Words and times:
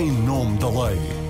em 0.00 0.10
nome 0.10 0.56
da 0.58 0.68
lei. 0.68 1.21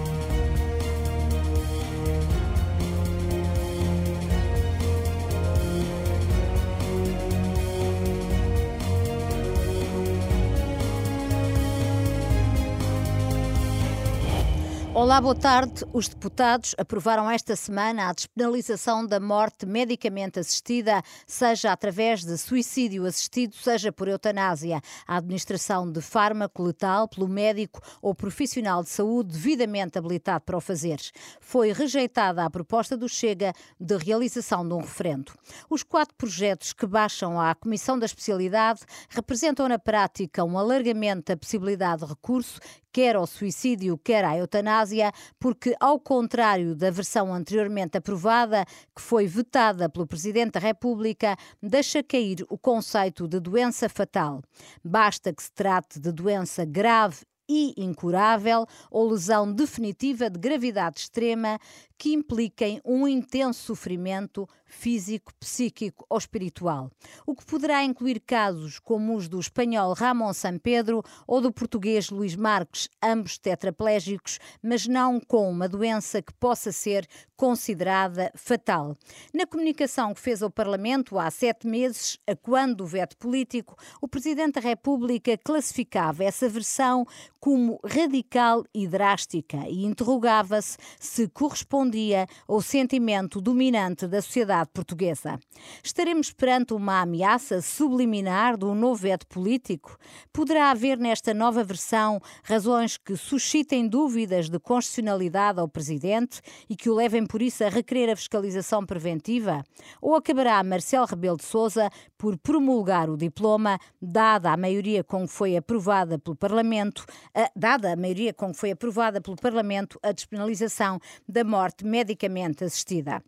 Olá, 15.12 15.20
boa 15.20 15.34
tarde. 15.34 15.84
Os 15.92 16.08
deputados 16.08 16.74
aprovaram 16.78 17.30
esta 17.30 17.54
semana 17.54 18.08
a 18.08 18.14
despenalização 18.14 19.06
da 19.06 19.20
morte 19.20 19.66
medicamente 19.66 20.40
assistida, 20.40 21.02
seja 21.26 21.70
através 21.70 22.24
de 22.24 22.38
suicídio 22.38 23.04
assistido, 23.04 23.54
seja 23.54 23.92
por 23.92 24.08
eutanásia. 24.08 24.80
A 25.06 25.18
administração 25.18 25.92
de 25.92 26.00
fármaco 26.00 26.62
letal 26.62 27.06
pelo 27.06 27.28
médico 27.28 27.78
ou 28.00 28.14
profissional 28.14 28.82
de 28.82 28.88
saúde 28.88 29.34
devidamente 29.34 29.98
habilitado 29.98 30.46
para 30.46 30.56
o 30.56 30.62
fazer. 30.62 30.98
Foi 31.42 31.74
rejeitada 31.74 32.42
a 32.42 32.48
proposta 32.48 32.96
do 32.96 33.06
Chega 33.06 33.52
de 33.78 33.98
realização 33.98 34.66
de 34.66 34.72
um 34.72 34.80
referendo. 34.80 35.34
Os 35.68 35.82
quatro 35.82 36.14
projetos 36.16 36.72
que 36.72 36.86
baixam 36.86 37.38
à 37.38 37.54
Comissão 37.54 37.98
da 37.98 38.06
Especialidade 38.06 38.80
representam 39.10 39.68
na 39.68 39.78
prática 39.78 40.42
um 40.42 40.56
alargamento 40.56 41.32
da 41.32 41.36
possibilidade 41.36 42.00
de 42.00 42.08
recurso 42.08 42.58
quer 42.92 43.16
ao 43.16 43.26
suicídio, 43.26 43.98
quer 43.98 44.24
à 44.24 44.36
eutanásia, 44.36 45.10
porque, 45.40 45.74
ao 45.80 45.98
contrário 45.98 46.74
da 46.74 46.90
versão 46.90 47.32
anteriormente 47.32 47.96
aprovada, 47.96 48.64
que 48.94 49.00
foi 49.00 49.26
vetada 49.26 49.88
pelo 49.88 50.06
Presidente 50.06 50.52
da 50.52 50.60
República, 50.60 51.36
deixa 51.62 52.02
cair 52.02 52.44
o 52.50 52.58
conceito 52.58 53.26
de 53.26 53.40
doença 53.40 53.88
fatal. 53.88 54.42
Basta 54.84 55.32
que 55.32 55.42
se 55.42 55.52
trate 55.52 55.98
de 55.98 56.12
doença 56.12 56.64
grave 56.64 57.24
e 57.48 57.74
incurável 57.76 58.66
ou 58.90 59.10
lesão 59.10 59.52
definitiva 59.52 60.30
de 60.30 60.38
gravidade 60.38 61.00
extrema 61.00 61.58
que 61.98 62.12
impliquem 62.12 62.80
um 62.84 63.06
intenso 63.06 63.62
sofrimento 63.62 64.48
físico, 64.72 65.32
psíquico 65.38 66.04
ou 66.08 66.18
espiritual, 66.18 66.90
o 67.26 67.34
que 67.34 67.44
poderá 67.46 67.82
incluir 67.84 68.20
casos 68.20 68.78
como 68.78 69.14
os 69.16 69.28
do 69.28 69.38
espanhol 69.38 69.92
Ramon 69.94 70.32
San 70.32 70.58
Pedro 70.58 71.02
ou 71.26 71.40
do 71.40 71.52
português 71.52 72.10
Luís 72.10 72.34
Marques, 72.34 72.88
ambos 73.02 73.38
tetraplégicos, 73.38 74.38
mas 74.62 74.86
não 74.86 75.20
com 75.20 75.48
uma 75.50 75.68
doença 75.68 76.20
que 76.20 76.32
possa 76.34 76.72
ser 76.72 77.06
considerada 77.36 78.30
fatal. 78.34 78.96
Na 79.34 79.46
comunicação 79.46 80.14
que 80.14 80.20
fez 80.20 80.42
ao 80.42 80.50
Parlamento 80.50 81.18
há 81.18 81.30
sete 81.30 81.66
meses, 81.66 82.18
a 82.26 82.36
quando 82.36 82.82
do 82.82 82.86
veto 82.86 83.16
político, 83.16 83.76
o 84.00 84.08
Presidente 84.08 84.54
da 84.54 84.60
República 84.60 85.36
classificava 85.38 86.24
essa 86.24 86.48
versão 86.48 87.06
como 87.38 87.80
radical 87.84 88.64
e 88.74 88.86
drástica 88.86 89.58
e 89.68 89.84
interrogava-se 89.84 90.78
se 90.98 91.28
correspondia 91.28 92.26
ao 92.46 92.60
sentimento 92.60 93.40
dominante 93.40 94.06
da 94.06 94.22
sociedade 94.22 94.61
sociedade 94.62 94.70
portuguesa. 94.72 95.38
Estaremos 95.82 96.32
perante 96.32 96.72
uma 96.72 97.00
ameaça 97.00 97.60
subliminar 97.60 98.56
do 98.56 98.74
novo 98.74 99.02
veto 99.02 99.26
político? 99.26 99.96
Poderá 100.32 100.70
haver 100.70 100.98
nesta 100.98 101.34
nova 101.34 101.64
versão 101.64 102.20
razões 102.44 102.96
que 102.96 103.16
suscitem 103.16 103.88
dúvidas 103.88 104.48
de 104.48 104.58
constitucionalidade 104.58 105.60
ao 105.60 105.68
Presidente 105.68 106.40
e 106.68 106.76
que 106.76 106.88
o 106.88 106.94
levem 106.94 107.26
por 107.26 107.42
isso 107.42 107.64
a 107.64 107.68
requerer 107.68 108.10
a 108.10 108.16
fiscalização 108.16 108.84
preventiva? 108.86 109.64
Ou 110.00 110.14
acabará 110.14 110.62
Marcelo 110.62 111.06
Rebelo 111.06 111.36
de 111.36 111.44
Sousa 111.44 111.90
por 112.16 112.38
promulgar 112.38 113.10
o 113.10 113.16
diploma, 113.16 113.78
dada 114.00 114.52
a 114.52 114.56
maioria 114.56 115.02
com 115.02 115.26
que 115.26 115.32
foi 115.32 115.56
aprovada 115.56 116.18
pelo 116.18 116.36
Parlamento, 116.36 117.04
a, 117.34 117.50
dada 117.56 117.92
a 117.92 117.96
maioria 117.96 118.32
com 118.32 118.52
que 118.52 118.58
foi 118.58 118.70
aprovada 118.70 119.20
pelo 119.20 119.36
Parlamento 119.36 119.98
a 120.02 120.12
despenalização 120.12 121.00
da 121.28 121.42
morte 121.44 121.84
medicamente 121.84 122.64
assistida? 122.64 123.22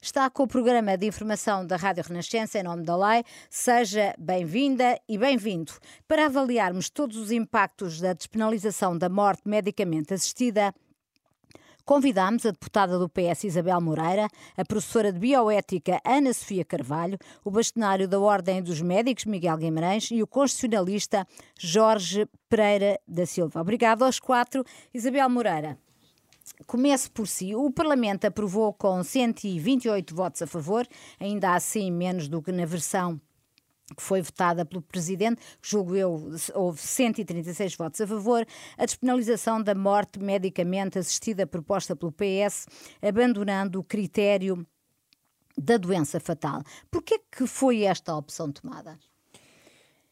Está 0.00 0.28
com 0.30 0.42
o 0.44 0.48
programa 0.48 0.96
de 0.96 1.06
informação 1.06 1.66
da 1.66 1.76
Rádio 1.76 2.04
Renascença 2.06 2.58
em 2.58 2.62
nome 2.62 2.84
da 2.84 2.96
lei. 2.96 3.24
Seja 3.50 4.14
bem-vinda 4.18 5.00
e 5.08 5.18
bem-vindo. 5.18 5.72
Para 6.06 6.26
avaliarmos 6.26 6.90
todos 6.90 7.16
os 7.16 7.30
impactos 7.30 8.00
da 8.00 8.12
despenalização 8.12 8.96
da 8.96 9.08
morte 9.08 9.42
medicamente 9.46 10.14
assistida, 10.14 10.74
Convidámos 11.86 12.44
a 12.44 12.50
deputada 12.50 12.98
do 12.98 13.08
PS 13.08 13.44
Isabel 13.44 13.80
Moreira, 13.80 14.26
a 14.56 14.64
professora 14.64 15.12
de 15.12 15.20
Bioética 15.20 16.00
Ana 16.04 16.32
Sofia 16.32 16.64
Carvalho, 16.64 17.16
o 17.44 17.50
bastonário 17.52 18.08
da 18.08 18.18
Ordem 18.18 18.60
dos 18.60 18.82
Médicos 18.82 19.24
Miguel 19.24 19.56
Guimarães 19.56 20.10
e 20.10 20.20
o 20.20 20.26
constitucionalista 20.26 21.24
Jorge 21.56 22.26
Pereira 22.48 22.98
da 23.06 23.24
Silva. 23.24 23.60
Obrigado 23.60 24.04
aos 24.04 24.18
quatro. 24.18 24.64
Isabel 24.92 25.30
Moreira. 25.30 25.78
Comece 26.66 27.10
por 27.10 27.26
si. 27.26 27.54
O 27.54 27.70
Parlamento 27.70 28.24
aprovou 28.24 28.72
com 28.72 29.02
128 29.02 30.14
votos 30.14 30.42
a 30.42 30.46
favor, 30.46 30.86
ainda 31.20 31.54
assim 31.54 31.90
menos 31.90 32.28
do 32.28 32.42
que 32.42 32.52
na 32.52 32.64
versão 32.64 33.20
que 33.94 34.02
foi 34.02 34.20
votada 34.20 34.64
pelo 34.64 34.82
Presidente, 34.82 35.40
julgo 35.62 35.94
eu, 35.94 36.30
houve 36.54 36.80
136 36.80 37.76
votos 37.76 38.00
a 38.00 38.06
favor, 38.06 38.44
a 38.76 38.84
despenalização 38.84 39.62
da 39.62 39.74
morte 39.74 40.18
medicamente 40.18 40.98
assistida 40.98 41.46
proposta 41.46 41.94
pelo 41.94 42.10
PS, 42.10 42.66
abandonando 43.00 43.78
o 43.78 43.84
critério 43.84 44.66
da 45.56 45.76
doença 45.76 46.18
fatal. 46.18 46.62
Por 46.90 47.02
que 47.02 47.20
foi 47.46 47.82
esta 47.82 48.14
opção 48.14 48.50
tomada? 48.50 48.98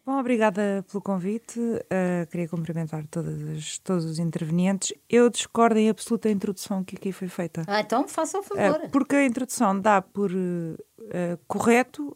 Bom, 0.06 0.18
obrigada 0.18 0.84
pelo 0.90 1.02
convite. 1.02 1.58
Uh, 1.58 2.26
queria 2.30 2.46
cumprimentar 2.46 3.06
todas, 3.06 3.78
todos 3.78 4.04
os 4.04 4.18
intervenientes. 4.18 4.92
Eu 5.08 5.30
discordo 5.30 5.78
em 5.78 5.88
absoluta 5.88 6.28
introdução 6.28 6.84
que 6.84 6.96
aqui 6.96 7.10
foi 7.10 7.26
feita. 7.26 7.62
Ah, 7.66 7.80
então 7.80 8.06
faça 8.06 8.38
o 8.38 8.42
favor. 8.42 8.84
Uh, 8.84 8.90
porque 8.90 9.16
a 9.16 9.24
introdução 9.24 9.80
dá 9.80 10.02
por 10.02 10.30
uh, 10.30 11.38
correto 11.48 12.14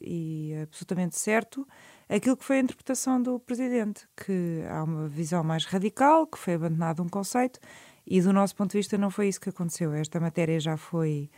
e 0.00 0.54
absolutamente 0.62 1.18
certo 1.18 1.68
aquilo 2.08 2.34
que 2.34 2.44
foi 2.44 2.56
a 2.56 2.60
interpretação 2.60 3.22
do 3.22 3.38
Presidente, 3.38 4.08
que 4.16 4.64
há 4.70 4.82
uma 4.82 5.06
visão 5.06 5.44
mais 5.44 5.66
radical, 5.66 6.26
que 6.26 6.38
foi 6.38 6.54
abandonado 6.54 7.02
um 7.02 7.08
conceito, 7.08 7.60
e 8.06 8.22
do 8.22 8.32
nosso 8.32 8.56
ponto 8.56 8.70
de 8.70 8.78
vista 8.78 8.96
não 8.96 9.10
foi 9.10 9.28
isso 9.28 9.38
que 9.38 9.50
aconteceu. 9.50 9.92
Esta 9.92 10.18
matéria 10.18 10.58
já 10.58 10.78
foi 10.78 11.30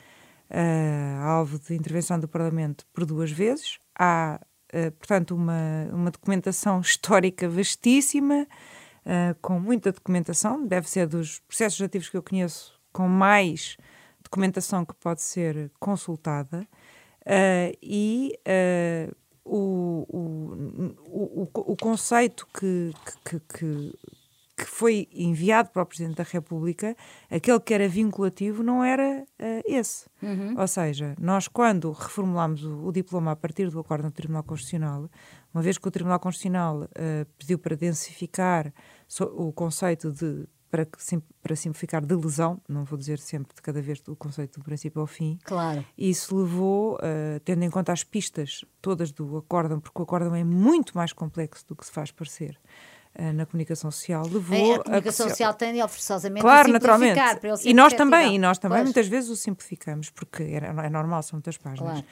alvo 1.25 1.59
de 1.59 1.75
intervenção 1.75 2.21
do 2.21 2.29
Parlamento 2.29 2.87
por 2.93 3.05
duas 3.05 3.33
vezes. 3.33 3.81
Há 3.99 4.41
eh, 4.73 4.91
portanto, 4.91 5.35
uma, 5.35 5.89
uma 5.93 6.11
documentação 6.11 6.81
histórica 6.81 7.49
vastíssima, 7.49 8.47
uh, 9.05 9.35
com 9.41 9.59
muita 9.59 9.93
documentação, 9.93 10.67
deve 10.67 10.89
ser 10.89 11.07
dos 11.07 11.41
processos 11.41 11.81
ativos 11.81 12.09
que 12.09 12.17
eu 12.17 12.23
conheço 12.23 12.79
com 12.93 13.09
mais 13.09 13.77
documentação 14.23 14.85
que 14.85 14.95
pode 14.95 15.23
ser 15.23 15.71
consultada, 15.81 16.67
uh, 17.23 17.77
e 17.83 18.39
o, 19.45 20.07
o, 20.09 21.43
o, 21.45 21.73
o, 21.73 21.77
conceito 21.77 22.47
que, 22.55 22.93
que, 23.25 23.41
que 23.41 23.95
que 24.61 24.67
foi 24.67 25.09
enviado 25.13 25.71
para 25.71 25.83
o 25.83 25.87
Presidente 25.87 26.17
da 26.17 26.23
República, 26.23 26.95
aquele 27.31 27.59
que 27.61 27.73
era 27.73 27.89
vinculativo, 27.89 28.63
não 28.63 28.85
era 28.85 29.23
uh, 29.23 29.63
esse. 29.65 30.07
Uhum. 30.23 30.55
Ou 30.59 30.69
seja, 30.69 31.15
nós, 31.19 31.49
quando 31.49 31.91
reformulámos 31.93 32.63
o, 32.63 32.87
o, 32.87 32.93
diploma 32.93 33.33
a 33.33 33.37
partir 33.37 33.71
do 33.71 33.81
acordo 33.81 34.05
do 34.05 34.11
Tribunal 34.11 34.43
Constitucional, 34.43 35.09
uma 35.55 35.63
vez 35.63 35.79
que 35.79 35.89
o 35.89 35.91
Tribunal 35.91 36.21
Constitucional 36.21 36.83
uh, 36.83 37.27
pediu 37.39 37.59
para 37.59 37.75
densificar 37.75 38.73
so, 39.09 39.25
o 39.25 39.53
conceito 39.53 40.13
de. 40.13 40.47
Para, 40.71 40.87
sim, 40.99 41.21
para 41.43 41.57
simplificar, 41.57 42.01
de 42.01 42.15
lesão, 42.15 42.61
não 42.69 42.85
vou 42.85 42.97
dizer 42.97 43.19
sempre 43.19 43.57
de 43.57 43.61
cada 43.61 43.83
vez 43.83 44.01
o 44.07 44.15
conceito 44.15 44.61
do 44.61 44.65
princípio 44.65 45.01
ao 45.01 45.07
fim. 45.07 45.37
Claro. 45.43 45.85
Isso 45.99 46.37
levou, 46.37 46.95
uh, 46.95 47.41
tendo 47.45 47.65
em 47.65 47.71
conta 47.71 47.93
as 47.93 48.05
pistas 48.05 48.65
todas 48.81 49.11
do 49.11 49.39
acórdão, 49.39 49.81
porque 49.81 49.99
o 49.99 50.05
acórdão 50.05 50.33
é 50.33 50.45
muito 50.45 50.97
mais 50.97 51.13
complexo 51.13 51.67
do 51.67 51.75
que 51.75 51.85
se 51.85 51.91
faz 51.91 52.13
parecer, 52.13 52.57
na 53.35 53.45
comunicação 53.45 53.91
social 53.91 54.25
levou 54.27 54.75
a 54.77 54.85
comunicação 54.85 55.27
a... 55.27 55.29
social 55.31 55.55
tende 55.55 55.81
forçosamente 55.81 56.43
claro, 56.43 56.71
a 56.71 56.73
naturalmente. 56.73 57.19
e 57.65 57.75
nós 57.75 57.93
também, 57.93 58.37
e 58.37 58.39
nós 58.39 58.59
também 58.59 58.79
pois. 58.79 58.85
muitas 58.85 59.09
vezes 59.09 59.31
o 59.31 59.37
simplificamos, 59.37 60.11
porque 60.11 60.43
é, 60.45 60.87
é 60.87 60.89
normal, 60.89 61.23
são 61.23 61.37
muitas 61.37 61.57
páginas. 61.57 61.93
Claro. 61.93 62.07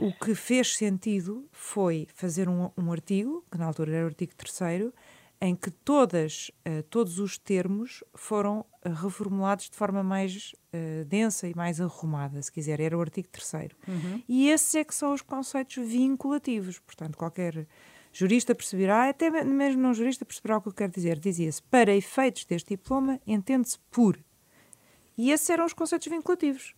O 0.00 0.12
que 0.12 0.34
fez 0.34 0.76
sentido 0.76 1.46
foi 1.52 2.08
fazer 2.14 2.48
um, 2.48 2.70
um, 2.76 2.90
artigo, 2.90 3.44
que 3.50 3.58
na 3.58 3.66
altura 3.66 3.94
era 3.94 4.04
o 4.04 4.08
artigo 4.08 4.34
terceiro, 4.34 4.94
em 5.40 5.54
que 5.54 5.70
todas, 5.70 6.50
uh, 6.66 6.82
todos 6.84 7.18
os 7.18 7.38
termos 7.38 8.04
foram 8.14 8.60
uh, 8.60 8.90
reformulados 8.90 9.68
de 9.68 9.76
forma 9.76 10.02
mais 10.02 10.52
uh, 10.72 11.04
densa 11.06 11.48
e 11.48 11.54
mais 11.54 11.80
arrumada, 11.80 12.40
se 12.40 12.52
quiser. 12.52 12.80
Era 12.80 12.96
o 12.96 13.00
artigo 13.00 13.28
terceiro. 13.28 13.76
Uhum. 13.88 14.22
E 14.28 14.48
esses 14.48 14.74
é 14.74 14.84
que 14.84 14.94
são 14.94 15.12
os 15.12 15.22
conceitos 15.22 15.76
vinculativos. 15.76 16.78
Portanto, 16.78 17.16
qualquer 17.16 17.66
Jurista 18.12 18.54
perceberá, 18.54 19.08
até 19.08 19.30
mesmo 19.44 19.80
não 19.80 19.94
jurista 19.94 20.24
perceberá 20.24 20.58
o 20.58 20.60
que 20.60 20.68
eu 20.68 20.72
quero 20.72 20.92
dizer. 20.92 21.18
Dizia-se, 21.18 21.62
para 21.62 21.94
efeitos 21.94 22.44
deste 22.44 22.70
diploma, 22.70 23.20
entende-se 23.26 23.78
por. 23.90 24.18
E 25.16 25.30
esses 25.30 25.48
eram 25.50 25.64
os 25.64 25.72
conceitos 25.72 26.08
vinculativos. 26.08 26.74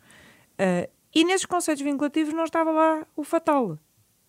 Uh, 0.54 0.90
e 1.14 1.24
nesses 1.24 1.46
conceitos 1.46 1.82
vinculativos 1.82 2.34
não 2.34 2.44
estava 2.44 2.70
lá 2.70 3.06
o 3.16 3.24
fatal. 3.24 3.78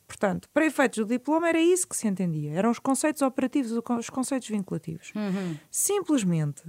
Portanto, 0.08 0.50
para 0.54 0.66
efeitos 0.66 1.00
do 1.00 1.06
diploma 1.06 1.50
era 1.50 1.60
isso 1.60 1.88
que 1.88 1.96
se 1.96 2.08
entendia. 2.08 2.54
Eram 2.54 2.70
os 2.70 2.80
conceitos 2.80 3.22
operativos, 3.22 3.72
os 3.72 4.10
conceitos 4.10 4.48
vinculativos. 4.48 5.12
Uhum. 5.16 5.58
Simplesmente, 5.72 6.64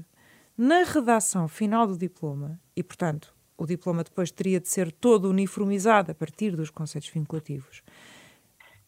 na 0.56 0.82
redação 0.84 1.48
final 1.48 1.86
do 1.86 1.98
diploma, 1.98 2.60
e 2.76 2.82
portanto, 2.82 3.34
o 3.56 3.66
diploma 3.66 4.02
depois 4.02 4.30
teria 4.30 4.60
de 4.60 4.68
ser 4.68 4.90
todo 4.90 5.28
uniformizado 5.28 6.10
a 6.10 6.14
partir 6.14 6.56
dos 6.56 6.70
conceitos 6.70 7.08
vinculativos, 7.08 7.82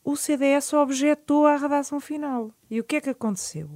o 0.07 0.15
CDS 0.15 0.73
objetou 0.73 1.49
à 1.49 1.57
redação 1.57 1.99
final. 1.99 2.53
E 2.71 2.79
o 2.79 2.85
que 2.85 2.95
é 2.95 3.01
que 3.01 3.11
aconteceu? 3.11 3.69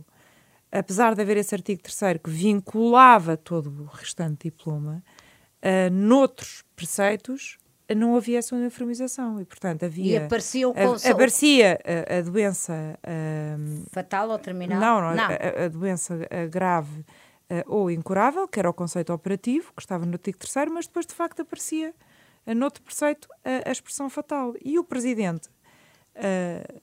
Apesar 0.70 1.16
de 1.16 1.20
haver 1.20 1.36
esse 1.36 1.52
artigo 1.52 1.82
3 1.82 2.20
que 2.22 2.30
vinculava 2.30 3.36
todo 3.36 3.82
o 3.82 3.86
restante 3.86 4.44
diploma, 4.44 5.02
uh, 5.60 5.92
noutros 5.92 6.62
preceitos 6.76 7.58
não 7.96 8.14
havia 8.14 8.38
essa 8.38 8.54
uniformização 8.54 9.40
e, 9.40 9.44
portanto, 9.44 9.84
havia... 9.84 10.20
E 10.20 10.24
aparecia 10.24 10.68
o 10.68 10.72
a, 10.72 11.10
aparecia 11.10 11.80
a, 11.84 12.18
a 12.18 12.22
doença... 12.22 12.96
Fatal 13.90 14.30
ou 14.30 14.38
terminal? 14.38 14.78
Não, 14.78 15.00
não, 15.00 15.16
não. 15.16 15.24
A, 15.24 15.64
a, 15.64 15.68
doença 15.68 16.16
grave 16.48 17.04
ou 17.66 17.90
incurável, 17.90 18.46
que 18.46 18.60
era 18.60 18.70
o 18.70 18.72
conceito 18.72 19.12
operativo, 19.12 19.72
que 19.74 19.82
estava 19.82 20.06
no 20.06 20.12
artigo 20.12 20.38
3 20.38 20.70
mas 20.70 20.86
depois, 20.86 21.04
de 21.04 21.14
facto, 21.14 21.42
aparecia 21.42 21.92
no 22.46 22.64
outro 22.64 22.80
preceito 22.80 23.28
a 23.66 23.72
expressão 23.72 24.08
fatal. 24.08 24.54
E 24.64 24.78
o 24.78 24.84
Presidente, 24.84 25.48
uh, 26.16 26.80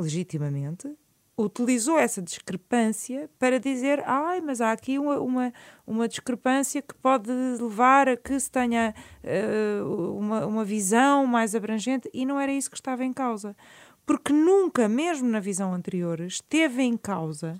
legitimamente, 0.00 0.88
utilizou 1.36 1.98
essa 1.98 2.22
discrepância 2.22 3.28
para 3.38 3.58
dizer 3.58 4.02
ai, 4.06 4.40
mas 4.40 4.60
há 4.60 4.70
aqui 4.70 4.98
uma, 4.98 5.18
uma, 5.18 5.52
uma 5.86 6.08
discrepância 6.08 6.80
que 6.80 6.94
pode 6.94 7.30
levar 7.30 8.08
a 8.08 8.16
que 8.16 8.38
se 8.38 8.50
tenha 8.50 8.94
uh, 9.24 10.16
uma, 10.16 10.46
uma 10.46 10.64
visão 10.64 11.26
mais 11.26 11.54
abrangente 11.54 12.08
e 12.12 12.24
não 12.24 12.38
era 12.38 12.52
isso 12.52 12.70
que 12.70 12.76
estava 12.76 13.04
em 13.04 13.12
causa. 13.12 13.56
Porque 14.06 14.32
nunca, 14.32 14.88
mesmo 14.88 15.28
na 15.28 15.40
visão 15.40 15.72
anterior, 15.72 16.20
esteve 16.20 16.82
em 16.82 16.96
causa 16.96 17.58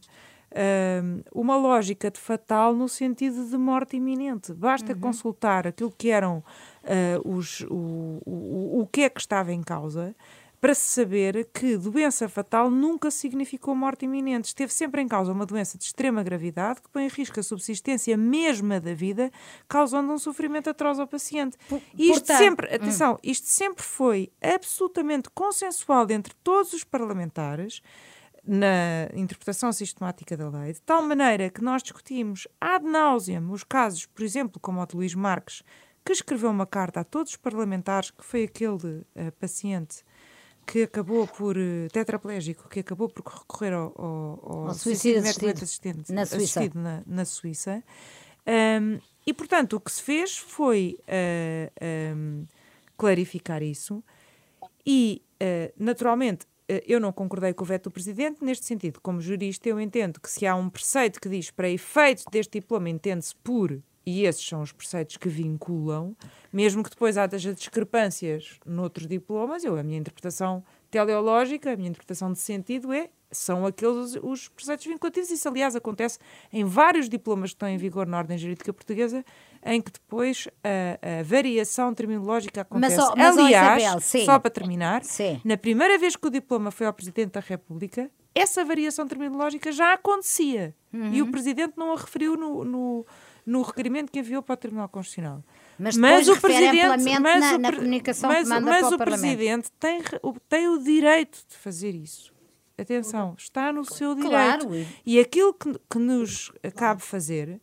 uh, 0.52 1.24
uma 1.32 1.56
lógica 1.56 2.10
de 2.10 2.20
fatal 2.20 2.74
no 2.74 2.88
sentido 2.88 3.44
de 3.48 3.56
morte 3.56 3.96
iminente. 3.96 4.52
Basta 4.52 4.92
uhum. 4.92 5.00
consultar 5.00 5.66
aquilo 5.66 5.92
que 5.96 6.10
eram 6.10 6.44
uh, 6.84 7.28
os, 7.28 7.62
o, 7.62 8.20
o, 8.24 8.80
o 8.82 8.86
que 8.86 9.02
é 9.02 9.10
que 9.10 9.20
estava 9.20 9.52
em 9.52 9.62
causa 9.62 10.14
para 10.64 10.74
se 10.74 10.88
saber 10.88 11.46
que 11.52 11.76
doença 11.76 12.26
fatal 12.26 12.70
nunca 12.70 13.10
significou 13.10 13.74
morte 13.74 14.06
iminente. 14.06 14.46
Esteve 14.46 14.72
sempre 14.72 15.02
em 15.02 15.06
causa 15.06 15.30
uma 15.30 15.44
doença 15.44 15.76
de 15.76 15.84
extrema 15.84 16.22
gravidade 16.22 16.80
que 16.80 16.88
põe 16.88 17.04
em 17.04 17.08
risco 17.08 17.38
a 17.38 17.42
subsistência 17.42 18.16
mesma 18.16 18.80
da 18.80 18.94
vida, 18.94 19.30
causando 19.68 20.10
um 20.10 20.16
sofrimento 20.16 20.70
atroz 20.70 20.98
ao 20.98 21.06
paciente. 21.06 21.58
Por, 21.68 21.82
isto 21.98 22.12
portanto, 22.14 22.38
sempre, 22.38 22.66
hum. 22.66 22.76
atenção, 22.76 23.12
hum. 23.12 23.18
isto 23.22 23.46
sempre 23.46 23.84
foi 23.84 24.32
absolutamente 24.40 25.28
consensual 25.34 26.06
entre 26.08 26.32
todos 26.42 26.72
os 26.72 26.82
parlamentares 26.82 27.82
na 28.42 29.10
interpretação 29.14 29.70
sistemática 29.70 30.34
da 30.34 30.48
lei, 30.48 30.72
de 30.72 30.80
tal 30.80 31.02
maneira 31.02 31.50
que 31.50 31.62
nós 31.62 31.82
discutimos 31.82 32.48
ad 32.58 32.86
nauseam 32.86 33.50
os 33.50 33.64
casos, 33.64 34.06
por 34.06 34.24
exemplo, 34.24 34.58
como 34.58 34.80
o 34.80 34.86
de 34.86 34.96
Luís 34.96 35.14
Marques, 35.14 35.62
que 36.02 36.12
escreveu 36.12 36.48
uma 36.48 36.64
carta 36.64 37.00
a 37.00 37.04
todos 37.04 37.32
os 37.32 37.36
parlamentares, 37.36 38.10
que 38.10 38.24
foi 38.24 38.44
aquele 38.44 38.72
uh, 38.72 39.30
paciente 39.38 40.02
que 40.66 40.82
acabou 40.82 41.26
por 41.26 41.56
uh, 41.56 41.88
tetraplégico, 41.92 42.68
que 42.68 42.80
acabou 42.80 43.08
por 43.08 43.24
recorrer 43.24 43.72
ao, 43.72 43.92
ao, 43.96 44.68
ao 44.68 44.74
suicídio 44.74 45.20
assistido, 45.20 45.62
assistente, 45.62 46.12
na 46.12 46.26
Suíça. 46.26 46.60
Assistido 46.60 46.80
na, 46.80 47.02
na 47.06 47.24
Suíça. 47.24 47.82
Um, 48.46 48.98
e, 49.26 49.32
portanto, 49.32 49.76
o 49.76 49.80
que 49.80 49.90
se 49.90 50.02
fez 50.02 50.36
foi 50.36 50.98
uh, 51.02 52.16
um, 52.16 52.46
clarificar 52.96 53.62
isso 53.62 54.02
e, 54.86 55.22
uh, 55.42 55.72
naturalmente, 55.78 56.46
eu 56.86 56.98
não 56.98 57.12
concordei 57.12 57.52
com 57.52 57.62
o 57.62 57.66
veto 57.66 57.84
do 57.84 57.90
Presidente 57.90 58.42
neste 58.42 58.64
sentido. 58.64 58.98
Como 59.02 59.20
jurista, 59.20 59.68
eu 59.68 59.78
entendo 59.78 60.18
que 60.18 60.30
se 60.30 60.46
há 60.46 60.56
um 60.56 60.70
preceito 60.70 61.20
que 61.20 61.28
diz 61.28 61.50
para 61.50 61.68
efeito 61.68 62.24
deste 62.30 62.58
diploma 62.58 62.88
entende-se 62.88 63.36
por 63.36 63.82
e 64.06 64.24
esses 64.24 64.46
são 64.46 64.62
os 64.62 64.72
preceitos 64.72 65.16
que 65.16 65.28
vinculam, 65.28 66.16
mesmo 66.52 66.82
que 66.82 66.90
depois 66.90 67.16
haja 67.16 67.54
discrepâncias 67.54 68.58
noutros 68.66 69.06
diplomas, 69.06 69.64
eu, 69.64 69.76
a 69.76 69.82
minha 69.82 69.98
interpretação 69.98 70.62
teleológica, 70.90 71.72
a 71.72 71.76
minha 71.76 71.88
interpretação 71.88 72.32
de 72.32 72.38
sentido 72.38 72.92
é 72.92 73.08
são 73.34 73.66
aqueles 73.66 74.16
os 74.22 74.48
preceitos 74.48 74.86
vinculativos. 74.86 75.30
Isso, 75.30 75.48
aliás, 75.48 75.74
acontece 75.74 76.18
em 76.52 76.64
vários 76.64 77.08
diplomas 77.08 77.50
que 77.50 77.56
estão 77.56 77.68
em 77.68 77.76
vigor 77.76 78.06
na 78.06 78.18
ordem 78.18 78.38
jurídica 78.38 78.72
portuguesa, 78.72 79.24
em 79.64 79.82
que 79.82 79.90
depois 79.90 80.48
a, 80.62 81.20
a 81.20 81.22
variação 81.24 81.92
terminológica 81.92 82.60
acontece. 82.60 82.96
Mas, 82.96 83.14
mas, 83.16 83.38
aliás, 83.38 83.82
Isabel, 83.82 84.24
só 84.24 84.38
para 84.38 84.50
terminar, 84.50 85.04
sim. 85.04 85.40
na 85.44 85.56
primeira 85.56 85.98
vez 85.98 86.14
que 86.16 86.26
o 86.26 86.30
diploma 86.30 86.70
foi 86.70 86.86
ao 86.86 86.92
Presidente 86.92 87.32
da 87.32 87.40
República, 87.40 88.10
essa 88.34 88.64
variação 88.64 89.06
terminológica 89.06 89.70
já 89.70 89.92
acontecia. 89.92 90.74
Uhum. 90.92 91.12
E 91.12 91.22
o 91.22 91.30
Presidente 91.30 91.74
não 91.76 91.92
a 91.92 91.96
referiu 91.96 92.36
no, 92.36 92.64
no 92.64 93.06
no 93.46 93.62
requerimento 93.62 94.10
que 94.10 94.18
enviou 94.18 94.42
para 94.42 94.54
o 94.54 94.56
Tribunal 94.56 94.88
Constitucional. 94.88 95.42
Mas, 95.78 95.96
mas 95.96 96.28
o 96.28 96.40
presidente, 96.40 97.20
mas 97.20 97.40
na, 97.40 97.54
o, 97.54 97.58
na 97.58 97.72
comunicação 97.72 98.30
mas, 98.30 98.48
que 98.48 98.60
mas 98.60 98.92
o, 98.92 98.94
o 98.94 98.98
presidente 98.98 99.70
tem, 99.72 100.00
tem 100.48 100.68
o 100.68 100.78
direito 100.78 101.44
de 101.48 101.56
fazer 101.56 101.94
isso. 101.94 102.32
Atenção, 102.76 103.34
está 103.38 103.72
no 103.72 103.84
seu 103.84 104.14
direito. 104.14 104.66
Claro. 104.66 104.86
E 105.06 105.20
aquilo 105.20 105.54
que, 105.54 105.78
que 105.88 105.98
nos 105.98 106.50
cabe 106.74 107.02
fazer, 107.02 107.60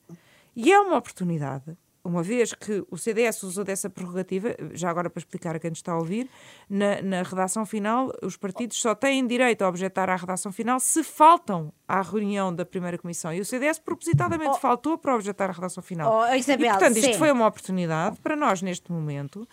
e 0.56 0.72
é 0.72 0.80
uma 0.80 0.98
oportunidade, 0.98 1.78
uma 2.04 2.24
vez 2.24 2.54
que 2.54 2.84
o 2.90 2.98
CDS 2.98 3.44
usou 3.44 3.64
dessa 3.64 3.90
prerrogativa, 3.90 4.56
já 4.74 4.90
agora 4.90 5.10
para 5.10 5.20
explicar 5.20 5.56
a 5.56 5.60
quem 5.60 5.70
nos 5.70 5.80
está 5.80 5.94
a 5.94 5.98
ouvir, 5.98 6.30
na, 6.70 7.02
na, 7.02 7.24
redação 7.24 7.66
final, 7.66 8.12
os 8.24 8.36
partidos 8.38 8.78
só 8.82 8.96
têm 8.96 9.26
direito 9.26 9.62
a 9.62 9.70
objetar 9.70 10.10
à 10.10 10.16
redação 10.16 10.52
final 10.52 10.80
se 10.80 11.04
faltam 11.04 11.72
à 11.88 12.02
reunião 12.02 12.54
da 12.54 12.66
primeira 12.66 12.98
comissão. 12.98 13.34
E 13.34 13.40
o 13.40 13.46
CDS 13.46 13.80
propositadamente 13.80 14.52
oh. 14.52 14.60
faltou 14.60 14.98
para 14.98 15.16
objetar 15.16 15.50
à 15.50 15.54
redação 15.54 15.84
final. 15.84 16.12
Oh, 16.12 16.34
Isabel, 16.34 16.68
e, 16.68 16.70
portanto, 16.70 16.98
isto 16.98 17.14
sim. 17.14 17.20
foi 17.20 17.32
uma 17.32 17.48
oportunidade 17.48 18.20
para 18.20 18.36
nós, 18.36 18.62
neste 18.62 18.92
momento, 18.92 19.48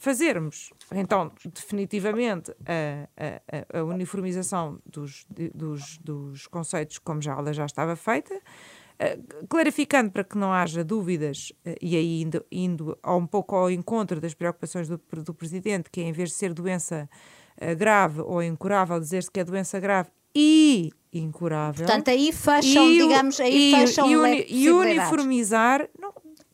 fazermos, 0.00 0.72
então, 0.92 1.30
definitivamente, 1.44 2.50
a, 2.66 3.76
a, 3.76 3.80
a 3.80 3.84
uniformização 3.84 4.80
dos, 4.86 5.26
dos, 5.54 5.98
dos 5.98 6.46
conceitos, 6.46 6.98
como 6.98 7.20
já 7.20 7.32
ela 7.32 7.52
já 7.52 7.66
estava 7.66 7.94
feita, 7.94 8.34
clarificando 9.48 10.10
para 10.10 10.24
que 10.24 10.36
não 10.36 10.52
haja 10.52 10.84
dúvidas, 10.84 11.52
uh, 11.66 11.74
e 11.80 11.96
aí 11.96 12.22
indo, 12.22 12.44
indo 12.50 12.98
um 13.06 13.26
pouco 13.26 13.56
ao 13.56 13.70
encontro 13.70 14.20
das 14.20 14.34
preocupações 14.34 14.88
do, 14.88 15.00
do 15.24 15.34
Presidente, 15.34 15.90
que 15.90 16.00
é 16.00 16.04
em 16.04 16.12
vez 16.12 16.30
de 16.30 16.34
ser 16.36 16.52
doença 16.52 17.08
uh, 17.60 17.76
grave 17.76 18.20
ou 18.20 18.42
incurável, 18.42 19.00
dizer-se 19.00 19.30
que 19.30 19.40
é 19.40 19.44
doença 19.44 19.80
grave 19.80 20.10
e 20.34 20.90
incurável. 21.12 21.86
Portanto, 21.86 22.08
aí 22.08 22.32
fecham, 22.32 22.86
e, 22.86 22.98
digamos, 22.98 23.40
aí 23.40 23.72
e, 23.72 23.76
fecham 23.76 24.10
e, 24.10 24.16
uni, 24.16 24.46
e 24.48 24.70
uniformizar. 24.70 25.88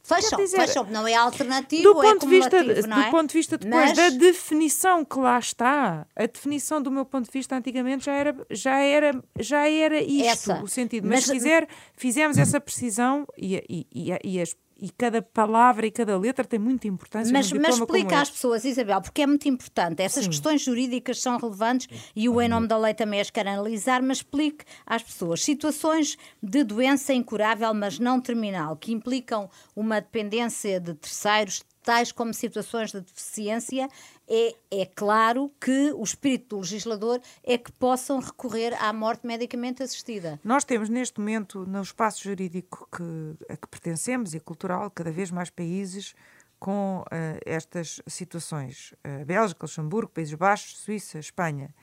Fecham, 0.06 0.38
dizer, 0.38 0.56
fecham, 0.58 0.84
não 0.84 1.08
é 1.08 1.14
alternativo, 1.14 1.82
do 1.82 2.00
é 2.00 2.12
ponto 2.12 2.26
de 2.26 2.38
vista, 2.38 2.62
não 2.86 3.00
é? 3.00 3.04
Do 3.06 3.10
ponto 3.10 3.28
de 3.28 3.32
vista 3.32 3.58
depois 3.58 3.88
Mas... 3.88 3.96
da 3.96 4.08
definição 4.10 5.04
que 5.04 5.18
lá 5.18 5.36
está, 5.36 6.06
a 6.14 6.26
definição 6.26 6.80
do 6.80 6.92
meu 6.92 7.04
ponto 7.04 7.26
de 7.26 7.32
vista 7.32 7.56
antigamente 7.56 8.04
já 8.04 8.12
era, 8.12 8.46
já 8.48 8.78
era, 8.78 9.24
já 9.36 9.68
era 9.68 10.00
isto, 10.00 10.52
essa. 10.52 10.62
o 10.62 10.68
sentido. 10.68 11.08
Mas, 11.08 11.16
Mas 11.16 11.24
se 11.24 11.32
quiser, 11.32 11.68
fizemos 11.96 12.38
essa 12.38 12.60
precisão 12.60 13.26
e, 13.36 13.56
e, 13.68 13.86
e, 13.92 14.18
e 14.22 14.40
as 14.40 14.56
e 14.78 14.90
cada 14.90 15.22
palavra 15.22 15.86
e 15.86 15.90
cada 15.90 16.18
letra 16.18 16.44
tem 16.44 16.58
muita 16.58 16.86
importância. 16.86 17.32
Mas, 17.32 17.50
mas 17.52 17.78
explica 17.78 18.20
às 18.20 18.30
pessoas, 18.30 18.64
Isabel, 18.64 19.00
porque 19.00 19.22
é 19.22 19.26
muito 19.26 19.48
importante. 19.48 20.02
Essas 20.02 20.24
Sim. 20.24 20.30
questões 20.30 20.62
jurídicas 20.62 21.20
são 21.20 21.38
relevantes 21.38 21.88
e 22.14 22.28
o 22.28 22.40
Em 22.40 22.48
Nome 22.48 22.68
da 22.68 22.76
Lei 22.76 22.92
também 22.92 23.20
as 23.20 23.30
quer 23.30 23.48
analisar, 23.48 24.02
mas 24.02 24.18
explique 24.18 24.64
às 24.86 25.02
pessoas 25.02 25.42
situações 25.42 26.18
de 26.42 26.62
doença 26.62 27.14
incurável, 27.14 27.72
mas 27.72 27.98
não 27.98 28.20
terminal, 28.20 28.76
que 28.76 28.92
implicam 28.92 29.48
uma 29.74 30.00
dependência 30.00 30.78
de 30.78 30.94
terceiros, 30.94 31.64
tais 31.82 32.10
como 32.10 32.34
situações 32.34 32.90
de 32.90 33.00
deficiência, 33.00 33.88
é, 34.28 34.54
é 34.70 34.86
claro 34.86 35.52
que 35.60 35.92
o 35.92 36.02
espírito 36.02 36.56
do 36.56 36.60
legislador 36.60 37.20
é 37.44 37.56
que 37.56 37.70
possam 37.72 38.18
recorrer 38.18 38.74
à 38.82 38.92
morte 38.92 39.26
medicamente 39.26 39.82
assistida. 39.82 40.40
Nós 40.42 40.64
temos 40.64 40.88
neste 40.88 41.20
momento, 41.20 41.64
no 41.66 41.80
espaço 41.80 42.24
jurídico 42.24 42.88
que, 42.90 43.52
a 43.52 43.56
que 43.56 43.68
pertencemos 43.68 44.34
e 44.34 44.40
cultural, 44.40 44.90
cada 44.90 45.10
vez 45.10 45.30
mais 45.30 45.50
países 45.50 46.14
com 46.58 47.02
uh, 47.02 47.38
estas 47.44 48.00
situações. 48.06 48.94
Uh, 49.06 49.24
Bélgica, 49.24 49.64
Luxemburgo, 49.64 50.10
Países 50.10 50.34
Baixos, 50.34 50.78
Suíça, 50.78 51.18
Espanha. 51.18 51.74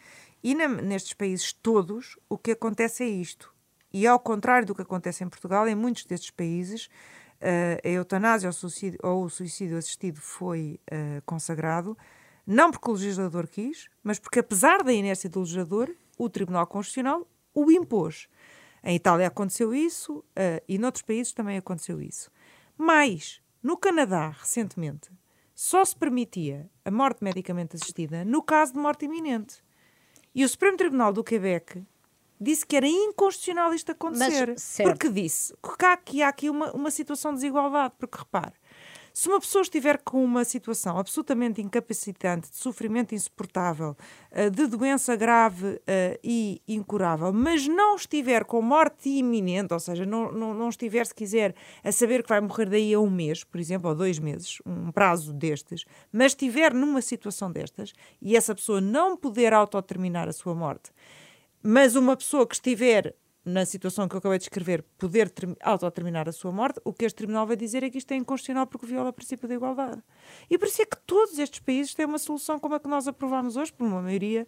E 0.43 0.55
na, 0.55 0.67
nestes 0.67 1.13
países 1.13 1.53
todos, 1.53 2.17
o 2.27 2.37
que 2.37 2.51
acontece 2.51 3.03
é 3.03 3.07
isto. 3.07 3.53
E 3.93 4.07
ao 4.07 4.19
contrário 4.19 4.65
do 4.65 4.75
que 4.75 4.81
acontece 4.81 5.23
em 5.23 5.29
Portugal, 5.29 5.67
em 5.67 5.75
muitos 5.75 6.05
destes 6.05 6.31
países, 6.31 6.87
uh, 6.87 7.79
a 7.83 7.89
eutanásia 7.89 8.49
ou 8.49 8.53
suicídio, 8.53 8.99
ou 9.03 9.23
o 9.23 9.29
suicídio 9.29 9.77
assistido 9.77 10.19
foi 10.19 10.79
consagrado, 11.25 11.97
não 12.45 12.71
porque 12.71 12.89
o 12.89 12.93
legislador 12.93 13.47
quis, 13.47 13.89
mas 14.03 14.19
porque, 14.19 14.39
apesar 14.39 14.83
da 14.83 14.91
inércia 14.91 15.29
do 15.29 15.39
legislador, 15.39 15.93
o 16.17 16.29
Tribunal 16.29 16.67
Constitucional 16.67 17.27
o 17.53 17.71
impôs. 17.71 18.27
Em 18.83 18.95
Itália 18.95 19.27
aconteceu 19.27 19.73
isso 19.73 20.17
uh, 20.17 20.61
e 20.67 20.77
noutros 20.77 21.03
países 21.03 21.31
também 21.31 21.57
aconteceu 21.57 22.01
isso. 22.01 22.29
Mas, 22.77 23.41
no 23.61 23.77
Canadá, 23.77 24.29
recentemente, 24.29 25.09
só 25.55 25.85
se 25.85 25.95
permitia 25.95 26.69
a 26.83 26.91
morte 26.91 27.23
medicamente 27.23 27.75
assistida 27.75 28.25
no 28.25 28.41
caso 28.41 28.73
de 28.73 28.79
morte 28.79 29.05
iminente. 29.05 29.63
E 30.35 30.43
o 30.43 30.49
Supremo 30.49 30.77
Tribunal 30.77 31.13
do 31.13 31.23
Quebec 31.23 31.83
disse 32.41 32.65
que 32.65 32.75
era 32.75 32.87
inconstitucional 32.87 33.73
isto 33.73 33.91
acontecer. 33.91 34.49
Mas, 34.49 34.77
porque 34.83 35.09
disse 35.09 35.53
que 35.53 35.85
há 35.85 35.93
aqui, 35.93 36.21
há 36.21 36.27
aqui 36.27 36.49
uma, 36.49 36.71
uma 36.73 36.91
situação 36.91 37.31
de 37.31 37.37
desigualdade. 37.37 37.93
Porque 37.97 38.17
repare, 38.17 38.53
se 39.13 39.29
uma 39.29 39.39
pessoa 39.39 39.61
estiver 39.61 39.99
com 39.99 40.25
uma 40.25 40.43
situação 40.43 40.97
absolutamente 40.97 41.61
incapacitante, 41.61 42.49
de 42.49 42.57
sofrimento 42.57 43.13
insuportável, 43.13 43.95
eh, 44.31 44.49
de 44.49 44.65
doença 44.65 45.15
grave 45.15 45.79
eh, 45.85 46.19
e 46.23 46.59
incurável, 46.67 47.31
mas 47.31 47.67
não 47.67 47.95
estiver 47.95 48.43
com 48.43 48.59
morte 48.59 49.09
iminente, 49.09 49.71
ou 49.71 49.79
seja, 49.79 50.03
não, 50.03 50.31
não, 50.31 50.55
não 50.55 50.67
estiver, 50.67 51.05
se 51.05 51.13
quiser, 51.13 51.53
a 51.83 51.91
saber 51.91 52.23
que 52.23 52.29
vai 52.29 52.41
morrer 52.41 52.67
daí 52.67 52.91
a 52.91 52.99
um 52.99 53.09
mês, 53.09 53.43
por 53.43 53.59
exemplo, 53.59 53.87
ou 53.87 53.95
dois 53.95 54.17
meses, 54.17 54.57
um 54.65 54.91
prazo 54.91 55.31
destes, 55.31 55.85
mas 56.11 56.31
estiver 56.31 56.73
numa 56.73 57.01
situação 57.01 57.51
destas 57.51 57.93
e 58.19 58.35
essa 58.35 58.55
pessoa 58.55 58.81
não 58.81 59.15
puder 59.15 59.53
autodeterminar 59.53 60.27
a 60.27 60.33
sua 60.33 60.55
morte, 60.55 60.91
mas 61.61 61.95
uma 61.95 62.17
pessoa 62.17 62.47
que 62.47 62.55
estiver 62.55 63.15
na 63.45 63.65
situação 63.65 64.07
que 64.07 64.15
eu 64.15 64.19
acabei 64.19 64.37
de 64.37 64.45
escrever, 64.45 64.83
poder 64.97 65.31
autodeterminar 65.61 66.29
a 66.29 66.31
sua 66.31 66.51
morte, 66.51 66.79
o 66.85 66.93
que 66.93 67.05
este 67.05 67.17
tribunal 67.17 67.45
vai 67.45 67.55
dizer 67.55 67.83
é 67.83 67.89
que 67.89 67.97
isto 67.97 68.11
é 68.11 68.15
inconstitucional 68.15 68.65
porque 68.65 68.85
viola 68.85 69.09
o 69.09 69.13
princípio 69.13 69.47
da 69.47 69.55
igualdade. 69.55 70.01
E 70.49 70.57
por 70.57 70.67
isso 70.67 70.81
é 70.81 70.85
que 70.85 70.97
todos 71.05 71.37
estes 71.37 71.59
países 71.59 71.93
têm 71.93 72.05
uma 72.05 72.19
solução 72.19 72.57
como 72.57 72.75
a 72.75 72.79
que 72.79 72.87
nós 72.87 73.07
aprovamos 73.07 73.57
hoje, 73.57 73.73
por 73.73 73.85
uma 73.85 74.01
maioria 74.01 74.47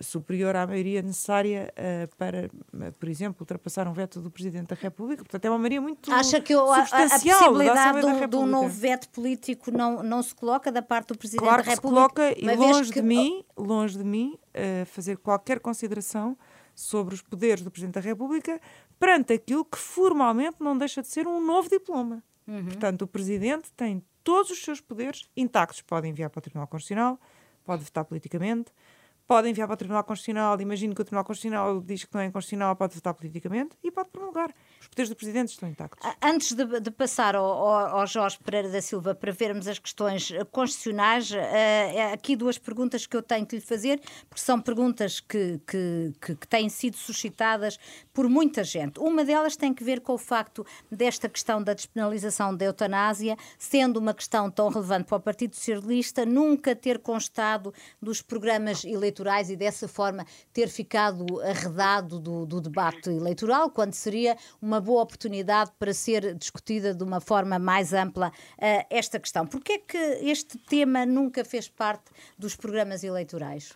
superior 0.00 0.56
à 0.56 0.66
maioria 0.66 1.02
necessária 1.02 1.72
uh, 1.76 2.16
para, 2.16 2.46
uh, 2.46 2.92
por 2.98 3.08
exemplo, 3.08 3.36
ultrapassar 3.40 3.86
um 3.86 3.92
veto 3.92 4.20
do 4.20 4.30
Presidente 4.30 4.68
da 4.68 4.74
República. 4.74 5.22
Portanto, 5.22 5.44
é 5.44 5.50
uma 5.50 5.58
maioria 5.58 5.80
muito 5.80 6.12
Acha 6.12 6.40
que 6.40 6.52
a, 6.52 6.58
a, 6.58 7.08
possibilidade 7.08 8.00
de 8.00 8.06
um, 8.06 8.28
de 8.28 8.36
um, 8.36 8.46
novo 8.46 8.68
veto 8.68 9.08
político 9.10 9.70
não, 9.70 10.02
não 10.02 10.22
se 10.22 10.34
coloca 10.34 10.70
da 10.70 10.82
parte 10.82 11.08
do 11.08 11.18
Presidente 11.18 11.44
claro 11.44 11.62
da 11.62 11.70
República? 11.70 12.14
Claro 12.14 12.34
que 12.34 12.40
se 12.40 12.44
coloca 12.46 12.64
e 12.64 12.72
longe 12.72 12.92
que... 12.92 13.00
de 13.00 13.06
mim, 13.06 13.44
longe 13.56 13.98
de 13.98 14.04
mim, 14.04 14.38
uh, 14.54 14.86
fazer 14.86 15.16
qualquer 15.18 15.60
consideração 15.60 16.36
sobre 16.74 17.14
os 17.14 17.22
poderes 17.22 17.62
do 17.62 17.70
Presidente 17.70 17.94
da 17.94 18.00
República 18.00 18.60
perante 18.98 19.32
aquilo 19.32 19.64
que 19.64 19.78
formalmente 19.78 20.56
não 20.60 20.76
deixa 20.76 21.02
de 21.02 21.08
ser 21.08 21.26
um 21.26 21.40
novo 21.40 21.68
diploma. 21.68 22.22
Uhum. 22.46 22.64
Portanto, 22.64 23.02
o 23.02 23.06
Presidente 23.06 23.72
tem 23.76 24.02
todos 24.22 24.50
os 24.50 24.62
seus 24.62 24.80
poderes 24.80 25.28
intactos. 25.36 25.82
Pode 25.82 26.08
enviar 26.08 26.30
para 26.30 26.38
o 26.38 26.42
Tribunal 26.42 26.66
Constitucional, 26.66 27.20
pode 27.64 27.84
votar 27.84 28.04
politicamente, 28.04 28.72
pode 29.26 29.48
enviar 29.48 29.66
para 29.66 29.74
o 29.74 29.76
Tribunal 29.76 30.04
Constitucional, 30.04 30.60
imagino 30.60 30.94
que 30.94 31.00
o 31.00 31.04
Tribunal 31.04 31.24
Constitucional 31.24 31.80
diz 31.80 32.04
que 32.04 32.14
não 32.14 32.20
é 32.20 32.26
inconstitucional, 32.26 32.76
pode 32.76 32.94
votar 32.94 33.14
politicamente 33.14 33.76
e 33.82 33.90
pode 33.90 34.10
promulgar. 34.10 34.54
Poderes 34.94 35.08
do 35.08 35.16
Presidente 35.16 35.48
estão 35.48 35.68
intactos. 35.68 36.08
Antes 36.22 36.52
de, 36.52 36.80
de 36.80 36.90
passar 36.92 37.34
ao, 37.34 37.44
ao, 37.44 38.06
Jorge 38.06 38.38
Pereira 38.38 38.68
da 38.68 38.80
Silva 38.80 39.12
para 39.12 39.32
vermos 39.32 39.66
as 39.66 39.76
questões 39.76 40.30
eh, 40.30 40.44
constitucionais, 40.44 41.32
uh, 41.32 42.12
aqui 42.12 42.36
duas 42.36 42.58
perguntas 42.58 43.04
que 43.04 43.16
eu 43.16 43.22
tenho 43.22 43.44
que 43.44 43.56
lhe 43.56 43.60
fazer, 43.60 44.00
porque 44.28 44.40
são 44.40 44.60
perguntas 44.60 45.18
que, 45.18 45.60
que, 45.66 46.12
que, 46.20 46.36
que 46.36 46.46
têm 46.46 46.68
sido 46.68 46.96
suscitadas 46.96 47.76
por 48.12 48.28
muita 48.28 48.62
gente. 48.62 49.00
Uma 49.00 49.24
delas 49.24 49.56
tem 49.56 49.74
que 49.74 49.82
ver 49.82 50.00
com 50.00 50.12
o 50.12 50.18
facto 50.18 50.64
desta 50.88 51.28
questão 51.28 51.60
da 51.60 51.74
despenalização 51.74 52.56
da 52.56 52.64
eutanásia, 52.64 53.36
sendo 53.58 53.96
uma 53.96 54.14
questão 54.14 54.48
tão 54.48 54.68
relevante 54.68 55.06
para 55.08 55.16
o 55.16 55.20
Partido 55.20 55.56
Socialista, 55.56 56.24
nunca 56.24 56.76
ter 56.76 57.00
constado 57.00 57.74
dos 58.00 58.22
programas 58.22 58.84
eleitorais 58.84 59.50
e 59.50 59.56
dessa 59.56 59.88
forma 59.88 60.24
ter 60.52 60.68
ficado 60.68 61.40
arredado 61.40 62.20
do, 62.20 62.46
do 62.46 62.60
debate 62.60 63.10
eleitoral, 63.10 63.70
quando 63.70 63.92
seria 63.92 64.36
uma 64.62 64.83
boa 64.84 65.02
oportunidade 65.02 65.72
para 65.78 65.92
ser 65.92 66.34
discutida 66.34 66.94
de 66.94 67.02
uma 67.02 67.20
forma 67.20 67.58
mais 67.58 67.92
ampla 67.92 68.28
uh, 68.28 68.86
esta 68.90 69.18
questão. 69.18 69.46
Porquê 69.46 69.72
é 69.72 69.78
que 69.78 69.98
este 70.28 70.58
tema 70.58 71.04
nunca 71.06 71.44
fez 71.44 71.68
parte 71.68 72.10
dos 72.38 72.54
programas 72.54 73.02
eleitorais? 73.02 73.72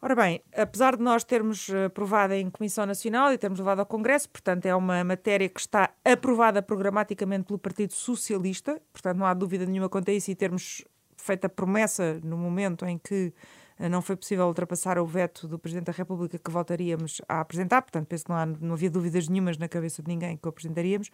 Ora 0.00 0.14
bem, 0.14 0.42
apesar 0.54 0.96
de 0.96 1.02
nós 1.02 1.24
termos 1.24 1.70
eh, 1.70 1.86
aprovado 1.86 2.34
em 2.34 2.50
Comissão 2.50 2.84
Nacional 2.84 3.32
e 3.32 3.38
termos 3.38 3.58
levado 3.58 3.80
ao 3.80 3.86
Congresso, 3.86 4.28
portanto 4.28 4.66
é 4.66 4.74
uma 4.76 5.02
matéria 5.02 5.48
que 5.48 5.58
está 5.58 5.90
aprovada 6.04 6.62
programaticamente 6.62 7.44
pelo 7.46 7.58
Partido 7.58 7.94
Socialista, 7.94 8.80
portanto 8.92 9.16
não 9.16 9.26
há 9.26 9.32
dúvida 9.32 9.64
nenhuma 9.64 9.88
quanto 9.88 10.10
a 10.10 10.14
isso 10.14 10.30
e 10.30 10.34
termos 10.34 10.84
feito 11.16 11.46
a 11.46 11.48
promessa 11.48 12.20
no 12.22 12.36
momento 12.36 12.84
em 12.84 12.98
que 12.98 13.32
não 13.78 14.00
foi 14.00 14.16
possível 14.16 14.46
ultrapassar 14.46 14.98
o 14.98 15.06
veto 15.06 15.46
do 15.46 15.58
Presidente 15.58 15.86
da 15.86 15.92
República 15.92 16.38
que 16.38 16.50
voltaríamos 16.50 17.20
a 17.28 17.40
apresentar, 17.40 17.82
portanto, 17.82 18.06
penso 18.06 18.24
que 18.24 18.30
não, 18.30 18.36
há, 18.36 18.46
não 18.46 18.72
havia 18.74 18.90
dúvidas 18.90 19.28
nenhumas 19.28 19.58
na 19.58 19.68
cabeça 19.68 20.02
de 20.02 20.08
ninguém 20.08 20.36
que 20.36 20.46
o 20.46 20.48
apresentaríamos. 20.48 21.10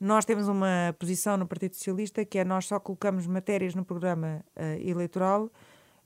Nós 0.00 0.24
temos 0.24 0.46
uma 0.46 0.94
posição 0.98 1.36
no 1.36 1.46
Partido 1.46 1.74
Socialista 1.74 2.24
que 2.24 2.38
é 2.38 2.44
nós 2.44 2.66
só 2.66 2.78
colocamos 2.78 3.26
matérias 3.26 3.74
no 3.74 3.84
programa 3.84 4.44
uh, 4.56 4.62
eleitoral 4.88 5.44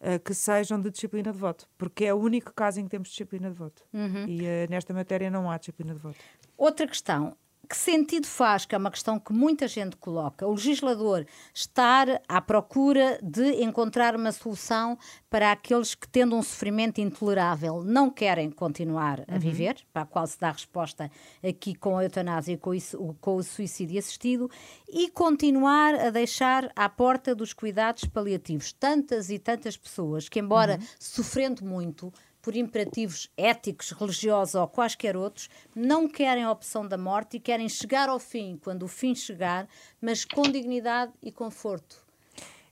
uh, 0.00 0.18
que 0.24 0.32
sejam 0.32 0.80
de 0.80 0.90
disciplina 0.90 1.32
de 1.32 1.38
voto, 1.38 1.68
porque 1.76 2.06
é 2.06 2.14
o 2.14 2.16
único 2.16 2.52
caso 2.54 2.80
em 2.80 2.84
que 2.84 2.90
temos 2.90 3.08
disciplina 3.08 3.50
de 3.50 3.56
voto. 3.56 3.84
Uhum. 3.92 4.24
E 4.26 4.42
uh, 4.42 4.70
nesta 4.70 4.94
matéria 4.94 5.30
não 5.30 5.50
há 5.50 5.58
disciplina 5.58 5.94
de 5.94 6.00
voto. 6.00 6.18
Outra 6.56 6.86
questão 6.86 7.36
que 7.68 7.76
sentido 7.76 8.26
faz, 8.26 8.64
que 8.64 8.74
é 8.74 8.78
uma 8.78 8.90
questão 8.90 9.18
que 9.18 9.32
muita 9.32 9.68
gente 9.68 9.96
coloca, 9.96 10.46
o 10.46 10.52
legislador 10.52 11.26
estar 11.52 12.22
à 12.26 12.40
procura 12.40 13.18
de 13.22 13.62
encontrar 13.62 14.16
uma 14.16 14.32
solução 14.32 14.98
para 15.28 15.52
aqueles 15.52 15.94
que, 15.94 16.08
tendo 16.08 16.34
um 16.34 16.42
sofrimento 16.42 16.98
intolerável, 16.98 17.82
não 17.84 18.10
querem 18.10 18.50
continuar 18.50 19.22
a 19.28 19.34
uhum. 19.34 19.38
viver, 19.38 19.76
para 19.92 20.02
a 20.02 20.06
qual 20.06 20.26
se 20.26 20.40
dá 20.40 20.50
resposta 20.50 21.10
aqui 21.46 21.74
com 21.74 21.98
a 21.98 22.04
eutanásia 22.04 22.54
e 22.54 22.56
com, 22.56 22.72
isso, 22.72 23.14
com 23.20 23.36
o 23.36 23.42
suicídio 23.42 23.98
assistido, 23.98 24.50
e 24.88 25.10
continuar 25.10 25.94
a 25.94 26.10
deixar 26.10 26.72
à 26.74 26.88
porta 26.88 27.34
dos 27.34 27.52
cuidados 27.52 28.04
paliativos 28.04 28.72
tantas 28.72 29.28
e 29.28 29.38
tantas 29.38 29.76
pessoas 29.76 30.28
que, 30.28 30.40
embora 30.40 30.78
uhum. 30.80 30.86
sofrendo 30.98 31.64
muito, 31.64 32.10
por 32.40 32.57
imperativos 32.57 33.30
éticos, 33.37 33.90
religiosos 33.90 34.54
ou 34.54 34.66
quaisquer 34.68 35.16
outros, 35.16 35.49
não 35.75 36.09
querem 36.09 36.45
a 36.45 36.50
opção 36.50 36.87
da 36.87 36.97
morte 36.97 37.37
e 37.37 37.40
querem 37.40 37.68
chegar 37.68 38.09
ao 38.09 38.18
fim, 38.18 38.59
quando 38.62 38.85
o 38.85 38.88
fim 38.88 39.14
chegar, 39.14 39.68
mas 40.00 40.25
com 40.25 40.42
dignidade 40.42 41.12
e 41.23 41.30
conforto. 41.33 42.07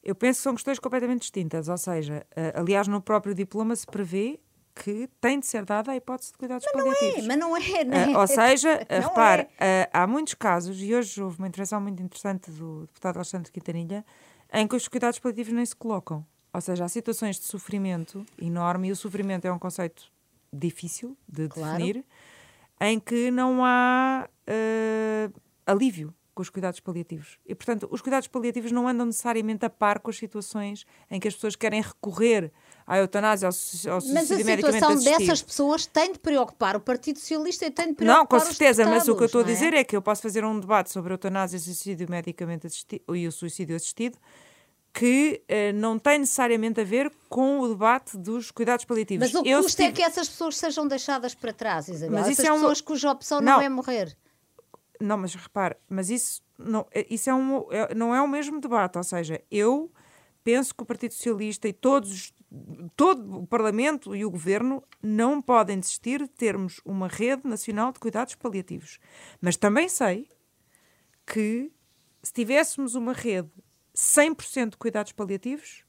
Eu 0.02 0.14
penso 0.14 0.38
que 0.38 0.42
são 0.44 0.54
questões 0.54 0.78
completamente 0.78 1.22
distintas, 1.22 1.68
ou 1.68 1.76
seja, 1.76 2.24
eh, 2.36 2.52
aliás, 2.54 2.86
no 2.86 3.00
próprio 3.00 3.34
diploma 3.34 3.74
se 3.74 3.84
prevê 3.84 4.38
que 4.76 5.08
tem 5.20 5.40
de 5.40 5.46
ser 5.46 5.64
dada 5.64 5.90
a 5.90 5.96
hipótese 5.96 6.32
de 6.32 6.38
cuidados 6.38 6.66
mas 6.66 6.84
paliativos. 6.84 7.16
Não 7.16 7.24
é, 7.24 7.26
mas 7.26 7.38
não 7.38 7.56
é, 7.56 7.84
não 7.84 7.96
é. 7.96 8.06
Uh, 8.08 8.20
ou 8.20 8.26
seja, 8.26 8.86
não 8.90 9.08
repare, 9.08 9.48
é. 9.58 9.84
uh, 9.84 9.90
há 9.92 10.06
muitos 10.06 10.34
casos, 10.34 10.80
e 10.82 10.94
hoje 10.94 11.20
houve 11.22 11.38
uma 11.38 11.48
intervenção 11.48 11.80
muito 11.80 12.02
interessante 12.02 12.50
do 12.50 12.82
deputado 12.82 13.16
Alexandre 13.16 13.50
Quintanilha, 13.50 14.04
em 14.52 14.68
que 14.68 14.76
os 14.76 14.86
cuidados 14.86 15.18
paliativos 15.18 15.52
nem 15.52 15.64
se 15.64 15.74
colocam. 15.74 16.24
Ou 16.56 16.60
seja, 16.62 16.86
há 16.86 16.88
situações 16.88 17.38
de 17.38 17.44
sofrimento 17.44 18.24
enorme, 18.40 18.88
e 18.88 18.92
o 18.92 18.96
sofrimento 18.96 19.44
é 19.44 19.52
um 19.52 19.58
conceito 19.58 20.10
difícil 20.50 21.14
de 21.28 21.48
claro. 21.48 21.76
definir, 21.76 22.02
em 22.80 22.98
que 22.98 23.30
não 23.30 23.62
há 23.62 24.26
uh, 24.26 25.40
alívio 25.66 26.14
com 26.34 26.40
os 26.40 26.48
cuidados 26.48 26.80
paliativos. 26.80 27.38
E, 27.44 27.54
portanto, 27.54 27.86
os 27.90 28.00
cuidados 28.00 28.26
paliativos 28.28 28.72
não 28.72 28.88
andam 28.88 29.04
necessariamente 29.04 29.66
a 29.66 29.70
par 29.70 29.98
com 29.98 30.08
as 30.08 30.16
situações 30.16 30.86
em 31.10 31.20
que 31.20 31.28
as 31.28 31.34
pessoas 31.34 31.56
querem 31.56 31.82
recorrer 31.82 32.50
à 32.86 32.96
eutanásia, 32.96 33.48
ao, 33.48 33.52
ao 33.52 34.00
suicídio 34.00 34.14
Mas 34.14 34.30
a 34.30 34.38
situação 34.38 34.96
dessas 34.96 35.42
pessoas 35.42 35.84
tem 35.84 36.14
de 36.14 36.18
preocupar 36.18 36.74
o 36.74 36.80
Partido 36.80 37.18
Socialista 37.18 37.66
e 37.66 37.70
tem 37.70 37.88
de 37.88 37.94
preocupar 37.96 38.18
Não, 38.18 38.26
com 38.26 38.40
certeza, 38.40 38.86
mas 38.86 39.06
o 39.08 39.14
que 39.14 39.24
eu 39.24 39.26
estou 39.26 39.42
a 39.42 39.44
é? 39.44 39.46
dizer 39.46 39.74
é? 39.74 39.80
é? 39.80 39.84
que 39.84 39.94
eu 39.94 40.00
posso 40.00 40.22
fazer 40.22 40.42
um 40.42 40.58
debate 40.58 40.90
sobre 40.90 41.12
a 41.12 41.14
eutanásia, 41.14 41.58
suicídio 41.58 42.06
medicamente 42.08 42.66
assistido, 42.66 43.14
e 43.14 43.26
o 43.28 43.32
suicídio 43.32 43.76
assistido 43.76 44.16
que 44.96 45.42
uh, 45.42 45.78
não 45.78 45.98
tem 45.98 46.20
necessariamente 46.20 46.80
a 46.80 46.84
ver 46.84 47.12
com 47.28 47.60
o 47.60 47.68
debate 47.68 48.16
dos 48.16 48.50
cuidados 48.50 48.86
paliativos. 48.86 49.30
Mas 49.30 49.34
o 49.34 49.44
custa 49.44 49.66
estive... 49.66 49.88
é 49.88 49.92
que 49.92 50.02
essas 50.02 50.26
pessoas 50.26 50.56
sejam 50.56 50.88
deixadas 50.88 51.34
para 51.34 51.52
trás, 51.52 51.86
Isabel. 51.88 52.18
Mas 52.18 52.28
essas 52.30 52.46
é 52.46 52.50
um... 52.50 52.54
pessoas 52.54 52.80
cuja 52.80 53.10
opção 53.10 53.42
não, 53.42 53.56
não 53.56 53.60
é 53.60 53.68
morrer. 53.68 54.16
Não, 54.98 55.18
mas 55.18 55.34
repare, 55.34 55.76
mas 55.86 56.08
isso, 56.08 56.40
não, 56.58 56.86
é, 56.90 57.06
isso 57.10 57.28
é 57.28 57.34
um, 57.34 57.70
é, 57.70 57.94
não 57.94 58.14
é 58.14 58.22
o 58.22 58.26
mesmo 58.26 58.58
debate. 58.58 58.96
Ou 58.96 59.04
seja, 59.04 59.38
eu 59.50 59.92
penso 60.42 60.74
que 60.74 60.82
o 60.82 60.86
Partido 60.86 61.12
Socialista 61.12 61.68
e 61.68 61.74
todos, 61.74 62.32
todo 62.96 63.40
o 63.40 63.46
Parlamento 63.46 64.16
e 64.16 64.24
o 64.24 64.30
Governo 64.30 64.82
não 65.02 65.42
podem 65.42 65.78
desistir 65.78 66.22
de 66.22 66.28
termos 66.28 66.80
uma 66.86 67.06
rede 67.06 67.46
nacional 67.46 67.92
de 67.92 68.00
cuidados 68.00 68.34
paliativos. 68.34 68.98
Mas 69.42 69.58
também 69.58 69.90
sei 69.90 70.26
que 71.26 71.70
se 72.22 72.32
tivéssemos 72.32 72.94
uma 72.94 73.12
rede 73.12 73.50
100% 73.96 74.70
de 74.70 74.76
cuidados 74.76 75.12
paliativos, 75.12 75.84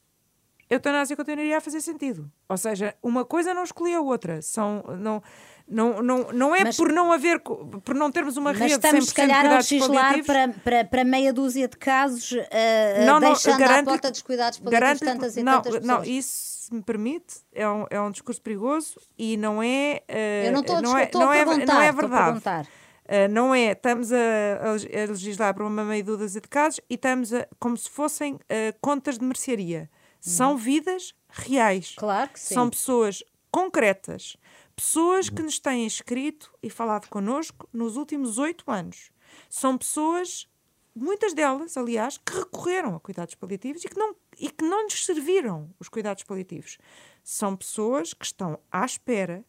a 0.70 0.74
eutanásia 0.74 1.16
continuaria 1.16 1.58
a 1.58 1.60
fazer 1.60 1.80
sentido. 1.80 2.30
Ou 2.48 2.56
seja, 2.56 2.94
uma 3.02 3.24
coisa 3.24 3.54
não 3.54 3.64
escolhe 3.64 3.94
a 3.94 4.00
outra. 4.00 4.42
São, 4.42 4.84
não, 4.98 5.22
não, 5.66 6.02
não, 6.02 6.32
não 6.32 6.56
é 6.56 6.64
mas, 6.64 6.76
por 6.76 6.92
não 6.92 7.12
haver, 7.12 7.40
por 7.40 7.94
não 7.94 8.10
termos 8.10 8.36
uma 8.36 8.52
rede 8.52 8.74
de 8.74 8.80
100% 8.80 8.84
estamos, 8.84 9.06
se 9.06 9.14
calhar, 9.14 9.46
a 9.46 9.56
legislar 9.56 10.24
para, 10.24 10.48
para, 10.48 10.84
para 10.84 11.04
meia 11.04 11.32
dúzia 11.32 11.68
de 11.68 11.76
casos, 11.76 12.32
uh, 12.32 13.06
não, 13.06 13.18
não, 13.18 13.28
deixando 13.30 13.62
à 13.62 13.82
porta 13.82 14.10
dos 14.10 14.22
cuidados 14.22 14.58
paliativos 14.58 15.00
tantas 15.00 15.36
e 15.36 15.42
não, 15.42 15.52
tantas 15.54 15.80
pessoas. 15.80 15.86
Não, 15.86 16.04
isso, 16.04 16.66
se 16.66 16.74
me 16.74 16.82
permite, 16.82 17.36
é 17.54 17.68
um, 17.68 17.86
é 17.88 18.00
um 18.00 18.10
discurso 18.10 18.40
perigoso 18.42 19.00
e 19.18 19.36
não 19.38 19.62
é... 19.62 20.02
Uh, 20.08 20.46
Eu 20.46 20.52
não 20.52 20.60
estou, 20.60 20.82
não 20.82 20.98
é, 20.98 21.10
não, 21.12 21.32
é, 21.32 21.44
não 21.64 21.80
é 21.80 21.92
verdade. 21.92 22.68
Uh, 23.08 23.26
não 23.30 23.54
é, 23.54 23.72
estamos 23.72 24.12
a, 24.12 24.16
a, 24.16 25.06
legislar 25.08 25.54
para 25.54 25.64
uma 25.64 25.82
meia 25.82 26.04
dúzia 26.04 26.42
de 26.42 26.48
casos 26.48 26.78
e 26.90 26.94
estamos 26.94 27.32
a, 27.32 27.48
como 27.58 27.74
se 27.74 27.88
fossem 27.88 28.34
uh, 28.34 28.38
contas 28.82 29.18
de 29.18 29.24
mercearia. 29.24 29.90
São 30.20 30.52
uhum. 30.52 30.56
vidas 30.58 31.14
reais. 31.30 31.94
Claro 31.96 32.28
que 32.30 32.38
sim. 32.38 32.54
São 32.54 32.68
pessoas 32.68 33.22
concretas, 33.50 34.36
pessoas 34.76 35.30
que 35.30 35.42
nos 35.42 35.58
têm 35.58 35.86
escrito 35.86 36.52
e 36.62 36.68
falado 36.68 37.08
connosco 37.08 37.66
nos 37.72 37.96
últimos 37.96 38.36
oito 38.36 38.70
anos. 38.70 39.10
São 39.48 39.78
pessoas, 39.78 40.46
muitas 40.94 41.32
delas, 41.32 41.78
aliás, 41.78 42.18
que 42.18 42.32
recorreram 42.32 42.94
a 42.94 43.00
cuidados 43.00 43.34
paliativos 43.34 43.84
e 43.84 43.88
que 43.88 43.98
não, 43.98 44.14
e 44.38 44.50
que 44.50 44.64
não 44.64 44.84
lhes 44.84 45.04
serviram 45.04 45.74
os 45.80 45.88
cuidados 45.88 46.24
paliativos. 46.24 46.76
São 47.24 47.56
pessoas 47.56 48.12
que 48.12 48.26
estão 48.26 48.58
à 48.70 48.84
espera 48.84 49.44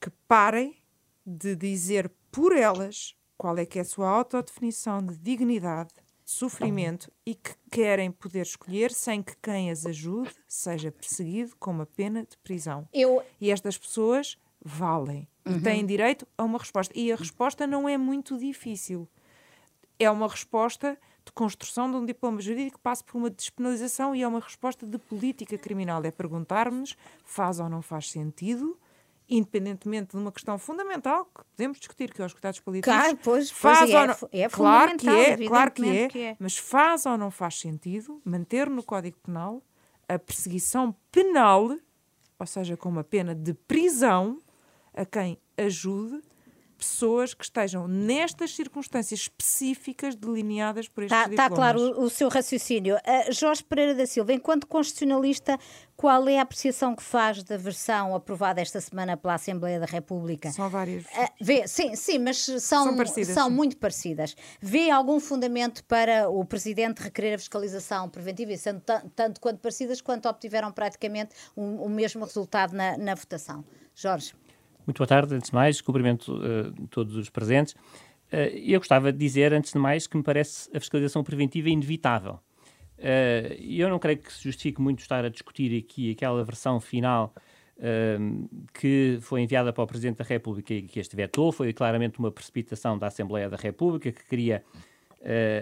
que 0.00 0.10
parem 0.26 0.76
de 1.24 1.54
dizer 1.54 2.10
por 2.30 2.56
elas 2.56 3.14
qual 3.36 3.56
é 3.56 3.64
que 3.64 3.78
é 3.78 3.82
a 3.82 3.84
sua 3.84 4.08
autodefinição 4.08 5.04
de 5.04 5.16
dignidade, 5.16 5.90
de 6.24 6.30
sofrimento 6.30 7.10
e 7.24 7.34
que 7.34 7.54
querem 7.70 8.10
poder 8.10 8.42
escolher 8.42 8.90
sem 8.90 9.22
que 9.22 9.36
quem 9.36 9.70
as 9.70 9.86
ajude 9.86 10.34
seja 10.46 10.90
perseguido 10.90 11.54
com 11.56 11.70
uma 11.70 11.86
pena 11.86 12.22
de 12.22 12.36
prisão. 12.38 12.88
Eu... 12.92 13.22
E 13.40 13.50
estas 13.50 13.78
pessoas 13.78 14.36
valem 14.62 15.28
uhum. 15.46 15.56
e 15.56 15.62
têm 15.62 15.86
direito 15.86 16.26
a 16.36 16.42
uma 16.42 16.58
resposta. 16.58 16.92
E 16.98 17.12
a 17.12 17.16
resposta 17.16 17.66
não 17.66 17.88
é 17.88 17.96
muito 17.96 18.36
difícil. 18.36 19.08
É 19.98 20.10
uma 20.10 20.28
resposta 20.28 20.98
de 21.24 21.32
construção 21.32 21.90
de 21.90 21.96
um 21.96 22.04
diploma 22.04 22.40
jurídico 22.40 22.78
que 22.78 22.82
passa 22.82 23.04
por 23.04 23.16
uma 23.16 23.30
despenalização 23.30 24.14
e 24.14 24.22
é 24.22 24.28
uma 24.28 24.40
resposta 24.40 24.86
de 24.86 24.98
política 24.98 25.56
criminal. 25.56 26.02
É 26.04 26.10
perguntar-nos 26.10 26.96
faz 27.24 27.60
ou 27.60 27.68
não 27.68 27.82
faz 27.82 28.10
sentido 28.10 28.78
independentemente 29.28 30.12
de 30.12 30.16
uma 30.16 30.32
questão 30.32 30.58
fundamental 30.58 31.26
que 31.26 31.44
podemos 31.56 31.78
discutir, 31.78 32.12
que 32.12 32.22
é 32.22 32.24
os 32.24 32.32
cuidados 32.32 32.60
paliativos, 32.60 32.98
claro, 32.98 33.18
pois, 33.22 33.50
faz 33.50 33.78
pois 33.78 33.90
é, 33.90 34.06
não, 34.06 34.16
é 34.32 34.48
claro 34.48 34.96
que 34.96 35.08
é, 35.08 35.36
claro 35.46 35.70
que 35.70 35.88
é, 35.88 36.08
que 36.08 36.18
é, 36.20 36.36
mas 36.38 36.56
faz 36.56 37.04
ou 37.06 37.18
não 37.18 37.30
faz 37.30 37.58
sentido 37.58 38.20
manter 38.24 38.70
no 38.70 38.82
Código 38.82 39.18
Penal 39.18 39.62
a 40.08 40.18
perseguição 40.18 40.96
penal, 41.12 41.76
ou 42.38 42.46
seja, 42.46 42.76
com 42.76 42.88
uma 42.88 43.04
pena 43.04 43.34
de 43.34 43.52
prisão 43.52 44.38
a 44.94 45.04
quem 45.04 45.38
ajude 45.56 46.22
pessoas 46.78 47.34
que 47.34 47.44
estejam 47.44 47.88
nestas 47.88 48.54
circunstâncias 48.54 49.20
específicas 49.20 50.14
delineadas 50.14 50.88
por 50.88 51.02
estes 51.02 51.18
tá, 51.18 51.28
Está 51.28 51.50
claro 51.50 51.80
o, 51.80 52.04
o, 52.04 52.10
seu 52.10 52.28
raciocínio. 52.28 52.96
Uh, 52.96 53.32
Jorge 53.32 53.64
Pereira 53.64 53.94
da 53.94 54.06
Silva, 54.06 54.32
enquanto 54.32 54.66
constitucionalista, 54.66 55.58
qual 55.96 56.28
é 56.28 56.38
a 56.38 56.42
apreciação 56.42 56.94
que 56.94 57.02
faz 57.02 57.42
da 57.42 57.56
versão 57.56 58.14
aprovada 58.14 58.60
esta 58.60 58.80
semana 58.80 59.16
pela 59.16 59.34
Assembleia 59.34 59.80
da 59.80 59.86
República? 59.86 60.52
São 60.52 60.70
várias. 60.70 61.04
Uh, 61.06 61.28
vê, 61.40 61.66
sim, 61.66 61.96
sim, 61.96 62.18
mas 62.18 62.38
são, 62.38 62.60
são, 62.60 62.96
parecidas, 62.96 63.34
são 63.34 63.50
muito 63.50 63.76
parecidas. 63.76 64.36
Vê 64.60 64.90
algum 64.90 65.18
fundamento 65.18 65.82
para 65.84 66.30
o 66.30 66.44
Presidente 66.44 67.02
requerer 67.02 67.34
a 67.34 67.38
fiscalização 67.38 68.08
preventiva, 68.08 68.52
e 68.52 68.58
sendo 68.58 68.80
tanto 69.16 69.40
quanto 69.40 69.58
parecidas, 69.58 70.00
quanto 70.00 70.28
obtiveram 70.28 70.70
praticamente 70.70 71.34
o, 71.56 71.62
o 71.84 71.88
mesmo 71.88 72.24
resultado 72.24 72.74
na, 72.76 72.96
na 72.96 73.14
votação? 73.16 73.64
Jorge. 73.94 74.32
Muito 74.88 74.96
boa 74.96 75.06
tarde, 75.06 75.34
antes 75.34 75.50
de 75.50 75.54
mais, 75.54 75.82
cumprimento 75.82 76.32
uh, 76.32 76.86
todos 76.88 77.14
os 77.14 77.28
presentes. 77.28 77.74
Uh, 78.32 78.48
eu 78.64 78.80
gostava 78.80 79.12
de 79.12 79.18
dizer, 79.18 79.52
antes 79.52 79.70
de 79.70 79.78
mais, 79.78 80.06
que 80.06 80.16
me 80.16 80.22
parece 80.22 80.74
a 80.74 80.80
fiscalização 80.80 81.22
preventiva 81.22 81.68
inevitável. 81.68 82.40
Uh, 82.96 83.52
eu 83.60 83.90
não 83.90 83.98
creio 83.98 84.16
que 84.16 84.32
se 84.32 84.42
justifique 84.42 84.80
muito 84.80 85.00
estar 85.00 85.26
a 85.26 85.28
discutir 85.28 85.78
aqui 85.78 86.10
aquela 86.12 86.42
versão 86.42 86.80
final 86.80 87.34
uh, 87.76 88.48
que 88.72 89.18
foi 89.20 89.42
enviada 89.42 89.74
para 89.74 89.84
o 89.84 89.86
Presidente 89.86 90.16
da 90.16 90.24
República 90.24 90.72
e 90.72 90.80
que 90.80 90.98
este 90.98 91.14
vetou. 91.14 91.52
Foi 91.52 91.70
claramente 91.74 92.18
uma 92.18 92.32
precipitação 92.32 92.96
da 92.96 93.08
Assembleia 93.08 93.50
da 93.50 93.58
República 93.58 94.10
que 94.10 94.24
queria 94.24 94.64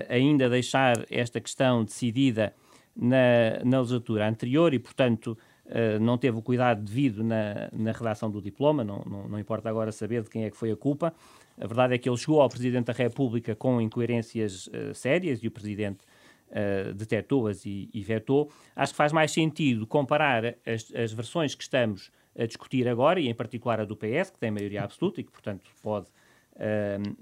ainda 0.09 0.49
deixar 0.49 1.05
esta 1.11 1.41
questão 1.41 1.83
decidida 1.83 2.55
na, 2.95 3.65
na 3.65 3.81
legislatura 3.81 4.29
anterior 4.29 4.73
e, 4.73 4.79
portanto, 4.79 5.37
Uh, 5.67 5.99
não 5.99 6.17
teve 6.17 6.39
o 6.39 6.43
cuidado 6.43 6.81
devido 6.81 7.25
na, 7.25 7.69
na 7.73 7.91
redação 7.91 8.31
do 8.31 8.41
diploma, 8.41 8.85
não, 8.85 9.03
não, 9.05 9.29
não, 9.29 9.39
importa 9.39 9.69
agora 9.69 9.91
saber 9.91 10.23
de 10.23 10.31
quem 10.31 10.45
é 10.45 10.51
que 10.51 10.57
foi 10.57 10.71
a 10.71 10.77
culpa. 10.77 11.13
A 11.61 11.67
verdade 11.67 11.95
é 11.95 11.99
que 11.99 12.09
ele 12.09 12.17
chegou 12.17 12.41
ao 12.41 12.49
Presidente 12.49 12.87
da 12.87 12.93
República 12.93 13.57
com 13.57 13.81
incoerências 13.81 14.69
uh, 14.69 14.95
sérias 14.95 15.43
e 15.43 15.49
o 15.49 15.51
Presidente 15.51 16.05
uh, 16.51 16.95
detectou-as 16.95 17.67
e, 17.67 17.91
e, 17.93 18.01
vetou. 18.05 18.49
Acho 18.77 18.93
que 18.93 18.97
faz 18.97 19.13
mais 19.13 19.33
sentido 19.33 19.89
comparar 19.89 20.55
as, 20.65 20.95
as, 20.95 21.13
versões 21.13 21.57
que 21.57 21.65
estamos 21.65 22.13
a 22.39 22.47
discutir 22.47 22.87
agora, 22.87 23.19
e 23.19 23.29
em 23.29 23.35
particular 23.35 23.81
a 23.81 23.85
do 23.85 23.97
PS, 23.97 24.31
que 24.31 24.39
tem 24.39 24.53
maioria 24.53 24.85
absoluta 24.85 25.21
e 25.21 25.25
que, 25.25 25.33
portanto, 25.33 25.69
pode 25.83 26.07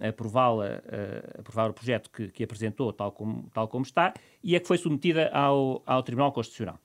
aprová-la, 0.01 0.81
aprovar 1.37 1.69
o 1.69 1.75
projeto 1.75 2.09
que, 2.09 2.29
que, 2.29 2.45
apresentou 2.45 2.93
tal 2.93 3.11
como, 3.11 3.49
tal 3.53 3.67
como 3.67 3.85
está, 3.85 4.15
e 4.43 4.55
a 4.55 4.61
que 4.61 4.67
foi 4.67 4.79
submetida 4.79 5.29
ao, 5.31 5.83
ao 5.87 6.03
Tribunal 6.05 6.31
Constitucional. 6.31 6.79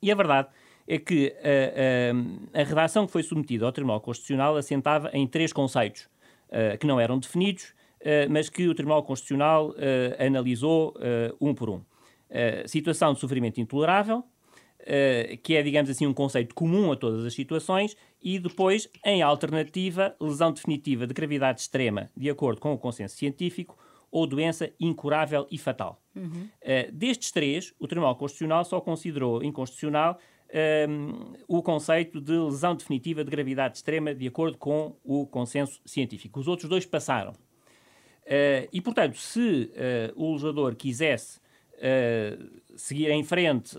E 0.00 0.10
a 0.10 0.14
verdade 0.14 0.48
é 0.86 0.98
que 0.98 1.34
a, 1.42 2.58
a, 2.58 2.60
a, 2.60 2.64
redação 2.64 3.06
que 3.06 3.12
foi 3.12 3.22
submetida 3.22 3.64
ao 3.64 3.72
Tribunal 3.72 4.00
Constitucional 4.00 4.56
assentava 4.56 5.10
em 5.12 5.26
três 5.26 5.52
conceitos 5.52 6.08
uh, 6.48 6.78
que 6.78 6.86
não 6.86 7.00
eram 7.00 7.18
definidos, 7.18 7.74
uh, 8.00 8.30
mas 8.30 8.48
que 8.48 8.68
o 8.68 8.74
Tribunal 8.74 9.02
Constitucional 9.02 9.70
uh, 9.70 9.74
analisou 10.24 10.94
um 11.40 11.54
por 11.54 11.70
um. 11.70 11.82
situação 12.66 13.14
de 13.14 13.20
sofrimento 13.20 13.60
intolerável, 13.60 14.24
que 15.42 15.54
é, 15.54 15.62
digamos 15.62 15.88
assim, 15.90 16.06
um 16.06 16.12
conceito 16.12 16.54
comum 16.54 16.92
a 16.92 16.96
todas 16.96 17.24
as 17.24 17.32
situações, 17.32 17.96
e 18.22 18.38
depois, 18.38 18.88
em 19.04 19.22
alternativa, 19.22 20.14
lesão 20.20 20.52
definitiva 20.52 21.06
de 21.06 21.14
gravidade 21.14 21.60
extrema, 21.60 22.10
de 22.14 22.28
acordo 22.28 22.60
com 22.60 22.72
o 22.74 22.78
consenso 22.78 23.16
científico, 23.16 23.78
ou 24.10 24.26
doença 24.26 24.70
incurável 24.78 25.46
e 25.50 25.58
fatal. 25.58 26.00
Uhum. 26.14 26.48
destes 26.92 27.32
três, 27.32 27.74
o 27.80 27.88
Tribunal 27.88 28.14
Constitucional 28.14 28.64
só 28.64 28.80
considerou 28.80 29.42
inconstitucional 29.42 30.18
um, 30.88 31.32
o 31.48 31.62
conceito 31.62 32.20
de 32.20 32.32
lesão 32.32 32.76
definitiva 32.76 33.24
de 33.24 33.30
gravidade 33.30 33.76
extrema, 33.76 34.14
de 34.14 34.26
acordo 34.28 34.56
com 34.56 34.96
o 35.02 35.26
consenso 35.26 35.80
científico. 35.84 36.38
Os 36.38 36.46
outros 36.46 36.68
dois 36.68 36.86
passaram. 36.86 37.32
Uh, 37.32 38.68
e, 38.72 38.80
portanto, 38.80 39.18
se 39.18 39.70
uh, 39.70 40.12
o 40.14 40.32
legislador 40.32 40.74
quisesse 40.76 41.38
uh, 41.38 42.60
seguir 42.76 43.10
em 43.10 43.24
frente, 43.24 43.76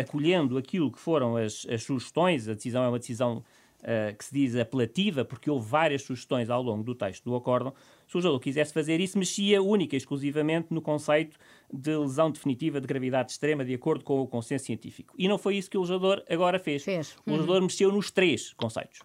acolhendo 0.00 0.56
aquilo 0.56 0.90
que 0.90 0.98
foram 0.98 1.36
as, 1.36 1.66
as, 1.68 1.82
sugestões, 1.82 2.48
a 2.48 2.54
decisão 2.54 2.84
é 2.84 2.88
uma 2.88 2.98
decisão 2.98 3.44
que 4.16 4.24
se 4.24 4.32
diz 4.32 4.54
apelativa, 4.54 5.24
porque 5.24 5.50
houve 5.50 5.68
várias 5.68 6.02
sugestões 6.02 6.48
ao 6.48 6.62
longo 6.62 6.84
do 6.84 6.94
texto 6.94 7.24
do 7.24 7.34
acórdão, 7.34 7.74
se 8.06 8.14
o 8.14 8.18
legislador 8.18 8.38
quisesse 8.38 8.72
fazer 8.72 9.00
isso, 9.00 9.18
mexia 9.18 9.60
única 9.60 9.96
e 9.96 9.98
exclusivamente 9.98 10.68
no 10.70 10.80
conceito 10.80 11.36
de 11.72 11.96
lesão 11.96 12.30
definitiva 12.30 12.80
de 12.80 12.86
gravidade 12.86 13.32
extrema, 13.32 13.64
de 13.64 13.74
acordo 13.74 14.04
com 14.04 14.20
o 14.20 14.26
consenso 14.26 14.66
científico. 14.66 15.14
E 15.16 15.26
não 15.26 15.38
foi 15.38 15.56
isso 15.56 15.70
que 15.70 15.76
o 15.78 15.80
legislador 15.80 16.22
agora 16.28 16.58
fez. 16.58 16.84
fez. 16.84 17.16
O 17.26 17.30
legislador 17.30 17.56
uhum. 17.56 17.66
mexeu 17.66 17.90
nos 17.90 18.10
três 18.10 18.52
conceitos. 18.52 19.00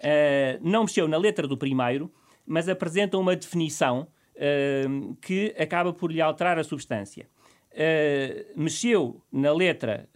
Uh, 0.00 0.58
não 0.62 0.82
mexeu 0.82 1.06
na 1.06 1.18
letra 1.18 1.46
do 1.46 1.56
primeiro, 1.56 2.10
mas 2.46 2.68
apresenta 2.68 3.18
uma 3.18 3.36
definição 3.36 4.08
uh, 4.34 5.14
que 5.20 5.54
acaba 5.58 5.92
por 5.92 6.10
lhe 6.10 6.20
alterar 6.20 6.58
a 6.58 6.64
substância. 6.64 7.28
Uh, 7.72 8.60
mexeu 8.60 9.22
na 9.30 9.52
letra 9.52 10.08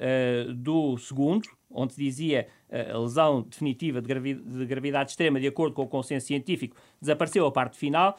do 0.56 0.98
segundo, 0.98 1.48
onde 1.70 1.94
dizia 1.94 2.48
a 2.70 2.98
lesão 2.98 3.42
definitiva 3.42 4.00
de, 4.00 4.08
gravi 4.08 4.34
de, 4.34 4.66
gravidade 4.66 5.10
extrema, 5.10 5.38
de 5.38 5.46
acordo 5.46 5.74
com 5.74 5.82
o 5.82 5.86
consenso 5.86 6.26
científico, 6.26 6.76
desapareceu 7.00 7.46
a 7.46 7.52
parte 7.52 7.76
final. 7.76 8.18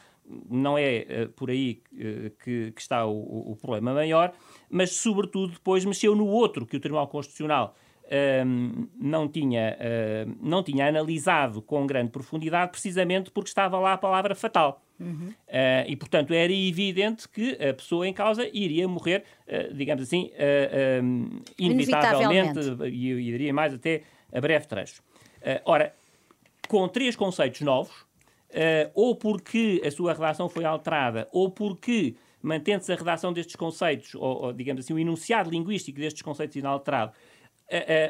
Não 0.50 0.76
é 0.76 1.06
uh, 1.24 1.28
por 1.30 1.50
aí 1.50 1.82
uh, 1.92 2.30
que, 2.42 2.72
que, 2.72 2.80
está 2.80 3.06
o, 3.06 3.52
o, 3.52 3.56
problema 3.56 3.94
maior, 3.94 4.32
mas, 4.68 4.92
sobretudo, 4.92 5.52
depois 5.52 5.84
mexeu 5.84 6.16
no 6.16 6.26
outro 6.26 6.66
que 6.66 6.76
o 6.76 6.80
Tribunal 6.80 7.06
Constitucional 7.08 7.76
ehm, 8.10 8.88
não, 8.98 9.28
tinha, 9.28 9.76
uh, 9.78 10.36
não 10.40 10.62
tinha 10.62 10.88
analisado 10.88 11.62
com 11.62 11.86
grande 11.86 12.10
profundidade, 12.10 12.72
precisamente 12.72 13.30
porque 13.30 13.48
estava 13.48 13.78
lá 13.78 13.92
a 13.92 13.98
palavra 13.98 14.34
fatal. 14.34 14.82
Uhum. 14.98 15.28
Uh, 15.28 15.84
e, 15.86 15.96
portanto, 15.96 16.32
era 16.32 16.52
evidente 16.52 17.28
que 17.28 17.52
a 17.62 17.74
pessoa 17.74 18.06
em 18.06 18.12
causa 18.12 18.48
iria 18.52 18.88
morrer, 18.88 19.24
uh, 19.46 19.74
digamos 19.74 20.02
assim, 20.02 20.30
uh, 20.32 21.42
inevitavelmente, 21.58 22.58
e 22.90 23.10
eu 23.10 23.16
diria 23.18 23.52
mais 23.52 23.74
até 23.74 24.02
a 24.32 24.40
breve 24.40 24.66
trecho. 24.66 25.02
ora, 25.64 25.94
com 26.68 26.88
três 26.88 27.14
conceitos 27.14 27.60
novos, 27.60 28.05
ou 28.94 29.16
porque 29.16 29.82
a 29.84 29.90
sua 29.90 30.12
redação 30.12 30.48
foi 30.48 30.64
alterada, 30.64 31.28
ou 31.32 31.50
porque, 31.50 32.16
mantendo-se 32.42 32.92
a 32.92 32.96
redação 32.96 33.32
destes 33.32 33.56
conceitos, 33.56 34.14
ou, 34.14 34.44
ou, 34.44 34.52
digamos 34.52 34.84
assim, 34.84 34.94
o 34.94 34.98
enunciado 34.98 35.50
linguístico 35.50 35.98
destes 35.98 36.22
conceitos 36.22 36.56
inalterado, 36.56 37.12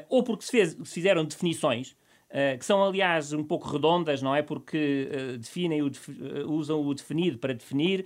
ou 0.08 0.22
porque 0.22 0.44
se, 0.44 0.50
fez, 0.50 0.76
se 0.84 0.94
fizeram 0.94 1.24
definições, 1.24 1.96
Uh, 2.26 2.58
que 2.58 2.64
são, 2.64 2.82
aliás, 2.82 3.32
um 3.32 3.44
pouco 3.44 3.68
redondas, 3.68 4.20
não 4.20 4.34
é? 4.34 4.42
Porque 4.42 5.08
uh, 5.10 5.38
definem 5.38 5.80
o 5.82 5.88
def 5.88 6.08
uh, 6.08 6.50
usam 6.50 6.84
o 6.84 6.92
definido 6.92 7.38
para 7.38 7.54
definir 7.54 8.04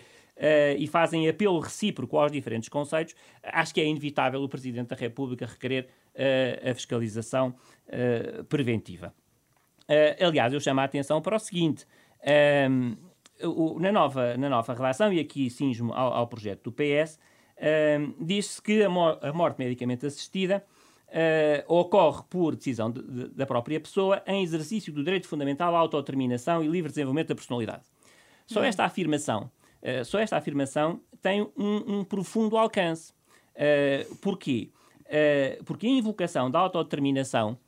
e 0.78 0.86
fazem 0.86 1.28
apelo 1.28 1.58
recíproco 1.58 2.16
aos 2.16 2.32
diferentes 2.32 2.70
conceitos. 2.70 3.14
Acho 3.42 3.74
que 3.74 3.80
é 3.80 3.84
inevitável 3.84 4.42
o 4.42 4.48
Presidente 4.48 4.88
da 4.88 4.96
República 4.96 5.44
requerer 5.44 5.90
a 6.64 6.74
fiscalização 6.74 7.54
preventiva. 8.48 9.12
aliás, 10.18 10.54
eu 10.54 10.60
chamo 10.60 10.80
a 10.80 10.84
atenção 10.84 11.20
para 11.20 11.36
o 11.36 11.38
seguinte. 11.38 11.84
Ehm, 12.22 12.96
o, 13.42 13.78
na, 13.80 13.90
nova, 13.90 14.36
na 14.36 14.48
nova 14.48 14.74
redação, 14.74 15.12
e 15.12 15.20
aqui 15.20 15.48
cinjo 15.48 15.92
ao, 15.92 16.12
ao 16.12 16.26
projeto 16.26 16.64
do 16.64 16.72
PS, 16.72 17.18
ehm, 17.56 18.12
diz-se 18.20 18.60
que 18.60 18.82
a, 18.82 18.88
mor 18.88 19.18
a 19.22 19.32
morte 19.32 19.58
medicamente 19.58 20.06
assistida 20.06 20.64
uh, 21.10 21.74
ocorre 21.74 22.22
por 22.28 22.56
decisão 22.56 22.90
de, 22.90 23.02
de, 23.02 23.28
da 23.28 23.46
própria 23.46 23.80
pessoa 23.80 24.22
em 24.26 24.42
exercício 24.42 24.92
do 24.92 25.02
direito 25.02 25.28
fundamental 25.28 25.74
à 25.74 25.78
autodeterminação 25.78 26.62
e 26.62 26.68
livre 26.68 26.90
desenvolvimento 26.90 27.28
da 27.28 27.34
personalidade. 27.34 27.82
Só 28.46 28.64
esta 28.64 28.84
afirmação, 28.84 29.50
uh, 29.82 30.04
só 30.04 30.18
esta 30.18 30.36
afirmação 30.36 31.00
tem 31.20 31.42
um, 31.56 31.98
um 31.98 32.04
profundo 32.04 32.56
alcance. 32.56 33.12
Uh, 33.54 34.16
porquê? 34.16 34.70
Uh, 35.06 35.64
porque 35.64 35.86
a 35.86 35.90
invocação 35.90 36.50
da 36.50 36.58
autodeterminação 36.58 37.58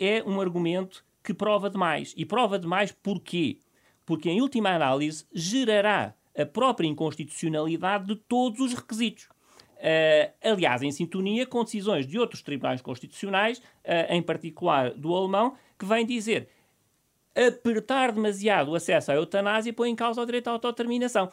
é 0.00 0.20
um 0.26 0.40
argumento 0.40 1.04
que 1.22 1.34
prova 1.34 1.70
demais. 1.70 2.14
E 2.16 2.24
prova 2.24 2.58
demais 2.58 2.92
porquê? 2.92 3.58
Porque, 4.04 4.28
em 4.28 4.40
última 4.40 4.70
análise, 4.70 5.24
gerará 5.32 6.14
a 6.36 6.46
própria 6.46 6.86
inconstitucionalidade 6.86 8.06
de 8.06 8.16
todos 8.16 8.60
os 8.60 8.72
requisitos. 8.72 9.28
Uh, 9.76 10.32
aliás, 10.42 10.82
em 10.82 10.92
sintonia 10.92 11.44
com 11.44 11.64
decisões 11.64 12.06
de 12.06 12.18
outros 12.18 12.40
tribunais 12.42 12.80
constitucionais, 12.80 13.58
uh, 13.58 14.10
em 14.10 14.22
particular 14.22 14.92
do 14.94 15.14
alemão, 15.14 15.56
que 15.78 15.84
vem 15.84 16.06
dizer 16.06 16.48
apertar 17.34 18.12
demasiado 18.12 18.70
o 18.70 18.74
acesso 18.74 19.10
à 19.10 19.14
eutanásia 19.14 19.72
põe 19.72 19.90
em 19.90 19.96
causa 19.96 20.20
o 20.20 20.26
direito 20.26 20.48
à 20.48 20.52
autodeterminação. 20.52 21.30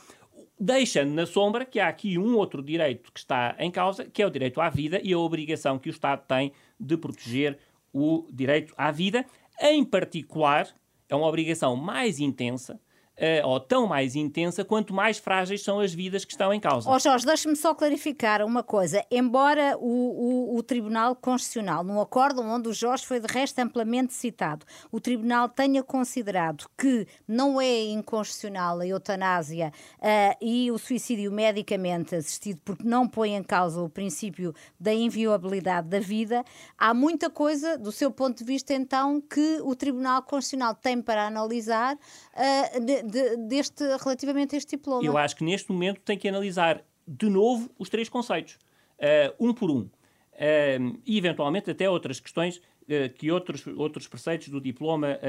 Deixando 0.60 1.12
na 1.12 1.26
sombra 1.26 1.66
que 1.66 1.80
há 1.80 1.88
aqui 1.88 2.18
um 2.18 2.36
outro 2.36 2.64
direito 2.64 3.12
que 3.12 3.20
está 3.20 3.56
em 3.60 3.70
causa, 3.70 4.06
que 4.06 4.22
é 4.22 4.26
o 4.26 4.30
direito 4.30 4.60
à 4.60 4.70
vida 4.70 5.00
e 5.04 5.14
a 5.14 5.20
obrigação 5.20 5.78
que 5.78 5.90
o 5.90 5.92
Estado 5.92 6.26
tem 6.28 6.52
de 6.80 6.98
proteger 6.98 7.58
o 7.94 8.28
direito 8.32 8.74
à 8.78 8.92
vida. 8.92 9.26
Em 9.60 9.84
particular, 9.84 10.74
é 11.10 11.16
uma 11.16 11.28
obrigação 11.28 11.76
mais 11.76 12.20
intensa 12.20 12.80
uh, 13.20 13.48
ou 13.48 13.60
tão 13.60 13.86
mais 13.86 14.16
intensa 14.16 14.64
quanto 14.64 14.94
mais 14.94 15.18
frágeis 15.18 15.62
são 15.62 15.80
as 15.80 15.94
vidas 15.94 16.24
que 16.24 16.32
estão 16.32 16.54
em 16.54 16.60
causa. 16.60 16.90
Oh 16.90 16.98
Jorge, 16.98 17.26
deixe-me 17.26 17.56
só 17.56 17.76
clarificar 17.76 18.44
uma 18.44 18.64
coisa. 18.64 19.04
Embora 19.12 19.78
o, 19.78 20.54
o, 20.54 20.58
o, 20.58 20.64
Tribunal 20.64 21.16
Constitucional, 21.16 21.84
num 21.84 22.00
acordo 22.00 22.42
onde 22.42 22.70
o 22.70 22.74
Jorge 22.74 23.06
foi 23.06 23.20
de 23.20 23.28
resto 23.32 23.60
amplamente 23.60 24.14
citado, 24.14 24.66
o 24.92 25.00
Tribunal 25.00 25.50
tenha 25.50 25.84
considerado 25.84 26.66
que 26.78 27.08
não 27.28 27.60
é 27.60 27.84
inconstitucional 27.84 28.80
a 28.80 28.88
eutanásia 28.88 29.74
uh, 29.98 30.38
e 30.42 30.72
o 30.72 30.78
suicídio 30.78 31.32
medicamente 31.32 32.16
assistido 32.16 32.60
porque 32.64 32.84
não 32.84 33.08
põe 33.08 33.36
em 33.36 33.44
causa 33.44 33.82
o 33.82 33.90
princípio 33.90 34.54
da 34.80 34.94
inviolabilidade 34.94 35.88
da 35.88 36.00
vida, 36.00 36.44
há 36.78 36.94
muita 36.94 37.30
coisa, 37.30 37.78
do 37.78 37.92
seu 37.92 38.12
ponto 38.12 38.38
de 38.38 38.44
vista, 38.44 38.74
então, 38.74 39.20
que 39.22 39.60
o 39.64 39.76
Tribunal 39.76 40.22
Constitucional 40.22 40.76
tem 40.76 41.02
para 41.02 41.28
analisar 41.28 41.96
uh, 41.96 43.09
de, 43.10 43.38
deste, 43.48 43.84
relativamente 43.84 44.56
a 44.56 44.58
este 44.58 44.78
diploma? 44.78 45.06
Eu 45.06 45.18
acho 45.18 45.36
que 45.36 45.44
neste 45.44 45.72
momento 45.72 46.02
tem 46.02 46.18
que 46.18 46.28
analisar 46.28 46.84
de 47.08 47.30
novo 47.30 47.70
os 47.78 47.90
três 47.90 48.08
conceitos, 48.08 48.58
uh, 49.00 49.36
um 49.40 49.54
por 49.54 49.72
um. 49.72 49.82
Uh, 49.82 51.00
e 51.06 51.18
eventualmente 51.18 51.70
até 51.70 51.90
outras 51.90 52.20
questões 52.20 52.58
uh, 52.58 53.14
que 53.16 53.32
outros, 53.32 53.66
outros 53.76 54.08
preceitos 54.08 54.50
do 54.50 54.62
diploma 54.62 55.20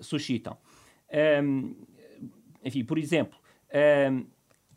suscitam. 0.00 0.56
enfim, 2.64 2.84
por 2.84 2.98
exemplo, 2.98 3.38
é, 3.70 4.10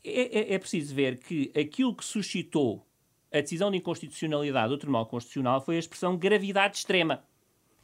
é, 0.03 0.53
é 0.53 0.59
preciso 0.59 0.95
ver 0.95 1.17
que 1.17 1.51
aquilo 1.57 1.93
que 1.93 2.05
suscitou 2.05 2.85
a 3.31 3.41
decisão 3.41 3.69
de 3.69 3.77
inconstitucionalidade 3.77 4.69
do 4.69 4.77
Tribunal 4.77 5.05
Constitucional 5.05 5.61
foi 5.61 5.75
a 5.75 5.79
expressão 5.79 6.17
gravidade 6.17 6.77
extrema. 6.77 7.23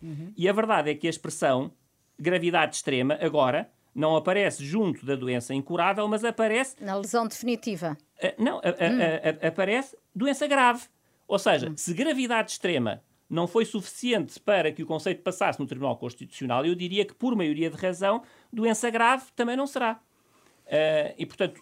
Uhum. 0.02 0.34
E 0.36 0.50
a 0.50 0.54
verdade 0.54 0.89
é 0.89 0.96
que 0.96 1.08
a 1.08 1.10
expressão 1.10 1.72
gravidade 2.18 2.76
extrema, 2.76 3.18
agora, 3.22 3.70
não 3.95 4.17
aparece 4.17 4.63
junto 4.65 5.05
da 5.05 5.15
doença 5.15 5.53
incurável, 5.53 6.05
mas 6.08 6.25
aparece. 6.25 6.75
Na 6.81 6.97
lesão 6.97 7.25
definitiva. 7.25 7.97
Uh, 8.21 8.43
não, 8.43 8.58
hum. 8.58 9.47
aparece 9.47 9.97
doença 10.13 10.45
grave. 10.45 10.84
Ou 11.27 11.39
seja, 11.39 11.69
hum. 11.69 11.77
se 11.77 11.93
gravidade 11.93 12.51
extrema 12.51 13.01
não 13.29 13.47
foi 13.47 13.65
suficiente 13.65 14.39
para 14.39 14.71
que 14.71 14.84
o 14.84 14.86
conceito 14.86 15.23
passasse 15.23 15.60
no 15.60 15.65
Tribunal 15.65 15.97
Constitucional, 15.97 16.65
eu 16.65 16.75
diria 16.75 17.05
que, 17.05 17.15
por 17.15 17.36
maioria 17.36 17.69
de 17.69 17.75
razão, 17.75 18.21
doença 18.53 18.89
grave 18.89 19.25
também 19.36 19.55
não 19.55 19.65
será. 19.65 19.99
Uh, 20.65 21.15
e, 21.17 21.25
portanto, 21.25 21.62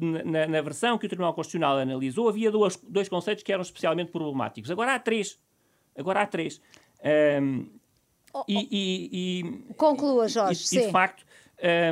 na, 0.00 0.46
na, 0.48 0.60
versão 0.60 0.98
que 0.98 1.06
o 1.06 1.08
Tribunal 1.08 1.32
Constitucional 1.34 1.78
analisou, 1.78 2.28
havia 2.28 2.50
dois, 2.50 2.76
dois 2.76 3.08
conceitos 3.08 3.44
que 3.44 3.52
eram 3.52 3.62
especialmente 3.62 4.10
problemáticos. 4.10 4.70
Agora 4.70 4.94
há 4.94 4.98
três. 4.98 5.38
Agora 5.96 6.22
há 6.22 6.26
três. 6.26 6.60
Oh, 8.32 8.44
e, 8.48 8.68
e, 8.70 9.40
e, 9.40 9.74
Conclua, 9.74 10.26
Jorge. 10.28 10.64
E, 10.72 10.78
e 10.78 10.86
de 10.86 10.90
facto, 10.90 11.24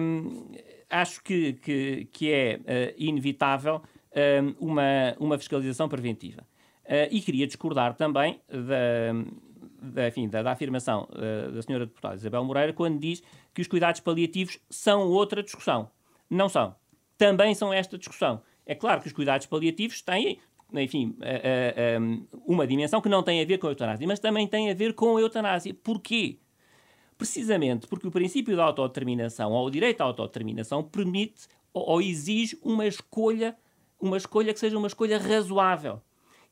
um, 0.02 0.46
acho 0.88 1.22
que, 1.22 1.54
que, 1.54 2.08
que 2.12 2.32
é 2.32 2.56
uh, 2.56 2.94
inevitável 2.98 3.82
um, 4.60 4.70
uma, 4.70 5.14
uma 5.18 5.38
fiscalização 5.38 5.88
preventiva. 5.88 6.42
Uh, 6.84 7.06
e 7.10 7.20
queria 7.20 7.46
discordar 7.46 7.94
também 7.94 8.40
da, 8.48 9.12
da, 9.80 10.08
enfim, 10.08 10.28
da, 10.28 10.42
da 10.42 10.52
afirmação 10.52 11.08
uh, 11.12 11.52
da 11.52 11.62
senhora 11.62 11.86
deputada 11.86 12.16
Isabel 12.16 12.44
Moreira 12.44 12.72
quando 12.72 12.98
diz 12.98 13.22
que 13.54 13.62
os 13.62 13.68
cuidados 13.68 14.00
paliativos 14.00 14.58
são 14.68 15.08
outra 15.08 15.42
discussão. 15.42 15.90
Não 16.28 16.48
são. 16.48 16.74
Também 17.16 17.54
são 17.54 17.72
esta 17.72 17.98
discussão. 17.98 18.42
É 18.66 18.74
claro 18.74 19.00
que 19.00 19.06
os 19.06 19.12
cuidados 19.12 19.46
paliativos 19.46 20.00
têm 20.00 20.38
enfim, 20.74 21.16
uma 22.46 22.66
dimensão 22.66 23.00
que 23.00 23.08
não 23.08 23.22
tem 23.22 23.40
a 23.42 23.44
ver 23.44 23.58
com 23.58 23.66
a 23.66 23.70
eutanásia, 23.70 24.06
mas 24.06 24.18
também 24.18 24.46
tem 24.46 24.70
a 24.70 24.74
ver 24.74 24.94
com 24.94 25.16
a 25.16 25.20
eutanásia. 25.20 25.74
Porquê? 25.74 26.38
Precisamente 27.16 27.86
porque 27.86 28.06
o 28.06 28.10
princípio 28.10 28.56
da 28.56 28.64
autodeterminação, 28.64 29.52
ou 29.52 29.66
o 29.66 29.70
direito 29.70 30.00
à 30.00 30.04
autodeterminação, 30.04 30.82
permite 30.82 31.48
ou 31.72 32.00
exige 32.00 32.58
uma 32.62 32.86
escolha, 32.86 33.56
uma 34.00 34.16
escolha 34.16 34.52
que 34.52 34.60
seja 34.60 34.76
uma 34.76 34.86
escolha 34.86 35.18
razoável. 35.18 36.00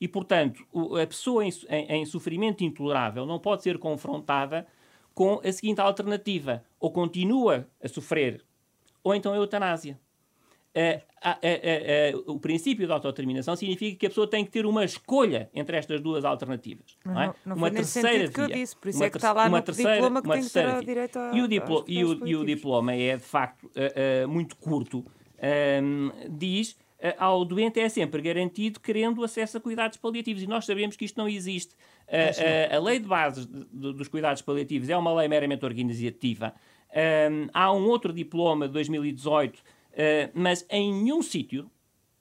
E, 0.01 0.07
portanto, 0.07 0.65
a 1.01 1.07
pessoa 1.07 1.45
em, 1.45 1.51
em, 1.69 1.93
em 2.01 2.07
sofrimento 2.07 2.63
intolerável 2.63 3.27
não 3.27 3.39
pode 3.39 3.63
ser 3.63 3.79
confrontada 3.79 4.67
com 5.13 5.41
a 5.45 5.51
seguinte 5.51 5.81
alternativa: 5.81 6.63
ou 6.79 6.93
continua 6.93 7.69
a 7.83 7.89
sofrer, 7.89 8.45
ou 9.03 9.15
então 9.15 9.33
a 9.33 9.37
eutanásia. 9.37 9.99
É, 10.81 11.03
é, 11.43 12.11
é, 12.11 12.17
o 12.29 12.39
princípio 12.39 12.87
da 12.87 12.95
autodeterminação 12.95 13.57
significa 13.57 13.99
que 13.99 14.07
a 14.07 14.09
pessoa 14.09 14.29
tem 14.29 14.45
que 14.45 14.53
ter 14.53 14.65
uma 14.65 14.85
escolha 14.85 15.51
entre 15.53 15.77
estas 15.77 16.01
duas 16.01 16.25
alternativas. 16.25 16.97
Não, 17.05 17.15
não, 17.15 17.23
é? 17.23 17.35
não 17.45 17.57
uma 17.57 17.69
terceira 17.69 18.11
via. 18.11 18.29
que 18.29 18.41
eu 18.41 18.47
disse, 18.47 18.77
por 18.77 18.89
isso 18.89 19.03
é 19.03 19.11
que 19.11 19.17
está 19.17 19.33
lá 19.33 19.49
no 19.49 19.61
terceira, 19.61 19.95
diploma 19.95 20.23
que 20.23 20.29
tem 20.29 20.43
que 20.43 20.51
ter 20.51 20.85
direito 20.85 21.19
a, 21.19 21.33
e 21.35 21.43
o, 21.43 21.49
diplo, 21.49 21.85
e, 21.89 22.05
o, 22.05 22.29
e 22.29 22.37
o 22.37 22.45
diploma 22.45 22.95
é, 22.95 23.17
de 23.17 23.25
facto, 23.25 23.65
uh, 23.65 24.25
uh, 24.25 24.29
muito 24.29 24.55
curto. 24.55 25.05
Um, 25.83 26.13
diz 26.31 26.73
uh, 26.73 27.15
ao 27.19 27.45
doente 27.45 27.81
é 27.81 27.89
sempre 27.89 28.23
garantido 28.23 28.79
querendo 28.79 29.25
acesso 29.25 29.57
a 29.57 29.61
cuidados 29.61 29.99
paliativos. 29.99 30.45
E 30.45 30.47
nós 30.47 30.65
sabemos 30.65 30.95
que 30.95 31.05
isto 31.05 31.17
não 31.17 31.29
existe. 31.29 31.75
Uh, 32.07 32.77
a 32.77 32.79
lei 32.79 33.01
de 33.01 33.09
base 33.09 33.49
de, 33.49 33.65
de, 33.65 33.93
dos 33.95 34.07
cuidados 34.07 34.43
paliativos 34.43 34.89
é 34.89 34.97
uma 34.97 35.13
lei 35.13 35.27
meramente 35.27 35.65
organizativa. 35.65 36.55
Um, 36.89 37.49
há 37.53 37.73
um 37.73 37.85
outro 37.87 38.13
diploma 38.13 38.67
de 38.67 38.73
2018 38.75 39.59
eh, 39.59 39.78
mas 40.35 40.65
em 40.71 40.93
nenhum 40.93 41.23
sítio 41.23 41.71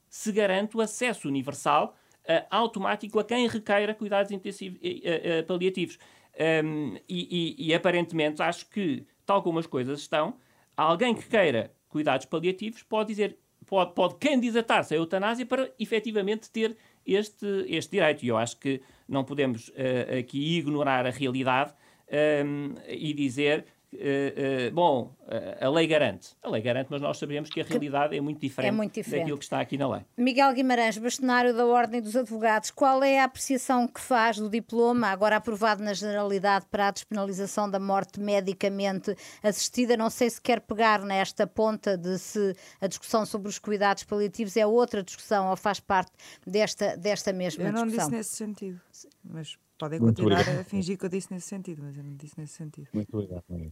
se 0.10 0.32
garante 0.32 0.76
o 0.76 0.82
acesso 0.82 1.28
universal 1.28 1.96
uh, 2.28 2.46
automático 2.50 3.20
a 3.20 3.24
quem 3.24 3.48
requeira 3.48 3.94
cuidados 3.94 4.32
intensivos, 4.32 4.80
uh, 4.80 5.46
paliativos. 5.46 5.98
Um, 6.40 6.40
ehm, 6.40 6.98
e, 7.10 7.56
e, 7.58 7.70
e, 7.70 7.74
aparentemente 7.74 8.44
acho 8.44 8.70
que, 8.70 9.06
tal 9.26 9.42
como 9.42 9.58
as 9.58 9.66
coisas 9.66 10.00
estão, 10.02 10.36
alguém 10.76 11.16
que 11.16 11.28
queira 11.28 11.74
cuidados 11.90 12.28
paliativos 12.28 12.84
pode 12.84 13.08
dizer, 13.08 13.40
pode, 13.66 13.96
pode 13.96 14.16
candidatar-se 14.18 14.94
à 14.94 14.98
eutanásia 14.98 15.48
para 15.48 15.72
efetivamente 15.80 16.52
ter 16.52 16.78
este, 17.04 17.66
este 17.68 17.92
direito. 17.92 18.24
E 18.24 18.28
eu 18.28 18.38
acho 18.38 18.60
que 18.60 18.82
não 19.08 19.24
podemos 19.24 19.72
aqui 20.20 20.58
ignorar 20.58 21.08
a 21.08 21.10
realidade 21.10 21.74
um, 21.74 21.76
ehm, 22.16 22.76
e 22.88 23.14
dizer 23.16 23.66
Uh, 23.94 24.68
uh, 24.68 24.72
bom, 24.74 25.16
uh, 25.22 25.66
a 25.66 25.70
lei 25.70 25.88
garante. 25.88 26.36
A 26.44 26.50
lei 26.50 26.62
garante, 26.62 26.88
mas 26.92 27.02
nós 27.02 27.18
sabemos 27.18 27.50
que 27.50 27.62
a 27.62 27.64
realidade 27.64 28.18
é 28.18 28.20
muito 28.20 28.42
diferente, 28.42 28.68
é 28.68 28.72
muito 28.72 28.94
diferente. 28.94 29.22
daquilo 29.22 29.38
que 29.38 29.46
está 29.46 29.62
aqui 29.62 29.78
na 29.78 29.88
lei. 29.88 30.02
Miguel 30.18 30.54
Guimarães, 30.54 30.98
bastonário 30.98 31.56
da 31.56 31.66
Ordem 31.66 32.02
dos 32.02 32.14
Advogados, 32.16 32.70
qual 32.70 33.02
é 33.02 33.22
a 33.22 33.24
apreciação 33.24 33.88
que 33.88 34.02
faz 34.02 34.38
do 34.38 34.50
diploma, 34.50 35.08
agora 35.08 35.38
aprovado 35.38 35.82
na 35.82 35.94
Generalidade 35.94 36.66
para 36.70 36.90
a 36.90 36.92
despenalização 36.92 37.70
da 37.70 37.80
morte 37.80 38.20
medicamente 38.20 39.16
assistida? 39.42 39.96
Não 39.96 40.10
sei 40.10 40.30
se 40.30 40.42
quer 40.42 40.60
pegar 40.60 41.02
nesta 41.04 41.48
ponta 41.48 41.98
de 41.98 42.20
se 42.20 42.54
a 42.82 42.88
discussão 42.88 43.26
sobre 43.26 43.48
os 43.48 43.58
cuidados 43.58 44.04
paliativos 44.04 44.58
é 44.58 44.68
outra 44.68 45.02
discussão 45.02 45.50
ou 45.50 45.56
faz 45.56 45.80
parte 45.80 46.12
desta, 46.46 46.98
desta 46.98 47.32
mesma 47.32 47.64
discussão. 47.64 47.86
Eu 47.86 47.86
não 47.86 47.98
disse 47.98 48.12
nesse 48.12 48.36
sentido, 48.36 48.82
mas 49.24 49.58
Podem 49.78 50.00
Muito 50.00 50.16
continuar 50.16 50.42
obrigado. 50.42 50.62
a 50.62 50.64
fingir 50.64 50.98
que 50.98 51.06
eu 51.06 51.10
disse 51.10 51.32
nesse 51.32 51.48
sentido, 51.48 51.84
mas 51.84 51.98
eu 51.98 52.04
não 52.04 52.16
disse 52.16 52.40
nesse 52.40 52.54
sentido. 52.54 52.88
Muito 52.94 53.16
obrigado, 53.16 53.44
Maria. 53.48 53.72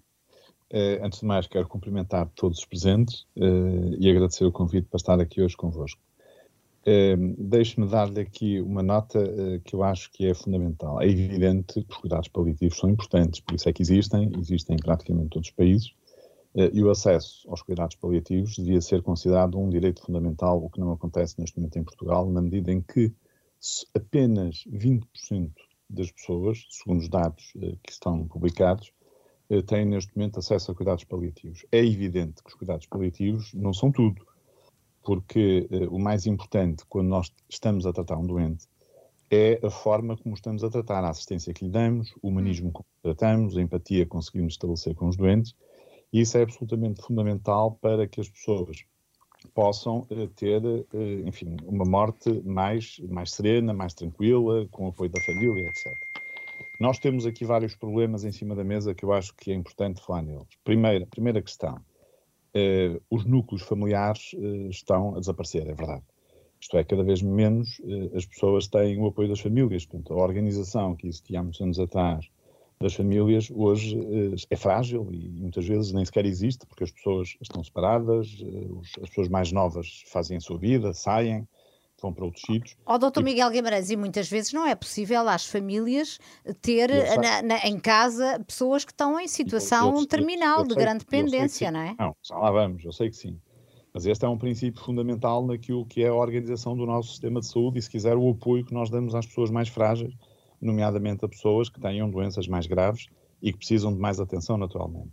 Uh, 0.72 1.06
antes 1.06 1.20
de 1.20 1.26
mais, 1.26 1.48
quero 1.48 1.68
cumprimentar 1.68 2.30
todos 2.36 2.60
os 2.60 2.66
presentes 2.66 3.22
uh, 3.38 3.96
e 4.00 4.10
agradecer 4.10 4.46
o 4.46 4.52
convite 4.52 4.88
para 4.88 4.98
estar 4.98 5.20
aqui 5.20 5.42
hoje 5.42 5.56
convosco. 5.56 6.02
Uh, 6.82 7.36
Deixe-me 7.38 7.88
dar-lhe 7.88 8.20
aqui 8.20 8.62
uma 8.62 8.84
nota 8.84 9.20
que 9.64 9.76
eu 9.76 9.84
acho 9.84 10.12
que 10.12 10.28
é 10.28 10.34
fundamental. 10.34 11.02
É 11.02 11.08
evidente 11.08 11.82
que 11.84 11.92
os 11.92 11.98
cuidados 11.98 12.28
paliativos 12.28 12.78
são 12.78 12.90
importantes, 12.90 13.40
por 13.40 13.56
isso 13.56 13.68
é 13.70 13.74
que 13.74 13.82
existem, 13.82 14.32
existem 14.40 14.76
em 14.76 14.80
praticamente 14.80 15.30
todos 15.30 15.50
os 15.50 15.56
países, 15.56 15.94
e 16.74 16.82
o 16.82 16.90
acesso 16.90 17.50
aos 17.50 17.62
cuidados 17.62 17.98
paliativos 17.98 18.56
devia 18.56 18.80
ser 18.80 19.02
considerado 19.02 19.60
um 19.60 19.70
direito 19.70 20.02
fundamental, 20.02 20.64
o 20.64 20.70
que 20.70 20.80
não 20.80 20.92
acontece 20.92 21.40
neste 21.40 21.58
momento 21.58 21.78
em 21.78 21.84
Portugal, 21.84 22.30
na 22.32 22.42
medida 22.42 22.72
em 22.72 22.82
que 22.82 23.12
apenas 23.94 24.64
20% 24.72 25.52
das 25.90 26.12
pessoas, 26.12 26.66
segundo 26.70 27.02
os 27.02 27.10
dados 27.10 27.54
uh, 27.56 27.78
que 27.84 27.92
estão 27.92 28.28
publicados, 28.28 28.92
uh, 29.50 29.62
têm 29.64 29.86
neste 29.86 30.16
momento 30.16 30.40
acesso 30.40 30.72
a 30.72 30.76
cuidados 30.76 31.04
paliativos. 31.04 31.66
É 31.72 31.80
evidente 31.80 32.44
que 32.44 32.50
os 32.50 32.56
cuidados 32.56 32.86
paliativos 32.88 33.54
não 33.54 33.74
são 33.74 33.92
tudo, 33.92 34.26
porque 35.04 35.68
uh, 35.72 35.96
o 35.96 36.00
mais 36.00 36.26
importante 36.26 36.84
quando 36.88 37.08
nós 37.08 37.32
estamos 37.50 37.86
a 37.86 37.94
tratar 37.94 38.18
um 38.18 38.26
doente 38.26 38.68
é 39.30 39.60
a 39.64 39.70
forma 39.70 40.16
como 40.18 40.36
estamos 40.36 40.64
a 40.64 40.70
tratar, 40.70 41.04
a 41.04 41.10
assistência 41.10 41.54
que 41.54 41.66
lhe 41.66 41.72
damos, 41.72 42.14
o 42.22 42.28
humanismo 42.28 42.72
como 42.72 42.86
tratamos, 43.02 43.58
a 43.58 43.62
empatia 43.62 44.06
que 44.06 44.10
conseguimos 44.10 44.54
estabelecer 44.54 44.94
com 44.96 45.08
os 45.08 45.18
doentes, 45.18 45.56
e 46.14 46.22
isso 46.22 46.38
é 46.38 46.44
absolutamente 46.44 47.02
fundamental 47.02 47.78
para 47.82 48.08
que 48.08 48.22
as 48.22 48.30
pessoas 48.30 48.86
possam 49.54 50.00
uh, 50.12 50.28
ter, 50.36 50.64
uh, 50.64 51.28
enfim, 51.28 51.56
uma 51.64 51.86
morte 51.86 52.42
mais, 52.44 53.00
mais 53.10 53.32
serena, 53.32 53.74
mais 53.74 53.94
tranquila, 53.94 54.68
com 54.72 54.86
o 54.86 54.90
apoio 54.90 55.10
da 55.10 55.22
família, 55.22 55.68
etc. 55.68 55.94
Nós 56.80 57.00
temos 57.00 57.26
aqui 57.26 57.46
vários 57.46 57.76
problemas 57.76 58.24
em 58.24 58.32
cima 58.32 58.56
da 58.56 58.64
mesa 58.64 58.94
que 58.94 59.06
eu 59.06 59.14
acho 59.14 59.34
que 59.36 59.52
é 59.52 59.56
importante 59.56 60.02
falar 60.02 60.22
neles. 60.22 60.48
Primeira, 60.64 61.06
primeira 61.06 61.42
questão, 61.42 61.76
uh, 61.76 63.02
os 63.10 63.26
núcleos 63.26 63.64
familiares 63.64 64.36
estão 64.70 65.16
a 65.16 65.20
desaparecer, 65.20 65.68
é 65.68 65.74
verdade. 65.74 66.04
Isto 66.60 66.78
é, 66.78 66.84
cada 66.84 67.04
vez 67.04 67.22
menos 67.22 67.80
as 68.16 68.26
pessoas 68.26 68.68
têm 68.68 68.98
o 69.00 69.06
apoio 69.06 69.28
das 69.30 69.40
famílias. 69.40 69.86
Portanto, 69.86 70.14
a 70.14 70.24
organização 70.24 70.96
que 70.96 71.06
existia 71.06 71.40
há 71.40 71.44
muitos 71.44 71.62
anos 71.62 71.80
atrás 71.80 72.28
das 72.86 72.94
famílias 72.94 73.52
hoje 73.52 73.98
uh, 73.98 74.36
é 74.48 74.56
frágil 74.56 75.10
e 75.12 75.28
muitas 75.28 75.66
vezes 75.66 75.92
nem 75.92 76.06
sequer 76.06 76.24
existe 76.24 76.68
porque 76.68 76.84
as 76.84 76.92
pessoas 76.92 77.36
estão 77.42 77.64
separadas, 77.64 78.28
os, 78.70 78.92
as 79.02 79.10
pessoas 79.10 79.28
mais 79.28 79.52
novas 79.52 80.04
fazem 80.06 80.38
a 80.38 80.40
sua 80.40 80.60
vida, 80.60 80.94
saem, 80.94 81.48
vão 82.00 82.14
para 82.14 82.26
outros 82.26 82.44
sítios. 82.46 82.78
Ó, 82.86 82.94
oh, 82.94 82.98
doutor 83.00 83.22
e... 83.22 83.24
Miguel 83.24 83.50
Guimarães, 83.50 83.90
e 83.90 83.98
muitas 83.98 84.30
vezes 84.30 84.54
não 84.54 84.68
é 84.68 84.76
possível 84.76 85.28
às 85.28 85.48
famílias 85.48 86.20
ter 86.62 86.92
na, 87.20 87.42
na, 87.42 87.68
em 87.68 87.80
casa 87.80 88.40
pessoas 88.46 88.86
que 88.86 88.92
estão 88.92 89.20
em 89.20 89.28
situação 89.28 89.96
eu, 89.96 90.02
eu, 90.02 90.06
terminal 90.06 90.60
eu, 90.60 90.68
de 90.68 90.76
grande 90.76 91.00
dependência, 91.00 91.72
não 91.72 91.80
é? 91.80 91.96
Não, 91.98 92.16
já 92.22 92.38
lá 92.38 92.52
vamos, 92.52 92.86
eu 92.86 92.92
sei 92.92 93.10
que 93.10 93.16
sim. 93.16 93.40
Mas 93.92 94.06
este 94.06 94.26
é 94.26 94.30
um 94.30 94.38
princípio 94.38 94.80
fundamental 94.84 95.44
naquilo 95.44 95.88
que 95.88 96.04
é 96.04 96.10
a 96.10 96.14
organização 96.14 96.78
do 96.78 96.86
nosso 96.86 97.10
sistema 97.10 97.40
de 97.40 97.48
saúde 97.48 97.80
e, 97.80 97.82
se 97.82 97.90
quiser, 97.90 98.16
o 98.16 98.30
apoio 98.30 98.64
que 98.64 98.76
nós 98.76 98.92
damos 98.92 99.16
às 99.16 99.26
pessoas 99.26 99.50
mais 99.50 99.70
frágeis 99.70 100.14
nomeadamente 100.66 101.24
a 101.24 101.30
pessoas 101.30 101.70
que 101.70 101.80
tenham 101.80 102.10
doenças 102.10 102.48
mais 102.48 102.66
graves 102.68 103.08
e 103.42 103.52
que 103.52 103.60
precisam 103.60 103.94
de 103.94 104.00
mais 104.00 104.20
atenção 104.20 104.58
naturalmente. 104.58 105.12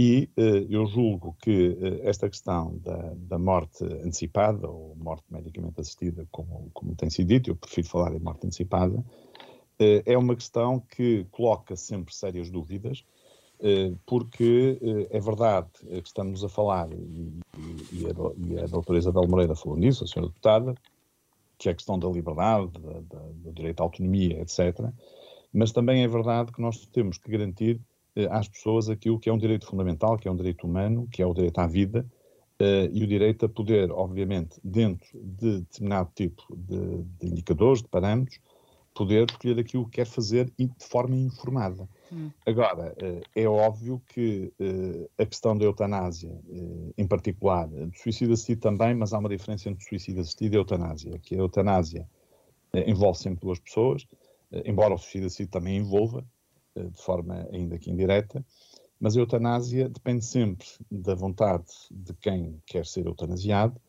E 0.00 0.30
uh, 0.38 0.64
eu 0.70 0.86
julgo 0.86 1.36
que 1.42 1.70
uh, 1.70 2.08
esta 2.08 2.30
questão 2.30 2.78
da, 2.84 3.14
da, 3.16 3.36
morte 3.36 3.82
antecipada, 3.82 4.68
ou 4.68 4.94
morte 4.94 5.24
medicamente 5.28 5.80
assistida, 5.80 6.24
como, 6.30 6.70
como 6.72 6.94
tem 6.94 7.10
sido 7.10 7.26
dito, 7.26 7.50
eu 7.50 7.56
prefiro 7.56 7.88
falar 7.88 8.14
em 8.14 8.20
morte 8.20 8.46
antecipada, 8.46 8.96
uh, 8.96 9.04
é 10.06 10.16
uma 10.16 10.36
questão 10.36 10.78
que 10.78 11.26
coloca 11.32 11.74
sempre 11.74 12.14
sérias 12.14 12.48
dúvidas, 12.48 13.04
porque 14.06 14.78
é 15.10 15.18
verdade 15.18 15.66
que 15.80 16.06
estamos 16.06 16.44
a 16.44 16.48
falar, 16.48 16.88
e, 16.92 17.40
e, 17.92 18.06
a, 18.06 18.54
e 18.54 18.60
a 18.60 18.66
doutora 18.68 19.00
Isabel 19.00 19.26
Moreira 19.26 19.56
falou 19.56 19.76
nisso, 19.76 20.04
a 20.04 20.06
senhora 20.06 20.28
deputada, 20.28 20.76
que 21.58 21.68
é 21.68 21.72
a 21.72 21.74
questão 21.74 21.98
da 21.98 22.08
liberdade, 22.08 22.70
da, 22.72 23.00
da, 23.00 23.26
do 23.32 23.52
direito 23.52 23.80
à 23.80 23.84
autonomia, 23.84 24.40
etc. 24.40 24.90
Mas 25.52 25.72
também 25.72 26.02
é 26.02 26.08
verdade 26.08 26.52
que 26.52 26.62
nós 26.62 26.86
temos 26.86 27.18
que 27.18 27.30
garantir 27.30 27.80
eh, 28.14 28.28
às 28.30 28.48
pessoas 28.48 28.88
aquilo 28.88 29.18
que 29.18 29.28
é 29.28 29.32
um 29.32 29.38
direito 29.38 29.66
fundamental, 29.66 30.16
que 30.16 30.28
é 30.28 30.30
um 30.30 30.36
direito 30.36 30.66
humano, 30.66 31.08
que 31.10 31.22
é 31.22 31.26
o 31.26 31.34
direito 31.34 31.58
à 31.58 31.66
vida 31.66 32.06
eh, 32.60 32.88
e 32.92 33.02
o 33.02 33.06
direito 33.06 33.46
a 33.46 33.48
poder, 33.48 33.90
obviamente, 33.90 34.60
dentro 34.62 35.08
de 35.14 35.60
determinado 35.60 36.10
tipo 36.14 36.42
de, 36.56 37.02
de 37.18 37.26
indicadores, 37.26 37.82
de 37.82 37.88
parâmetros, 37.88 38.40
poder 38.94 39.30
escolher 39.30 39.58
aquilo 39.58 39.84
que 39.84 39.92
quer 39.92 40.06
fazer 40.06 40.52
de 40.58 40.70
forma 40.80 41.16
informada. 41.16 41.88
Hum. 42.12 42.30
Agora, 42.46 42.94
eh, 42.98 43.20
é 43.34 43.48
óbvio 43.48 44.02
que 44.08 44.52
eh, 44.58 45.08
a 45.22 45.26
questão 45.26 45.56
da 45.56 45.64
eutanásia, 45.64 46.32
eh, 46.50 46.92
em 46.96 47.06
particular, 47.06 47.68
do 47.68 47.96
suicídio 47.96 48.34
assistido 48.34 48.60
também, 48.60 48.94
mas 48.94 49.12
há 49.12 49.18
uma 49.18 49.28
diferença 49.28 49.68
entre 49.68 49.84
suicídio 49.84 50.20
assistido 50.20 50.54
e 50.54 50.56
eutanásia, 50.56 51.18
que 51.18 51.34
a 51.34 51.38
eutanásia 51.38 52.08
envolve 52.86 53.18
sempre 53.18 53.40
duas 53.40 53.58
pessoas, 53.58 54.06
embora 54.64 54.94
o 54.94 54.98
suicídio 54.98 55.26
assistido 55.26 55.50
também 55.50 55.78
envolva, 55.78 56.24
de 56.76 57.02
forma 57.02 57.48
ainda 57.50 57.78
que 57.78 57.90
indireta, 57.90 58.44
mas 59.00 59.16
a 59.16 59.20
eutanásia 59.20 59.88
depende 59.88 60.24
sempre 60.24 60.66
da 60.90 61.14
vontade 61.14 61.64
de 61.90 62.12
quem 62.14 62.60
quer 62.66 62.84
ser 62.84 63.06
eutanasiado 63.06 63.80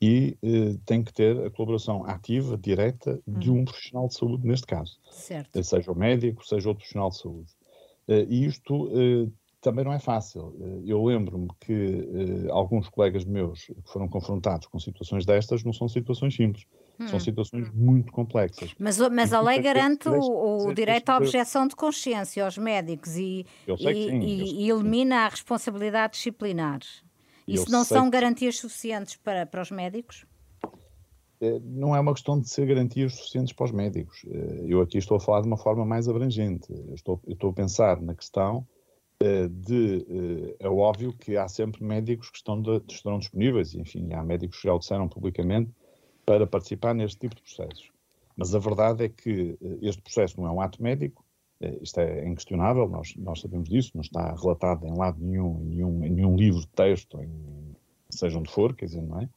e 0.00 0.38
eh, 0.42 0.78
tem 0.86 1.02
que 1.02 1.12
ter 1.12 1.44
a 1.44 1.50
colaboração 1.50 2.04
ativa, 2.04 2.56
direta, 2.56 3.20
de 3.26 3.50
uhum. 3.50 3.60
um 3.60 3.64
profissional 3.64 4.08
de 4.08 4.14
saúde, 4.14 4.46
neste 4.46 4.66
caso. 4.66 4.98
Certo. 5.10 5.62
Seja 5.62 5.90
o 5.90 5.94
médico, 5.94 6.46
seja 6.46 6.68
outro 6.68 6.80
profissional 6.80 7.10
de 7.10 7.18
saúde. 7.18 7.50
Eh, 8.08 8.26
e 8.28 8.46
isto 8.46 8.90
eh, 8.92 9.30
também 9.60 9.84
não 9.84 9.92
é 9.92 9.98
fácil. 9.98 10.56
Eh, 10.60 10.82
eu 10.86 11.04
lembro-me 11.04 11.48
que 11.60 12.48
alguns 12.50 12.88
colegas 12.88 13.24
meus 13.24 13.66
que 13.66 13.92
foram 13.92 14.08
confrontados 14.08 14.66
com 14.66 14.78
situações 14.78 15.26
destas 15.26 15.62
não 15.62 15.72
são 15.72 15.88
situações 15.88 16.34
simples. 16.34 16.64
Hum. 16.98 17.06
São 17.06 17.20
situações 17.20 17.70
muito 17.72 18.10
complexas. 18.10 18.74
Mas, 18.78 18.98
mas 18.98 19.32
a 19.32 19.40
lei 19.40 19.60
garante 19.60 20.08
o, 20.08 20.66
o 20.66 20.74
direito 20.74 21.10
à 21.10 21.18
objeção 21.18 21.68
de 21.68 21.76
consciência 21.76 22.44
aos 22.44 22.58
médicos 22.58 23.16
e, 23.16 23.46
e, 23.68 23.76
sim, 23.76 24.20
e, 24.20 24.64
e 24.64 24.70
elimina 24.70 25.26
a 25.26 25.28
responsabilidade 25.28 26.14
disciplinar. 26.14 26.80
Isso 27.46 27.70
não 27.70 27.84
são 27.84 28.10
garantias 28.10 28.58
suficientes 28.58 29.16
para, 29.16 29.46
para 29.46 29.62
os 29.62 29.70
médicos? 29.70 30.26
Eh, 31.40 31.60
não 31.64 31.94
é 31.94 32.00
uma 32.00 32.12
questão 32.12 32.40
de 32.40 32.48
ser 32.48 32.66
garantias 32.66 33.14
suficientes 33.14 33.52
para 33.52 33.66
os 33.66 33.72
médicos. 33.72 34.24
Eh, 34.26 34.64
eu 34.66 34.80
aqui 34.80 34.98
estou 34.98 35.16
a 35.16 35.20
falar 35.20 35.42
de 35.42 35.46
uma 35.46 35.56
forma 35.56 35.84
mais 35.84 36.08
abrangente. 36.08 36.72
Eu 36.72 36.94
estou, 36.94 37.20
eu 37.26 37.34
estou 37.34 37.50
a 37.50 37.52
pensar 37.52 38.00
na 38.00 38.14
questão 38.14 38.66
eh, 39.20 39.48
de. 39.48 40.56
É 40.58 40.68
óbvio 40.68 41.12
que 41.12 41.36
há 41.36 41.48
sempre 41.48 41.84
médicos 41.84 42.30
que 42.30 42.38
estão 42.38 42.60
de, 42.60 42.82
estarão 42.88 43.18
disponíveis, 43.18 43.74
enfim, 43.74 44.12
há 44.12 44.24
médicos 44.24 44.60
que 44.60 44.66
já 44.66 44.74
o 44.74 44.78
disseram 44.78 45.08
publicamente, 45.08 45.70
para 46.26 46.46
participar 46.46 46.94
neste 46.94 47.18
tipo 47.20 47.36
de 47.36 47.42
processos. 47.42 47.90
Mas 48.36 48.54
a 48.54 48.58
verdade 48.58 49.04
é 49.04 49.08
que 49.08 49.58
este 49.82 50.02
processo 50.02 50.40
não 50.40 50.46
é 50.46 50.50
um 50.52 50.60
ato 50.60 50.82
médico, 50.82 51.24
isto 51.80 51.98
é 51.98 52.28
inquestionável, 52.28 52.88
nós, 52.88 53.16
nós 53.16 53.40
sabemos 53.40 53.68
disso, 53.68 53.90
não 53.94 54.02
está 54.02 54.32
relatado 54.32 54.86
em 54.86 54.96
lado 54.96 55.18
nenhum, 55.20 55.60
em 55.62 55.64
nenhum, 55.64 56.04
em 56.04 56.10
nenhum 56.10 56.36
livro 56.36 56.60
de 56.60 56.68
texto, 56.68 57.20
em, 57.20 57.30
seja 58.10 58.38
onde 58.38 58.50
for, 58.50 58.76
quer 58.76 58.84
dizer, 58.84 59.02
não 59.02 59.20
é? 59.20 59.28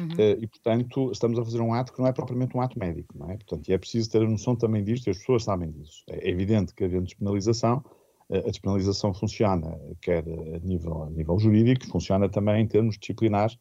Uhum. 0.00 0.08
Uh, 0.08 0.42
e, 0.42 0.46
portanto, 0.46 1.10
estamos 1.12 1.38
a 1.38 1.44
fazer 1.44 1.60
um 1.60 1.74
ato 1.74 1.92
que 1.92 2.00
não 2.00 2.06
é 2.06 2.12
propriamente 2.12 2.56
um 2.56 2.60
ato 2.60 2.78
médico, 2.78 3.16
não 3.18 3.30
é? 3.30 3.36
Portanto, 3.36 3.68
e 3.68 3.72
é 3.72 3.78
preciso 3.78 4.10
ter 4.10 4.22
a 4.22 4.28
noção 4.28 4.56
também 4.56 4.82
disto 4.82 5.06
e 5.06 5.10
as 5.10 5.18
pessoas 5.18 5.44
sabem 5.44 5.70
disso. 5.70 6.02
É 6.08 6.30
evidente 6.30 6.74
que, 6.74 6.84
havendo 6.84 7.04
despenalização, 7.04 7.84
uh, 8.30 8.36
a 8.36 8.50
despenalização 8.50 9.12
funciona, 9.12 9.78
quer 10.00 10.24
a 10.26 10.58
nível, 10.60 11.04
a 11.04 11.10
nível 11.10 11.38
jurídico, 11.38 11.86
funciona 11.86 12.28
também 12.28 12.62
em 12.62 12.66
termos 12.66 12.98
disciplinares, 12.98 13.58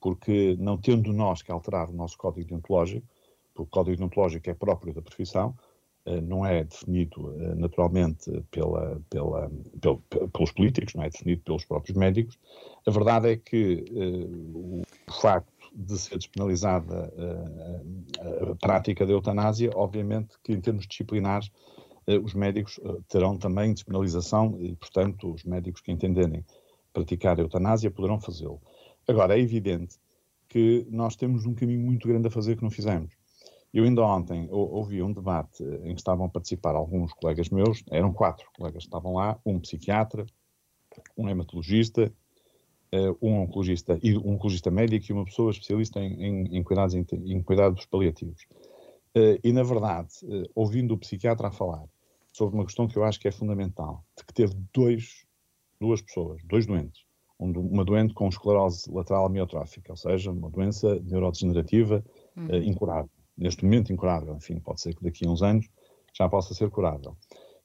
porque 0.00 0.56
não 0.58 0.78
tendo 0.78 1.12
nós 1.12 1.42
que 1.42 1.52
alterar 1.52 1.90
o 1.90 1.92
nosso 1.92 2.16
código 2.16 2.48
deontológico, 2.48 3.06
porque 3.54 3.62
o 3.62 3.66
código 3.66 3.96
deontológico 3.96 4.48
é 4.48 4.54
próprio 4.54 4.94
da 4.94 5.02
profissão, 5.02 5.54
eh, 6.06 6.20
não 6.22 6.46
é 6.46 6.64
definido 6.64 7.34
eh, 7.38 7.54
naturalmente 7.54 8.30
pela, 8.50 9.00
pela, 9.10 9.50
pelo, 9.80 9.98
pelos 10.32 10.52
políticos, 10.52 10.94
não 10.94 11.04
é 11.04 11.10
definido 11.10 11.42
pelos 11.42 11.64
próprios 11.64 11.96
médicos. 11.96 12.38
A 12.86 12.90
verdade 12.90 13.30
é 13.32 13.36
que 13.36 13.84
o 15.06 15.12
facto 15.12 15.49
de 15.72 15.98
ser 15.98 16.16
despenalizada 16.18 17.12
uh, 17.16 18.52
a 18.52 18.54
prática 18.56 19.06
da 19.06 19.12
eutanásia, 19.12 19.70
obviamente 19.74 20.36
que 20.42 20.52
em 20.52 20.60
termos 20.60 20.86
disciplinares 20.86 21.48
uh, 22.06 22.20
os 22.22 22.34
médicos 22.34 22.80
terão 23.08 23.36
também 23.36 23.72
despenalização 23.72 24.56
e, 24.60 24.74
portanto, 24.76 25.32
os 25.32 25.44
médicos 25.44 25.80
que 25.80 25.92
entenderem 25.92 26.44
praticar 26.92 27.38
a 27.38 27.42
eutanásia 27.42 27.90
poderão 27.90 28.20
fazê-lo. 28.20 28.60
Agora, 29.06 29.36
é 29.36 29.40
evidente 29.40 29.96
que 30.48 30.86
nós 30.90 31.14
temos 31.16 31.46
um 31.46 31.54
caminho 31.54 31.80
muito 31.80 32.08
grande 32.08 32.26
a 32.26 32.30
fazer 32.30 32.56
que 32.56 32.62
não 32.62 32.70
fizemos. 32.70 33.14
Eu 33.72 33.84
ainda 33.84 34.02
ontem 34.02 34.48
ouvi 34.50 35.00
um 35.00 35.12
debate 35.12 35.62
em 35.62 35.94
que 35.94 36.00
estavam 36.00 36.26
a 36.26 36.28
participar 36.28 36.74
alguns 36.74 37.12
colegas 37.12 37.48
meus, 37.50 37.84
eram 37.88 38.12
quatro 38.12 38.48
colegas 38.56 38.82
que 38.82 38.88
estavam 38.88 39.14
lá, 39.14 39.38
um 39.46 39.60
psiquiatra, 39.60 40.26
um 41.16 41.28
hematologista, 41.28 42.02
eh, 42.02 42.12
um 43.22 43.42
oncologista, 43.42 43.98
e 44.02 44.16
um 44.16 44.34
oncologista 44.34 44.70
médico 44.70 45.06
e 45.08 45.12
uma 45.12 45.24
pessoa 45.24 45.50
especialista 45.50 46.00
em, 46.00 46.24
em, 46.24 46.56
em 46.58 46.62
cuidados, 46.62 46.94
em, 46.94 47.06
em, 47.12 47.42
cuidados 47.42 47.86
paliativos. 47.86 48.46
Eh, 49.14 49.38
e, 49.44 49.52
na 49.52 49.62
verdade, 49.62 50.08
eh, 50.28 50.48
ouvindo 50.54 50.94
o 50.94 50.98
psiquiatra 50.98 51.48
a 51.48 51.52
falar 51.52 51.84
sobre 52.32 52.54
uma 52.54 52.64
questão 52.64 52.88
que 52.88 52.96
eu 52.96 53.04
acho 53.04 53.20
que 53.20 53.28
é 53.28 53.32
fundamental, 53.32 54.04
de 54.16 54.24
que 54.24 54.32
teve 54.32 54.54
dois, 54.72 55.24
duas 55.80 56.00
pessoas, 56.00 56.42
dois 56.44 56.66
doentes, 56.66 57.02
uma 57.38 57.84
doente 57.84 58.12
com 58.12 58.28
esclerose 58.28 58.90
lateral 58.92 59.24
amiotrófica, 59.24 59.92
ou 59.92 59.96
seja, 59.96 60.30
uma 60.30 60.50
doença 60.50 61.00
neurodegenerativa 61.00 62.04
uhum. 62.36 62.56
incurável 62.56 63.10
neste 63.40 63.64
momento 63.64 63.92
incurável, 63.92 64.36
enfim, 64.36 64.60
pode 64.60 64.82
ser 64.82 64.94
que 64.94 65.02
daqui 65.02 65.26
a 65.26 65.30
uns 65.30 65.42
anos 65.42 65.66
já 66.14 66.28
possa 66.28 66.52
ser 66.52 66.68
curável. 66.70 67.16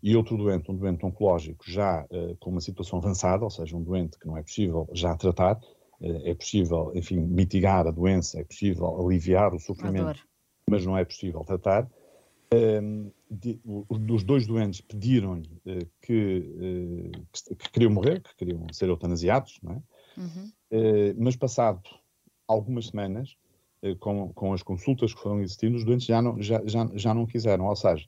E 0.05 0.15
outro 0.15 0.37
doente, 0.37 0.69
um 0.69 0.75
doente 0.75 1.03
oncológico 1.03 1.63
já 1.67 2.05
uh, 2.11 2.35
com 2.35 2.51
uma 2.51 2.61
situação 2.61 2.99
avançada, 2.99 3.43
ou 3.43 3.49
seja, 3.49 3.75
um 3.75 3.81
doente 3.81 4.19
que 4.19 4.27
não 4.27 4.37
é 4.37 4.43
possível 4.43 4.87
já 4.93 5.17
tratar, 5.17 5.55
uh, 5.99 6.21
é 6.23 6.35
possível, 6.35 6.91
enfim, 6.93 7.17
mitigar 7.17 7.87
a 7.87 7.91
doença, 7.91 8.39
é 8.39 8.43
possível 8.43 9.03
aliviar 9.03 9.55
o 9.55 9.59
sofrimento 9.59 10.23
mas 10.69 10.85
não 10.85 10.95
é 10.95 11.03
possível 11.03 11.43
tratar. 11.43 11.89
Um, 12.53 13.11
de, 13.31 13.59
os 13.65 14.23
dois 14.23 14.45
doentes 14.45 14.79
pediram-lhe 14.81 15.49
uh, 15.65 15.87
que, 16.03 17.11
que, 17.33 17.55
que, 17.55 17.71
queriam 17.71 17.91
morrer, 17.91 18.21
que 18.21 18.35
queriam 18.35 18.67
ser 18.71 18.89
eutanasiados, 18.89 19.59
não 19.63 19.73
é? 19.73 19.81
Uhum. 20.21 20.51
Uh, 20.71 21.15
mas 21.17 21.35
passado 21.35 21.81
algumas 22.47 22.87
semanas, 22.87 23.35
com, 23.99 24.31
com 24.33 24.53
as 24.53 24.61
consultas 24.61 25.15
que 25.15 25.21
foram 25.21 25.41
existindo, 25.41 25.77
os 25.77 25.83
doentes 25.83 26.05
já 26.05 26.21
não, 26.21 26.39
já, 26.39 26.61
já, 26.65 26.87
já 26.93 27.13
não 27.13 27.25
quiseram. 27.25 27.65
Ou 27.65 27.75
seja, 27.75 28.07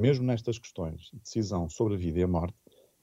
mesmo 0.00 0.24
nestas 0.24 0.58
questões 0.58 1.10
de 1.12 1.20
decisão 1.20 1.68
sobre 1.68 1.94
a 1.94 1.96
vida 1.96 2.18
e 2.18 2.22
a 2.22 2.28
morte, 2.28 2.56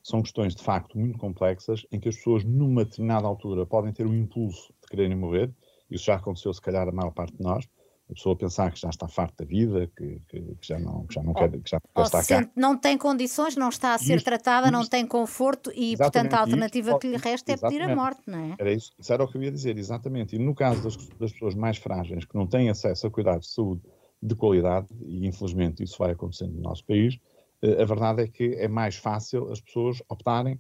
são 0.04 0.22
questões 0.22 0.56
de 0.56 0.64
facto 0.64 0.98
muito 0.98 1.18
complexas, 1.18 1.86
em 1.92 2.00
que 2.00 2.10
as 2.10 2.16
pessoas, 2.16 2.44
numa 2.44 2.86
determinada 2.86 3.28
altura, 3.28 3.66
podem 3.66 3.92
ter 3.92 4.06
o 4.06 4.16
impulso 4.16 4.74
de 4.82 4.88
quererem 4.88 5.16
morrer. 5.18 5.54
Isso 5.90 6.06
já 6.06 6.16
aconteceu, 6.16 6.54
se 6.54 6.62
calhar, 6.62 6.88
a 6.88 6.92
maior 6.92 7.12
parte 7.12 7.36
de 7.36 7.44
nós 7.44 7.68
a 8.10 8.14
pessoa 8.14 8.36
pensar 8.38 8.72
que 8.72 8.80
já 8.80 8.90
está 8.90 9.08
farta 9.08 9.44
da 9.44 9.50
vida, 9.50 9.92
que, 9.96 10.22
que, 10.30 10.40
que, 10.40 10.68
já 10.68 10.80
não, 10.80 11.06
que 11.06 11.14
já 11.14 11.22
não 11.22 11.34
quer, 11.34 11.52
que 11.52 11.70
já 11.70 11.78
não 11.78 12.04
quer 12.04 12.20
estar 12.20 12.26
cá. 12.26 12.50
Não 12.56 12.78
tem 12.78 12.98
condições, 12.98 13.58
não 13.58 13.68
está 13.68 13.94
a 13.94 13.98
ser 13.98 14.16
isto, 14.16 14.26
tratada, 14.26 14.68
isto, 14.68 14.74
não 14.74 14.86
tem 14.86 15.06
conforto 15.06 15.72
e, 15.76 15.98
portanto, 15.98 16.34
a 16.34 16.40
alternativa 16.40 16.92
isto, 16.92 17.00
que 17.00 17.08
lhe 17.10 17.18
resta 17.18 17.52
é 17.52 17.58
pedir 17.58 17.82
a 17.82 17.94
morte, 17.94 18.22
não 18.26 18.40
é? 18.40 18.56
Era 18.58 18.72
isso, 18.72 18.94
isso 18.98 19.12
era 19.12 19.24
o 19.24 19.28
que 19.28 19.38
eu 19.38 19.44
ia 19.44 19.52
dizer, 19.52 19.78
exatamente. 19.78 20.38
E 20.38 20.40
no 20.40 20.56
caso 20.56 20.82
das, 20.84 20.96
das 21.20 21.34
pessoas 21.34 21.54
mais 21.54 21.78
frágeis, 21.78 22.24
que 22.24 22.36
não 22.36 22.48
têm 22.48 22.70
acesso 22.70 23.08
a 23.08 23.12
cuidados 23.12 23.48
de 23.48 23.54
saúde 23.54 23.82
de 24.22 24.36
qualidade, 24.36 24.88
e 25.06 25.28
infelizmente 25.28 25.84
isso 25.84 25.98
vai 25.98 26.12
acontecendo 26.12 26.54
no 26.54 26.62
nosso 26.62 26.86
país, 26.86 27.20
eh, 27.62 27.82
a 27.82 27.86
verdade 27.86 28.24
é 28.24 28.28
que 28.28 28.56
é 28.56 28.68
mais 28.68 28.96
fácil 28.96 29.52
as 29.52 29.62
pessoas 29.62 30.02
optarem 30.10 30.60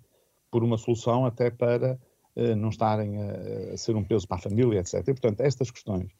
por 0.52 0.64
uma 0.64 0.78
solução 0.78 1.26
até 1.26 1.50
para 1.50 2.00
uh, 2.36 2.56
não 2.56 2.70
estarem 2.70 3.22
a, 3.22 3.74
a 3.74 3.78
ser 3.78 3.96
um 3.96 4.04
peso 4.04 4.28
para 4.28 4.38
a 4.38 4.42
família, 4.42 4.80
etc. 4.80 5.00
E, 5.00 5.04
portanto, 5.04 5.42
estas 5.42 5.70
questões 5.70 6.12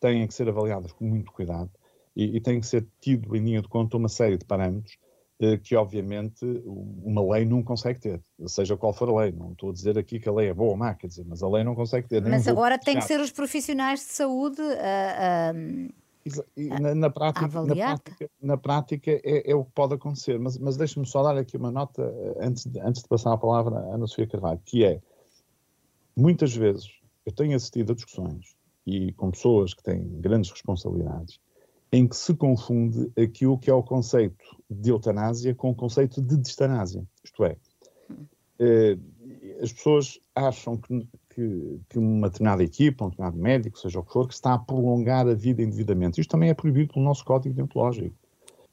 têm 0.00 0.26
que 0.26 0.34
ser 0.34 0.48
avaliadas 0.48 0.92
com 0.92 1.04
muito 1.04 1.32
cuidado 1.32 1.70
e, 2.16 2.36
e 2.36 2.40
têm 2.40 2.60
que 2.60 2.66
ser 2.66 2.86
tido 3.00 3.34
em 3.36 3.40
linha 3.40 3.62
de 3.62 3.68
conta 3.68 3.96
uma 3.96 4.08
série 4.08 4.36
de 4.36 4.44
parâmetros 4.44 4.98
eh, 5.40 5.56
que, 5.56 5.76
obviamente, 5.76 6.44
uma 6.66 7.22
lei 7.34 7.44
não 7.44 7.62
consegue 7.62 8.00
ter, 8.00 8.20
seja 8.46 8.76
qual 8.76 8.92
for 8.92 9.08
a 9.08 9.22
lei. 9.22 9.32
Não 9.32 9.52
estou 9.52 9.70
a 9.70 9.72
dizer 9.72 9.96
aqui 9.96 10.18
que 10.18 10.28
a 10.28 10.32
lei 10.32 10.48
é 10.48 10.54
boa 10.54 10.70
ou 10.70 10.76
má, 10.76 10.94
quer 10.94 11.06
dizer, 11.06 11.24
mas 11.26 11.42
a 11.42 11.48
lei 11.48 11.62
não 11.62 11.76
consegue 11.76 12.08
ter. 12.08 12.22
Mas 12.22 12.48
agora 12.48 12.76
tem 12.78 12.96
que 12.96 13.04
ser 13.04 13.20
os 13.20 13.30
profissionais 13.30 14.00
de 14.00 14.06
saúde 14.06 14.60
a. 14.60 15.52
Na, 16.80 16.94
na, 16.94 17.10
prática, 17.10 17.62
na, 17.62 17.74
prática, 17.74 18.30
na 18.40 18.56
prática 18.56 19.10
é, 19.10 19.50
é, 19.50 19.54
o 19.54 19.64
que 19.64 19.72
pode 19.72 19.94
acontecer, 19.94 20.38
mas, 20.38 20.58
mas 20.58 20.76
deixe-me 20.76 21.06
só 21.06 21.22
dar 21.22 21.36
aqui 21.36 21.56
uma 21.56 21.70
nota 21.70 22.02
eh, 22.02 22.46
antes 22.46 22.66
de, 22.66 22.80
antes 22.80 23.02
de 23.02 23.08
passar 23.08 23.32
a 23.32 23.38
palavra 23.38 23.78
à 23.78 23.94
Ana 23.94 24.06
Sofia 24.06 24.26
Carvalho, 24.26 24.60
que 24.64 24.84
é, 24.84 25.00
muitas 26.16 26.54
vezes 26.54 26.88
eu 27.24 27.32
tenho 27.32 27.56
assistido 27.56 27.92
a 27.92 27.94
discussões 27.94 28.56
e 28.86 29.12
com 29.12 29.30
pessoas 29.30 29.74
que 29.74 29.82
têm 29.82 30.02
grandes 30.20 30.50
responsabilidades, 30.50 31.38
em 31.92 32.06
que 32.06 32.16
se 32.16 32.34
confunde 32.34 33.10
aquilo 33.20 33.58
que 33.58 33.70
é 33.70 33.74
o 33.74 33.82
conceito 33.82 34.44
de 34.70 34.90
eutanásia 34.90 35.54
com 35.54 35.70
o 35.70 35.74
conceito 35.74 36.20
de 36.22 36.36
distanásia. 36.36 37.06
Isto 37.24 37.44
é, 37.44 37.56
eh, 38.58 38.98
as 39.62 39.72
pessoas 39.72 40.20
acham 40.34 40.76
que, 40.76 41.06
que, 41.38 41.80
que, 41.88 41.98
uma 41.98 42.28
determinada 42.28 42.64
equipa, 42.64 43.04
um 43.04 43.10
determinado 43.10 43.38
médico, 43.38 43.78
seja 43.78 44.00
o 44.00 44.02
que 44.02 44.12
for, 44.12 44.26
que 44.26 44.34
está 44.34 44.54
a 44.54 44.58
prolongar 44.58 45.28
a 45.28 45.34
vida 45.34 45.62
indevidamente. 45.62 46.20
Isto 46.20 46.30
também 46.30 46.50
é 46.50 46.54
proibido 46.54 46.92
pelo 46.92 47.04
nosso 47.04 47.24
código 47.24 47.54
deontológico. 47.54 48.16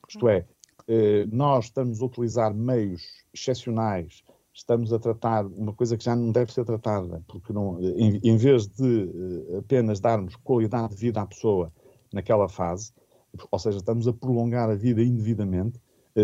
Isto 0.09 0.27
é, 0.27 0.45
eh, 0.87 1.27
nós 1.31 1.65
estamos 1.65 2.01
a 2.01 2.05
utilizar 2.05 2.53
meios 2.55 3.03
excepcionais 3.31 4.23
estamos 4.51 4.93
a 4.93 4.97
tratar 4.97 5.45
uma 5.45 5.73
coisa 5.73 5.97
que 5.97 6.05
já 6.05 6.15
não 6.15 6.31
deve 6.31 6.53
ser 6.53 6.63
tratada, 6.63 7.21
porque 7.27 7.51
não, 7.51 7.77
em, 7.81 8.21
em 8.23 8.37
vez 8.37 8.65
de 8.67 9.03
uh, 9.03 9.57
apenas 9.57 9.99
darmos 9.99 10.37
qualidade 10.37 10.95
de 10.95 11.01
vida 11.01 11.21
à 11.21 11.25
pessoa 11.25 11.73
naquela 12.13 12.47
fase, 12.47 12.93
ou 13.51 13.59
seja, 13.59 13.79
estamos 13.79 14.07
a 14.07 14.13
prolongar 14.13 14.69
a 14.69 14.75
vida 14.75 15.03
indevidamente, 15.03 15.77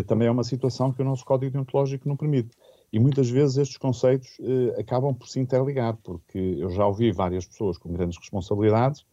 também 0.08 0.30
é 0.30 0.32
uma 0.32 0.46
situação 0.46 0.94
que 0.94 1.02
o 1.02 1.06
nosso 1.06 1.26
código 1.26 1.52
deontológico 1.52 2.08
não 2.08 2.16
permite. 2.16 2.56
E 2.92 3.00
muitas 3.00 3.30
vezes 3.30 3.58
estes 3.58 3.78
conceitos 3.78 4.38
uh, 4.40 4.80
acabam 4.80 5.14
por 5.14 5.28
se 5.28 5.40
interligar, 5.40 5.98
porque 6.04 6.38
eu 6.38 6.70
já 6.70 6.86
ouvi 6.86 7.12
várias 7.12 7.46
pessoas 7.46 7.78
com 7.78 7.92
grandes 7.94 8.18
responsabilidades 8.18 9.06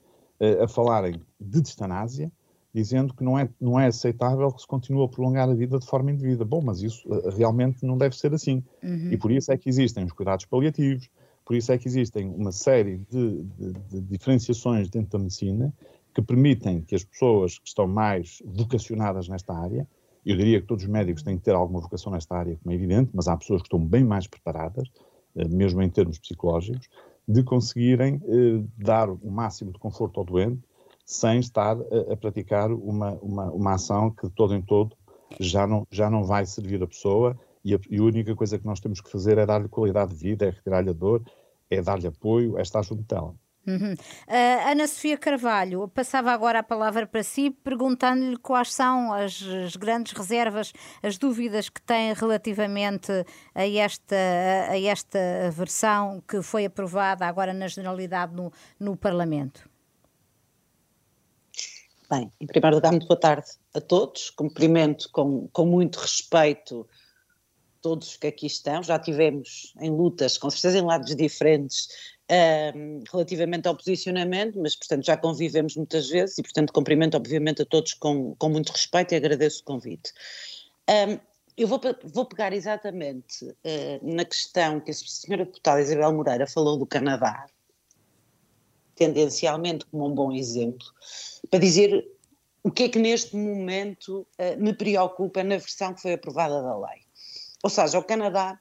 a 0.63 0.69
falarem 0.69 1.21
de 1.41 1.61
distanásia, 1.61 2.31
dizendo 2.73 3.15
que 3.15 3.25
não 3.25 3.39
é, 3.39 3.49
não 3.61 3.79
é 3.79 3.87
aceitável 3.87 4.53
que 4.53 4.61
se 4.61 4.67
continue 4.67 5.05
a 5.05 5.09
prolongar 5.09 5.49
a 5.49 5.55
vida 5.55 5.79
de 5.79 5.87
forma 5.87 6.13
indevida. 6.13 6.45
Bom, 6.45 6.61
mas 6.63 6.83
isso 6.83 7.09
uh, 7.09 7.31
realmente 7.31 7.85
não 7.85 7.97
deve 7.97 8.17
ser 8.17 8.33
assim. 8.33 8.63
Uhum. 8.83 9.11
E 9.11 9.17
por 9.17 9.31
isso 9.31 9.51
é 9.53 9.57
que 9.57 9.69
existem 9.69 10.05
os 10.05 10.13
cuidados 10.13 10.45
paliativos, 10.45 11.09
por 11.45 11.57
isso 11.57 11.73
é 11.73 11.79
que 11.79 11.89
existem 11.89 12.29
uma 12.29 12.53
série 12.53 12.99
de, 13.11 13.43
de, 13.43 13.73
de, 13.73 14.01
diferenciações 14.03 14.89
dentro 14.91 15.13
da 15.13 15.19
medicina 15.19 15.73
que 16.15 16.21
permitem 16.21 16.83
que 16.83 16.95
as 16.95 17.05
pessoas 17.05 17.59
que 17.59 17.69
estão 17.69 17.87
mais 17.87 18.43
vocacionadas 18.45 19.29
nesta 19.29 19.55
área, 19.55 19.87
eu 20.25 20.37
diria 20.37 20.61
que 20.61 20.67
todos 20.67 20.85
os 20.85 20.91
médicos 20.91 21.23
têm 21.23 21.37
que 21.37 21.45
ter 21.45 21.55
alguma 21.55 21.81
vocação 21.81 22.13
nesta 22.13 22.37
área, 22.37 22.59
como 22.63 22.73
é 22.73 22.75
evidente, 22.75 23.11
mas 23.15 23.29
há 23.29 23.37
pessoas 23.37 23.63
que 23.63 23.67
estão 23.67 23.81
bem 23.81 24.05
mais 24.05 24.27
preparadas, 24.27 24.89
uh, 25.35 25.49
mesmo 25.49 25.83
em 25.83 25.89
termos 25.89 26.19
psicológicos, 26.19 26.89
de 27.27 27.43
conseguirem 27.43 28.17
uh, 28.17 28.69
dar 28.77 29.11
o 29.11 29.31
máximo 29.31 29.73
de 29.73 29.79
conforto 29.79 30.21
ao 30.21 30.27
doente, 30.27 30.63
sem 31.05 31.39
estar 31.39 31.75
a, 32.11 32.17
praticar 32.17 32.71
uma, 32.71 33.13
uma, 33.23 33.51
uma 33.51 33.75
ação 33.75 34.11
que, 34.11 34.29
todo 34.29 34.55
em 34.55 34.61
todo, 34.61 34.95
já 35.41 35.67
não, 35.67 35.87
já 35.91 36.11
não 36.11 36.23
vai 36.23 36.45
servir 36.45 36.83
a 36.83 36.87
pessoa 36.87 37.35
e 37.65 37.75
a, 37.75 37.79
e 37.91 37.99
a 37.99 38.03
única 38.03 38.35
coisa 38.35 38.59
que 38.59 38.67
nós 38.67 38.79
temos 38.79 39.01
que 39.01 39.11
fazer 39.11 39.39
é 39.39 39.47
dar-lhe 39.47 39.69
qualidade 39.69 40.15
de 40.15 40.19
vida, 40.19 40.47
é 40.47 40.51
retirar-lhe 40.51 40.91
a 40.91 40.93
dor, 40.93 41.23
é 41.71 41.81
dar-lhe 41.81 42.07
apoio, 42.07 42.59
é 42.59 42.63
estar 42.63 42.83
junto 42.83 43.03
dela. 43.03 43.35
Uhum. 43.69 43.93
Uh, 43.93 44.71
Ana 44.71 44.87
Sofia 44.87 45.19
Carvalho, 45.19 45.87
passava 45.89 46.33
agora 46.33 46.61
a 46.61 46.63
palavra 46.63 47.07
para 47.07 47.23
si, 47.23 47.51
perguntando-lhe 47.51 48.39
quais 48.39 48.73
são 48.73 49.13
as, 49.13 49.43
as, 49.43 49.77
grandes 49.77 50.15
reservas, 50.15 50.73
as 51.03 51.19
dúvidas 51.19 51.69
que 51.69 51.83
tem 51.83 52.15
relativamente 52.15 53.13
a 53.55 53.69
esta, 53.69 54.17
a 54.71 54.81
esta 54.81 55.19
versão 55.53 56.23
que 56.27 56.41
foi 56.41 56.65
aprovada 56.65 57.27
agora 57.27 57.53
na 57.53 57.69
generalidade 57.69 58.35
no, 58.35 58.51
no 58.81 58.97
Parlamento. 58.97 59.69
Bem, 62.11 62.33
em 62.41 62.47
primeiro 62.47 62.77
lugar, 62.77 62.91
muito 62.91 63.07
boa 63.07 63.21
tarde 63.21 63.51
a 63.75 63.83
todos. 63.83 64.31
Cumprimento 64.31 65.11
com, 65.13 65.47
com 65.49 65.67
muito 65.67 65.97
respeito 65.97 66.89
todos 67.81 68.17
que 68.17 68.27
aqui 68.27 68.47
estão. 68.47 68.83
Já 68.83 68.99
tivemos 68.99 69.75
em 69.81 69.91
lutas, 69.91 70.39
com 70.39 70.51
certeza 70.51 70.79
em 70.79 70.83
lados 70.83 71.15
diferentes, 71.15 71.89
um, 72.31 73.03
relativamente 73.11 73.67
ao 73.67 73.77
posicionamento, 73.77 74.59
mas, 74.59 74.77
portanto, 74.77 75.05
já 75.05 75.17
convivemos 75.17 75.77
muitas 75.77 76.09
vezes 76.09 76.39
e, 76.39 76.43
portanto, 76.43 76.73
cumprimento, 76.73 77.17
obviamente, 77.17 77.63
a 77.63 77.67
todos 77.67 77.95
com, 77.95 78.35
com 78.37 78.49
muito 78.49 78.71
respeito 78.71 79.13
e 79.13 79.17
agradeço 79.17 79.63
o 79.63 79.65
convite. 79.65 80.13
Um, 80.89 81.19
eu 81.57 81.67
vou, 81.67 81.81
vou, 82.05 82.25
pegar 82.25 82.53
exatamente 82.53 83.45
uh, 83.45 84.01
na 84.03 84.25
questão 84.25 84.79
que 84.79 84.93
a 84.93 84.95
senhora 84.95 85.45
deputada 85.45 85.81
Isabel 85.81 86.13
Moreira 86.13 86.47
falou 86.47 86.77
do 86.77 86.87
Canadá, 86.87 87.47
tendencialmente 88.95 89.85
como 89.87 90.07
um 90.07 90.15
bom 90.15 90.33
exemplo, 90.33 90.87
para 91.51 91.59
dizer 91.59 92.07
o 92.63 92.71
que 92.71 92.85
é 92.85 92.89
que 92.89 92.99
neste 92.99 93.35
momento 93.37 94.27
uh, 94.39 94.63
me 94.63 94.73
preocupa 94.73 95.43
na 95.43 95.57
versão 95.57 95.95
que 95.95 96.03
foi 96.03 96.13
aprovada 96.13 96.63
da 96.63 96.79
lei. 96.79 97.08
Ou 97.63 97.71
seja, 97.71 97.99
o 97.99 98.05
Canadá 98.05 98.61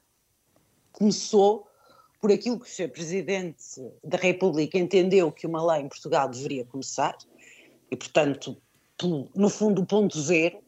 começou 0.92 1.68
por 2.20 2.32
aquilo 2.32 2.58
que 2.58 2.66
o 2.66 2.72
Sr. 2.72 2.90
Presidente 2.90 3.80
da 4.02 4.18
República 4.18 4.76
entendeu 4.76 5.30
que 5.30 5.46
uma 5.46 5.64
lei 5.72 5.84
em 5.84 5.88
Portugal 5.88 6.28
deveria 6.28 6.64
começar, 6.64 7.16
e 7.90 7.96
portanto, 7.96 8.60
no 9.34 9.48
fundo, 9.48 9.82
o 9.82 9.86
ponto 9.86 10.20
zero, 10.20 10.58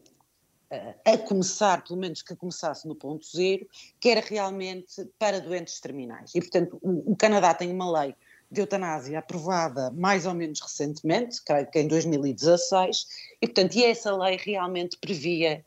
uh, 0.70 0.94
a 1.04 1.18
começar, 1.18 1.82
pelo 1.82 1.98
menos 1.98 2.22
que 2.22 2.36
começasse 2.36 2.86
no 2.86 2.94
ponto 2.94 3.26
zero, 3.26 3.66
que 3.98 4.08
era 4.08 4.20
realmente 4.20 5.04
para 5.18 5.40
doentes 5.40 5.80
terminais. 5.80 6.32
E 6.34 6.40
portanto, 6.40 6.78
o, 6.80 7.12
o 7.12 7.16
Canadá 7.16 7.52
tem 7.52 7.72
uma 7.72 8.00
lei 8.00 8.14
de 8.50 8.60
eutanásia 8.60 9.18
aprovada 9.18 9.90
mais 9.92 10.26
ou 10.26 10.34
menos 10.34 10.60
recentemente, 10.60 11.42
creio 11.44 11.70
que 11.70 11.78
em 11.78 11.86
2016, 11.86 13.06
e 13.40 13.46
portanto 13.46 13.74
e 13.76 13.84
essa 13.84 14.16
lei 14.16 14.36
realmente 14.36 14.96
previa 14.98 15.64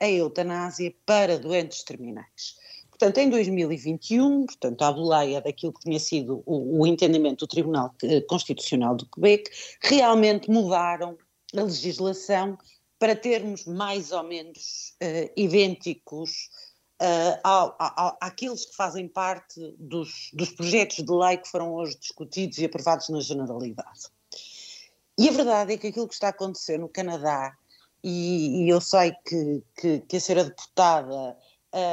a 0.00 0.08
eutanásia 0.08 0.94
para 1.04 1.38
doentes 1.38 1.82
terminais. 1.82 2.56
Portanto, 2.90 3.18
em 3.18 3.30
2021, 3.30 4.46
portanto, 4.46 4.82
à 4.82 4.92
boleia 4.92 5.40
daquilo 5.40 5.72
que 5.72 5.80
tinha 5.80 5.98
sido 5.98 6.42
o, 6.46 6.80
o 6.80 6.86
entendimento 6.86 7.40
do 7.40 7.48
Tribunal 7.48 7.92
Constitucional 8.28 8.94
do 8.94 9.06
Quebec, 9.06 9.50
realmente 9.80 10.48
mudaram 10.48 11.18
a 11.56 11.62
legislação 11.62 12.56
para 12.98 13.16
termos 13.16 13.64
mais 13.64 14.12
ou 14.12 14.22
menos 14.22 14.94
uh, 15.02 15.32
idênticos 15.36 16.48
uh, 17.02 18.16
àqueles 18.20 18.64
que 18.64 18.76
fazem 18.76 19.08
parte 19.08 19.74
dos, 19.78 20.30
dos 20.32 20.50
projetos 20.50 21.04
de 21.04 21.12
lei 21.12 21.36
que 21.38 21.48
foram 21.48 21.74
hoje 21.74 21.98
discutidos 21.98 22.58
e 22.58 22.64
aprovados 22.64 23.08
na 23.08 23.20
generalidade. 23.20 24.02
E 25.18 25.28
a 25.28 25.32
verdade 25.32 25.72
é 25.72 25.76
que 25.76 25.88
aquilo 25.88 26.06
que 26.06 26.14
está 26.14 26.28
a 26.28 26.30
acontecer 26.30 26.78
no 26.78 26.88
Canadá, 26.88 27.56
e, 28.02 28.64
e 28.64 28.68
eu 28.68 28.80
sei 28.80 29.12
que, 29.24 29.62
que, 29.76 30.00
que, 30.00 30.16
a 30.16 30.20
senhora 30.20 30.44
deputada 30.44 31.36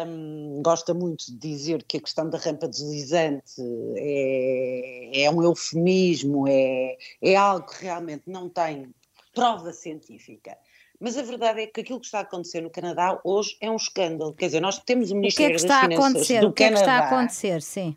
um, 0.07 0.61
gosta 0.63 0.93
muito 0.93 1.25
de 1.25 1.37
dizer 1.37 1.83
que 1.83 1.97
a 1.97 2.01
questão 2.01 2.29
da 2.29 2.37
rampa 2.37 2.67
deslizante 2.67 3.61
é, 3.95 5.23
é 5.23 5.31
um 5.31 5.43
eufemismo, 5.43 6.47
é, 6.47 6.97
é 7.21 7.35
algo 7.35 7.67
que 7.67 7.83
realmente 7.83 8.23
não 8.27 8.49
tem 8.49 8.93
prova 9.33 9.71
científica. 9.71 10.57
Mas 10.99 11.17
a 11.17 11.21
verdade 11.21 11.61
é 11.61 11.67
que 11.67 11.79
aquilo 11.79 11.99
que 11.99 12.07
está 12.07 12.19
a 12.19 12.23
acontecer 12.23 12.59
no 12.59 12.69
Canadá 12.69 13.21
hoje 13.23 13.55
é 13.61 13.71
um 13.71 13.77
escândalo. 13.77 14.33
Quer 14.33 14.47
dizer, 14.47 14.59
nós 14.59 14.79
temos 14.79 15.11
o 15.11 15.15
Ministério 15.15 15.55
das 15.61 15.79
Finanças 15.79 16.27
do 16.27 16.27
Canadá. 16.27 16.47
O 16.47 16.53
que 16.53 16.63
é 16.63 16.69
que 16.71 16.77
está 16.77 16.93
a 16.93 17.07
acontecer? 17.07 17.61
Sim. 17.61 17.95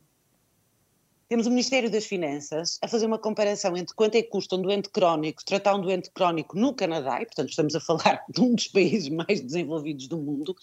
Temos 1.32 1.46
o 1.46 1.50
Ministério 1.50 1.90
das 1.90 2.04
Finanças 2.04 2.78
a 2.82 2.86
fazer 2.86 3.06
uma 3.06 3.18
comparação 3.18 3.74
entre 3.74 3.94
quanto 3.94 4.16
é 4.16 4.22
que 4.22 4.28
custa 4.28 4.54
um 4.54 4.60
doente 4.60 4.90
crónico, 4.90 5.42
tratar 5.42 5.74
um 5.74 5.80
doente 5.80 6.10
crónico 6.10 6.58
no 6.58 6.74
Canadá, 6.74 7.22
e 7.22 7.24
portanto 7.24 7.48
estamos 7.48 7.74
a 7.74 7.80
falar 7.80 8.22
de 8.28 8.38
um 8.42 8.54
dos 8.54 8.68
países 8.68 9.08
mais 9.08 9.40
desenvolvidos 9.40 10.08
do 10.08 10.18
mundo, 10.18 10.54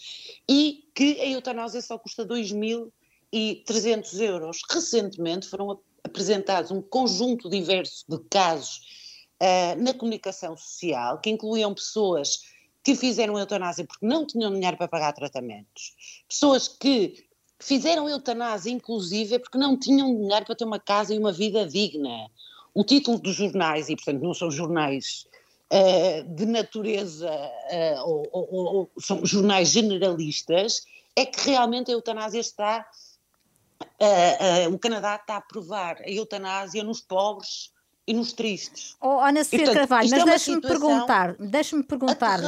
e 0.48 0.88
que 0.94 1.20
a 1.22 1.26
eutanásia 1.26 1.82
só 1.82 1.98
custa 1.98 2.24
2.300 2.24 4.20
euros. 4.22 4.62
Recentemente 4.70 5.48
foram 5.48 5.80
apresentados 6.04 6.70
um 6.70 6.84
conjunto 6.84 7.50
diverso 7.50 8.06
de 8.08 8.20
casos 8.30 8.82
uh, 9.42 9.82
na 9.82 9.92
comunicação 9.92 10.56
social, 10.56 11.20
que 11.20 11.32
incluíam 11.32 11.74
pessoas 11.74 12.42
que 12.84 12.96
fizeram 12.96 13.40
eutanásia 13.40 13.86
porque 13.86 14.06
não 14.06 14.24
tinham 14.24 14.54
dinheiro 14.54 14.78
para 14.78 14.88
pagar 14.88 15.14
tratamentos, 15.14 16.24
pessoas 16.28 16.68
que 16.68 17.28
fizeram 17.60 18.08
eutanásia, 18.10 18.72
inclusive, 18.72 19.40
porque 19.40 19.58
não 19.58 19.78
tinham 19.78 20.16
dinheiro 20.16 20.46
para 20.46 20.56
ter 20.56 20.66
uma 20.66 20.80
casa 20.80 21.14
e 21.14 21.20
uma 21.20 21.32
vida 21.32 21.68
digna. 21.68 22.30
O 22.74 22.84
título 22.84 23.20
dos 23.20 23.36
jornais, 23.36 23.90
e 23.90 23.96
portanto 23.96 24.22
não 24.22 24.34
são 24.34 24.50
jornais 24.50 25.28
uh, 25.72 26.36
de 26.36 26.46
natureza 26.46 27.30
uh, 27.30 28.10
ou, 28.10 28.28
ou, 28.32 28.76
ou, 28.76 28.92
são 29.00 29.26
jornais 29.26 29.70
generalistas, 29.70 30.86
é 31.16 31.26
que 31.26 31.50
realmente 31.50 31.92
a 31.92 31.94
eutanásia 31.94 32.40
está. 32.40 32.88
Uh, 33.82 34.74
o 34.74 34.80
Canadá 34.80 35.16
está 35.16 35.36
a 35.36 35.38
aprovar 35.38 36.02
a 36.02 36.10
eutanásia 36.10 36.84
nos 36.84 37.02
pobres 37.02 37.72
e 38.10 38.14
nos 38.16 38.34
tristes. 38.34 38.98
Oh, 39.00 39.20
Ana 39.20 39.44
Sofia 39.44 39.72
Carvalho, 39.72 40.10
mas 40.10 40.22
é 40.24 40.26
deixe-me 40.26 40.62
perguntar, 40.62 41.36
deixe-me 41.36 41.84
perguntar-lhe 41.84 42.48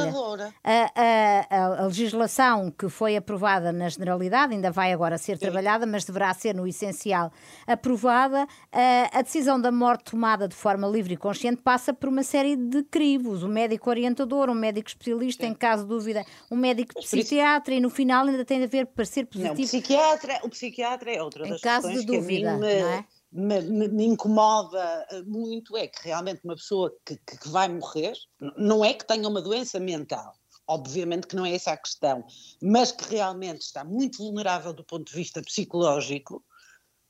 a, 0.64 0.90
a, 0.96 1.82
a, 1.84 1.86
legislação 1.86 2.68
que 2.68 2.88
foi 2.88 3.16
aprovada 3.16 3.70
na 3.72 3.88
generalidade, 3.88 4.54
ainda 4.54 4.72
vai 4.72 4.92
agora 4.92 5.16
ser 5.16 5.38
Sim. 5.38 5.42
trabalhada, 5.42 5.86
mas 5.86 6.04
deverá 6.04 6.34
ser 6.34 6.52
no 6.52 6.66
essencial 6.66 7.30
aprovada, 7.64 8.44
a, 8.72 9.18
a 9.18 9.22
decisão 9.22 9.60
da 9.60 9.70
morte 9.70 10.10
tomada 10.10 10.48
de 10.48 10.56
forma 10.56 10.88
livre 10.88 11.14
e 11.14 11.16
consciente 11.16 11.62
passa 11.62 11.92
por 11.94 12.08
uma 12.08 12.24
série 12.24 12.56
de 12.56 12.82
crivos, 12.82 13.44
o 13.44 13.48
médico 13.48 13.88
orientador, 13.88 14.50
um 14.50 14.54
médico 14.54 14.88
especialista, 14.88 15.44
Sim. 15.44 15.52
em 15.52 15.54
caso 15.54 15.84
de 15.84 15.90
dúvida, 15.90 16.24
um 16.50 16.56
médico 16.56 16.92
psiquiatra, 17.00 17.72
e 17.72 17.78
no 17.78 17.88
final 17.88 18.26
ainda 18.26 18.44
tem 18.44 18.58
de 18.58 18.64
haver 18.64 18.86
parecer 18.86 19.26
positivo. 19.26 19.54
Não, 19.54 19.62
o 19.62 19.68
psiquiatra, 19.68 20.40
o 20.42 20.48
psiquiatra 20.48 21.12
é 21.12 21.22
outra 21.22 21.46
das 21.46 21.60
em 21.60 21.62
caso 21.62 21.88
de 21.88 22.04
dúvida, 22.04 22.56
não 22.56 22.66
é? 22.66 23.04
Me, 23.32 23.60
me, 23.62 23.88
me, 23.88 24.04
incomoda 24.04 25.06
eh, 25.10 25.22
muito 25.22 25.76
é 25.76 25.86
que 25.86 26.04
realmente 26.04 26.42
uma 26.44 26.54
pessoa 26.54 26.94
que, 27.04 27.16
que, 27.16 27.48
vai 27.48 27.68
morrer, 27.68 28.12
não 28.56 28.84
é 28.84 28.92
que 28.92 29.06
tenha 29.06 29.26
uma 29.26 29.40
doença 29.40 29.80
mental, 29.80 30.34
obviamente 30.66 31.26
que 31.26 31.34
não 31.34 31.46
é 31.46 31.54
essa 31.54 31.72
a 31.72 31.76
questão, 31.76 32.24
mas 32.60 32.92
que 32.92 33.08
realmente 33.08 33.62
está 33.62 33.84
muito 33.84 34.18
vulnerável 34.18 34.74
do 34.74 34.84
ponto 34.84 35.10
de 35.10 35.16
vista 35.16 35.40
psicológico, 35.42 36.44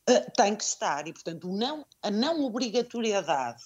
uh, 0.09 0.33
tem 0.37 0.55
que 0.55 0.62
estar. 0.62 1.09
E, 1.09 1.12
portanto, 1.12 1.49
não, 1.49 1.85
a 2.01 2.11
não 2.11 2.45
obrigatoriedade 2.45 3.62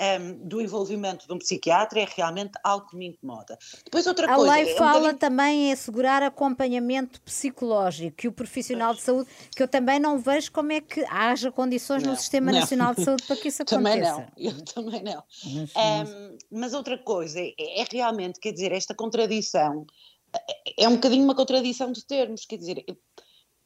um, 0.00 0.48
do 0.48 0.60
envolvimento 0.60 1.26
de 1.26 1.32
um 1.32 1.38
psiquiatra 1.38 2.00
é 2.00 2.08
realmente 2.16 2.52
algo 2.64 2.86
que 2.88 2.96
me 2.96 3.08
incomoda. 3.08 3.58
Depois 3.84 4.06
outra 4.06 4.32
a 4.32 4.34
coisa... 4.34 4.52
A 4.52 4.54
lei 4.54 4.72
é 4.72 4.76
fala 4.76 4.90
um 4.90 4.94
bocadinho... 5.00 5.18
também 5.18 5.68
em 5.68 5.72
assegurar 5.72 6.22
acompanhamento 6.22 7.20
psicológico, 7.20 8.16
que 8.16 8.28
o 8.28 8.32
profissional 8.32 8.94
de 8.94 9.02
saúde, 9.02 9.28
que 9.54 9.62
eu 9.62 9.68
também 9.68 9.98
não 9.98 10.18
vejo 10.18 10.50
como 10.52 10.72
é 10.72 10.80
que 10.80 11.04
haja 11.04 11.52
condições 11.52 12.02
não, 12.02 12.12
no 12.12 12.16
Sistema 12.16 12.50
não. 12.50 12.60
Nacional 12.60 12.94
de 12.94 13.04
Saúde 13.04 13.24
para 13.24 13.36
que 13.36 13.48
isso 13.48 13.62
aconteça. 13.62 13.80
Também 13.90 14.00
não, 14.00 14.26
eu 14.36 14.64
também 14.64 15.02
não. 15.02 15.22
Um, 15.46 16.38
mas 16.50 16.74
outra 16.74 16.96
coisa 16.96 17.40
é, 17.40 17.54
é 17.58 17.84
realmente, 17.90 18.38
quer 18.40 18.52
dizer, 18.52 18.72
esta 18.72 18.94
contradição, 18.94 19.86
é, 20.34 20.84
é 20.84 20.88
um 20.88 20.94
bocadinho 20.94 21.24
uma 21.24 21.34
contradição 21.34 21.92
de 21.92 22.04
termos, 22.04 22.44
quer 22.46 22.56
dizer 22.56 22.84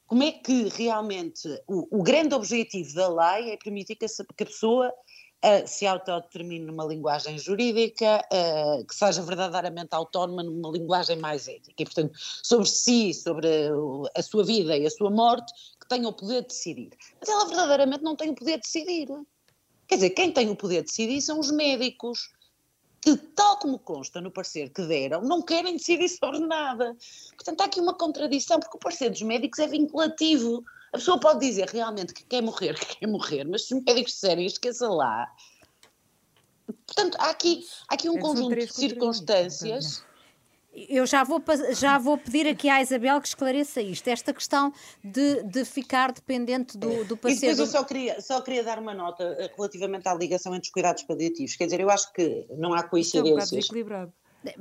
como 0.07 0.23
é 0.23 0.33
que 0.33 0.69
realmente 0.69 1.49
o, 1.67 1.99
o, 1.99 2.03
grande 2.03 2.35
objetivo 2.35 2.95
da 2.95 3.09
lei 3.09 3.51
é 3.53 3.57
permitir 3.57 3.97
que 3.97 4.05
a, 4.05 4.09
que 4.09 4.43
a 4.43 4.47
pessoa 4.47 4.93
se 5.67 5.87
autodetermine 5.87 6.65
numa 6.65 6.85
linguagem 6.85 7.39
jurídica, 7.39 8.25
uh, 8.33 8.85
que 8.85 8.95
seja 8.95 9.23
verdadeiramente 9.23 9.91
autónoma 9.93 10.43
numa 10.43 10.71
linguagem 10.71 11.17
mais 11.19 11.47
ética. 11.49 11.75
E, 11.79 11.85
portanto, 11.85 12.13
sobre 12.43 12.69
si, 12.69 13.13
sobre 13.13 13.49
a 14.17 14.23
sua 14.23 14.45
vida 14.45 14.77
e 14.77 14.87
a 14.87 14.91
sua 14.91 15.11
morte, 15.11 15.53
que 15.81 15.89
tenha 15.89 16.09
o 16.09 16.13
poder 16.13 16.43
de 16.43 16.49
decidir. 16.49 16.91
Mas 17.21 17.29
ela 17.29 17.47
verdadeiramente 17.47 18.03
não 18.03 18.17
tem 18.17 18.31
o 18.31 18.35
poder 18.35 18.55
de 18.55 18.63
decidir. 18.63 19.09
Quer 19.87 19.97
dizer, 19.97 20.11
quem 20.11 20.33
tem 20.33 20.51
o 20.51 20.57
poder 20.57 20.83
de 20.83 20.89
decidir 20.89 21.21
são 21.21 21.39
os 21.39 21.51
médicos, 21.51 22.33
que, 23.03 23.17
tal 23.17 23.59
como 23.59 23.79
consta 23.79 24.19
no 24.19 24.31
parecer 24.31 24.71
que 24.71 24.81
deram, 24.83 25.21
não 25.21 25.43
querem 25.43 25.77
decidir 25.77 26.09
sobre 26.09 26.39
nada. 26.39 26.97
Portanto, 27.37 27.61
há 27.61 27.65
aqui 27.67 27.79
uma 27.79 27.93
contradição, 27.93 28.59
porque 28.59 28.79
o 28.79 28.81
parecer 28.81 29.11
dos 29.11 29.21
médicos 29.21 29.59
é 29.59 29.67
vinculativo. 29.67 30.65
A 30.95 30.97
pessoa 30.97 31.19
pode 31.19 31.41
dizer 31.41 31.69
realmente 31.69 32.15
que 32.15 32.25
quer 32.25 32.41
morrer, 32.41 32.75
que 32.79 32.99
quer 32.99 33.09
morrer, 33.09 33.45
mas 33.45 33.67
se 33.67 33.75
os 33.75 33.83
médicos 33.83 34.13
disserem 34.13 34.47
esqueça 34.47 34.89
lá. 34.89 35.27
Portanto, 36.87 37.17
há 37.19 37.31
aqui, 37.31 37.67
há 37.89 37.95
aqui 37.95 38.09
um 38.09 38.17
é 38.17 38.21
conjunto 38.21 38.55
de 38.55 38.73
circunstâncias. 38.73 40.05
Eu 40.73 41.05
já 41.05 41.25
vou, 41.25 41.43
já 41.73 41.99
vou 41.99 42.17
pedir 42.17 42.47
aqui 42.49 42.69
à 42.69 42.81
Isabel 42.81 43.21
que 43.21 43.29
esclareça 43.29 43.81
isto, 43.81 44.07
esta 44.09 44.33
questão 44.33 44.73
de, 45.03 45.43
de 45.43 45.65
ficar 45.65 46.13
dependente 46.13 46.79
do, 46.79 47.05
do 47.05 47.17
paciente. 47.17 47.45
E 47.45 47.49
depois 47.51 47.59
eu 47.59 47.67
só 47.67 47.85
queria, 47.85 48.21
só 48.21 48.41
queria 48.41 48.63
dar 48.63 48.79
uma 48.79 48.95
nota 48.95 49.53
relativamente 49.57 50.09
à 50.09 50.15
ligação 50.15 50.55
entre 50.55 50.67
os 50.67 50.73
cuidados 50.73 51.03
paliativos. 51.03 51.57
Quer 51.57 51.67
dizer, 51.67 51.81
eu 51.81 51.91
acho 51.91 52.13
que 52.13 52.47
não 52.57 52.73
há 52.73 52.83
coincidências. 52.85 53.27
É 53.27 53.33
um 53.33 53.37
bocado 53.37 53.57
equilibrado. 53.57 54.13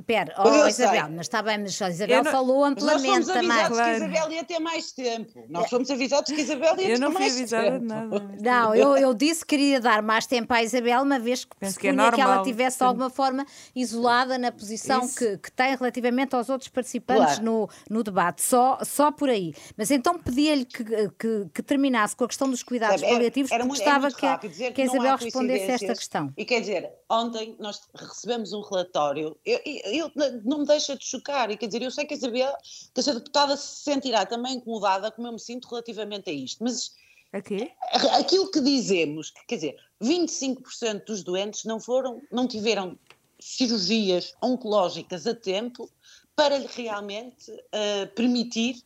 Pera, 0.06 0.34
oh, 0.38 0.66
Isabel, 0.66 1.08
mas 1.10 1.26
está 1.26 1.42
bem, 1.42 1.58
mas 1.58 1.80
a 1.80 1.90
Isabel 1.90 2.24
não, 2.24 2.30
falou 2.30 2.64
amplamente 2.64 3.06
nós 3.06 3.12
fomos 3.12 3.26
também. 3.26 3.50
avisados 3.50 3.76
que 3.76 3.82
a 3.82 3.96
Isabel 3.96 4.32
ia 4.32 4.44
ter 4.44 4.58
mais 4.58 4.92
tempo. 4.92 5.44
Nós 5.48 5.70
fomos 5.70 5.90
avisados 5.90 6.32
que 6.32 6.40
a 6.40 6.44
Isabel 6.44 6.76
ia 6.78 6.88
eu 6.88 6.98
ter 6.98 6.98
mais 6.98 6.98
tempo. 6.98 7.04
Eu 7.04 7.10
não 7.10 7.12
fui 7.12 7.26
avisada 7.26 7.78
de 7.78 7.84
nada. 7.84 8.28
Não, 8.40 8.74
eu, 8.74 8.96
eu 8.96 9.14
disse 9.14 9.40
que 9.40 9.56
queria 9.56 9.80
dar 9.80 10.02
mais 10.02 10.26
tempo 10.26 10.52
à 10.52 10.62
Isabel, 10.62 11.02
uma 11.02 11.18
vez 11.18 11.44
que 11.44 11.54
Penso 11.56 11.78
que, 11.78 11.88
é 11.88 11.92
normal, 11.92 12.12
que 12.12 12.20
ela 12.20 12.42
tivesse 12.42 12.78
de 12.78 12.84
alguma 12.84 13.10
forma 13.10 13.46
isolada 13.74 14.38
na 14.38 14.50
posição 14.50 15.06
que, 15.08 15.38
que, 15.38 15.52
tem 15.52 15.76
relativamente 15.76 16.34
aos 16.34 16.48
outros 16.48 16.68
participantes 16.68 17.38
claro. 17.38 17.44
no, 17.44 17.68
no 17.88 18.02
debate. 18.02 18.42
Só, 18.42 18.78
só 18.82 19.10
por 19.12 19.28
aí. 19.28 19.54
Mas 19.76 19.90
então 19.90 20.18
pedia-lhe 20.18 20.64
que, 20.64 20.84
que, 20.84 21.46
que, 21.52 21.62
terminasse 21.62 22.16
com 22.16 22.24
a 22.24 22.28
questão 22.28 22.50
dos 22.50 22.62
cuidados 22.62 23.00
Sabe, 23.00 23.12
paliativos, 23.12 23.50
era, 23.50 23.62
era 23.62 23.68
porque 23.68 23.84
gostava 23.84 24.10
que, 24.10 24.72
que, 24.72 24.82
a 24.82 24.84
Isabel 24.84 25.16
respondesse 25.16 25.70
a 25.70 25.74
esta 25.74 25.94
questão. 25.94 26.32
E 26.36 26.44
quer 26.44 26.60
dizer, 26.60 26.90
ontem 27.08 27.56
nós 27.58 27.80
recebemos 27.94 28.52
um 28.52 28.60
relatório. 28.60 29.36
Eu, 29.44 29.60
eu, 29.84 30.10
não 30.44 30.58
me 30.58 30.66
deixa 30.66 30.96
de 30.96 31.04
chocar. 31.04 31.50
E 31.50 31.56
quer 31.56 31.66
dizer, 31.66 31.82
eu 31.82 31.90
sei 31.90 32.04
que 32.04 32.14
a 32.14 32.16
Isabel, 32.16 32.54
que 32.94 33.00
a 33.00 33.14
deputada 33.14 33.56
se 33.56 33.82
sentirá 33.82 34.26
também 34.26 34.56
incomodada, 34.56 35.10
como 35.10 35.28
eu 35.28 35.32
me 35.32 35.40
sinto 35.40 35.68
relativamente 35.68 36.30
a 36.30 36.32
isto, 36.32 36.62
mas 36.62 36.92
Aqui? 37.34 37.68
aquilo 38.12 38.48
que 38.48 38.60
dizemos, 38.60 39.32
quer 39.48 39.56
dizer, 39.56 39.76
25% 40.00 41.04
dos 41.04 41.24
doentes 41.24 41.64
não 41.64 41.80
foram, 41.80 42.22
não 42.30 42.46
tiveram 42.46 42.96
cirurgias 43.40 44.34
oncológicas 44.40 45.26
a 45.26 45.34
tempo 45.34 45.90
para 46.36 46.56
lhe 46.56 46.68
realmente 46.68 47.50
uh, 47.50 48.06
permitir 48.14 48.76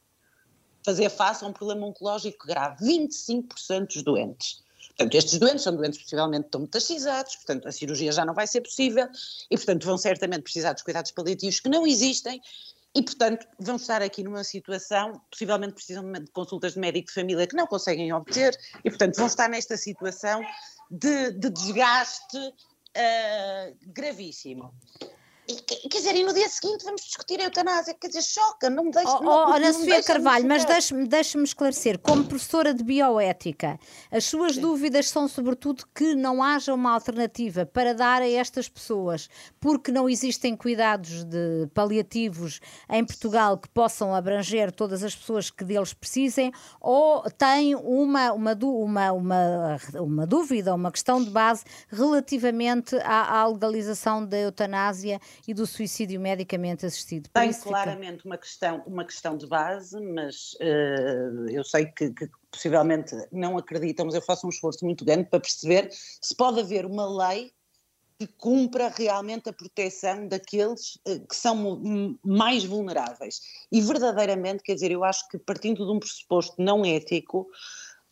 fazer 0.82 1.10
face 1.10 1.44
a 1.44 1.46
um 1.46 1.52
problema 1.52 1.86
oncológico 1.86 2.46
grave. 2.46 2.82
25% 2.86 3.92
dos 3.92 4.02
doentes. 4.02 4.62
Portanto, 4.98 5.14
estes 5.14 5.38
doentes 5.38 5.62
são 5.62 5.76
doentes 5.76 6.02
possivelmente 6.02 6.48
tão 6.50 6.62
metastizados, 6.62 7.36
portanto, 7.36 7.68
a 7.68 7.72
cirurgia 7.72 8.10
já 8.10 8.24
não 8.24 8.34
vai 8.34 8.48
ser 8.48 8.62
possível 8.62 9.06
e, 9.48 9.56
portanto, 9.56 9.86
vão 9.86 9.96
certamente 9.96 10.42
precisar 10.42 10.72
dos 10.72 10.82
cuidados 10.82 11.12
paliativos 11.12 11.60
que 11.60 11.68
não 11.68 11.86
existem 11.86 12.42
e, 12.96 13.00
portanto, 13.00 13.46
vão 13.60 13.76
estar 13.76 14.02
aqui 14.02 14.24
numa 14.24 14.42
situação, 14.42 15.12
possivelmente 15.30 15.74
precisam 15.74 16.10
de 16.10 16.26
consultas 16.32 16.72
de 16.72 16.80
médico 16.80 17.06
de 17.06 17.14
família 17.14 17.46
que 17.46 17.54
não 17.54 17.68
conseguem 17.68 18.12
obter 18.12 18.58
e, 18.84 18.90
portanto, 18.90 19.14
vão 19.14 19.28
estar 19.28 19.48
nesta 19.48 19.76
situação 19.76 20.42
de, 20.90 21.30
de 21.30 21.48
desgaste 21.48 22.36
uh, 22.36 23.76
gravíssimo. 23.86 24.74
E, 25.48 25.54
quer 25.62 25.98
dizer, 25.98 26.14
e 26.14 26.22
no 26.22 26.34
dia 26.34 26.46
seguinte 26.46 26.84
vamos 26.84 27.00
discutir 27.00 27.40
a 27.40 27.44
eutanásia, 27.44 27.94
quer 27.94 28.08
dizer, 28.08 28.20
choca, 28.20 28.68
não 28.68 28.84
me 28.84 28.90
deixa. 28.90 29.16
Oh, 29.16 29.22
não, 29.22 29.32
oh, 29.32 29.52
Ana 29.54 29.72
Sofia 29.72 30.02
Carvalho, 30.02 30.46
mas 30.46 30.62
deixe-me 30.66 31.08
deixe 31.08 31.38
esclarecer, 31.42 31.98
como 31.98 32.22
professora 32.24 32.74
de 32.74 32.84
bioética, 32.84 33.80
as 34.10 34.26
suas 34.26 34.56
Sim. 34.56 34.60
dúvidas 34.60 35.08
são 35.08 35.26
sobretudo 35.26 35.84
que 35.94 36.14
não 36.14 36.42
haja 36.42 36.74
uma 36.74 36.92
alternativa 36.92 37.64
para 37.64 37.94
dar 37.94 38.20
a 38.20 38.28
estas 38.28 38.68
pessoas, 38.68 39.30
porque 39.58 39.90
não 39.90 40.06
existem 40.06 40.54
cuidados 40.54 41.24
de 41.24 41.66
paliativos 41.72 42.60
em 42.90 43.02
Portugal 43.02 43.56
que 43.56 43.70
possam 43.70 44.14
abranger 44.14 44.70
todas 44.70 45.02
as 45.02 45.16
pessoas 45.16 45.50
que 45.50 45.64
deles 45.64 45.94
precisem, 45.94 46.52
ou 46.78 47.22
tem 47.30 47.74
uma, 47.74 48.32
uma, 48.32 48.52
uma, 48.52 49.12
uma, 49.12 49.76
uma 49.94 50.26
dúvida, 50.26 50.74
uma 50.74 50.92
questão 50.92 51.24
de 51.24 51.30
base 51.30 51.64
relativamente 51.88 52.96
à, 52.96 53.40
à 53.40 53.46
legalização 53.46 54.26
da 54.26 54.36
eutanásia 54.36 55.18
e 55.46 55.54
do 55.54 55.66
suicídio 55.66 56.20
medicamente 56.20 56.86
assistido. 56.86 57.28
Tem 57.32 57.52
claramente 57.52 58.18
fica... 58.18 58.28
uma, 58.28 58.38
questão, 58.38 58.82
uma 58.86 59.04
questão 59.04 59.36
de 59.36 59.46
base, 59.46 60.00
mas 60.00 60.54
uh, 60.54 61.48
eu 61.50 61.64
sei 61.64 61.86
que, 61.86 62.10
que, 62.10 62.28
possivelmente 62.50 63.14
não 63.30 63.58
acreditam, 63.58 64.06
mas 64.06 64.14
eu 64.14 64.22
faço 64.22 64.46
um 64.46 64.50
esforço 64.50 64.84
muito 64.84 65.04
grande 65.04 65.24
para 65.24 65.40
perceber 65.40 65.88
se 65.92 66.34
pode 66.34 66.60
haver 66.60 66.86
uma 66.86 67.06
lei 67.06 67.52
que 68.18 68.26
cumpra 68.26 68.88
realmente 68.88 69.48
a 69.48 69.52
proteção 69.52 70.26
daqueles 70.26 70.98
eh, 71.06 71.20
que 71.20 71.36
são 71.36 72.18
mais 72.24 72.64
vulneráveis. 72.64 73.40
E 73.70 73.80
verdadeiramente, 73.80 74.64
quer 74.64 74.74
dizer, 74.74 74.90
eu 74.90 75.04
acho 75.04 75.28
que 75.28 75.38
partindo 75.38 75.86
de 75.86 75.92
um 75.92 76.00
pressuposto 76.00 76.60
não 76.60 76.84
ético, 76.84 77.48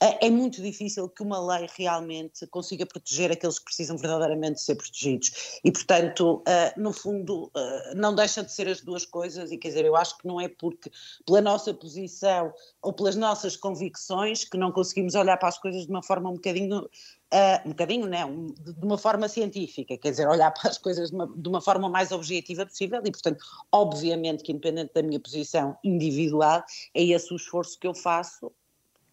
é 0.01 0.29
muito 0.29 0.61
difícil 0.61 1.09
que 1.09 1.23
uma 1.23 1.39
lei 1.39 1.67
realmente 1.75 2.47
consiga 2.49 2.85
proteger 2.85 3.33
aqueles 3.33 3.59
que 3.59 3.65
precisam 3.65 3.97
verdadeiramente 3.97 4.61
ser 4.61 4.75
protegidos. 4.75 5.59
E, 5.65 5.73
portanto, 5.73 6.43
no 6.77 6.93
fundo, 6.93 7.51
não 7.95 8.15
deixa 8.15 8.43
de 8.43 8.53
ser 8.53 8.69
as 8.69 8.83
duas 8.83 9.07
coisas, 9.07 9.51
e 9.51 9.57
quer 9.57 9.69
dizer, 9.69 9.85
eu 9.87 9.97
acho 9.97 10.19
que 10.19 10.27
não 10.27 10.41
é 10.41 10.49
porque, 10.49 10.91
pela 11.25 11.41
nossa 11.41 11.73
posição 11.73 12.53
ou 12.83 12.93
pelas 12.93 13.17
nossas 13.17 13.57
convicções, 13.57 14.45
que 14.45 14.59
não 14.59 14.71
conseguimos 14.71 15.15
olhar 15.15 15.39
para 15.39 15.49
as 15.49 15.59
coisas 15.59 15.87
de 15.87 15.91
uma 15.91 16.03
forma 16.03 16.31
um 16.31 16.35
bocadinho 16.35 16.89
Uh, 17.27 17.59
um 17.67 17.71
bocadinho, 17.71 18.07
não, 18.07 18.47
de, 18.47 18.85
uma 18.85 18.97
forma 18.97 19.29
científica, 19.29 19.99
quer 19.99 20.11
dizer, 20.11 20.29
olhar 20.29 20.53
para 20.53 20.71
as 20.71 20.79
coisas 20.79 21.11
de 21.11 21.17
uma, 21.17 21.27
de 21.27 21.49
uma, 21.49 21.61
forma 21.61 21.89
mais 21.89 22.13
objetiva 22.13 22.65
possível. 22.65 23.03
E, 23.05 23.11
portanto, 23.11 23.45
obviamente 23.73 24.45
que 24.45 24.53
independente 24.53 24.95
da 24.95 25.03
minha 25.03 25.19
posição 25.19 25.77
individual, 25.83 26.63
é 26.95 27.03
esse 27.03 27.33
o 27.33 27.37
esforço 27.37 27.81
que 27.81 27.87
eu 27.89 27.95
faço 27.95 28.53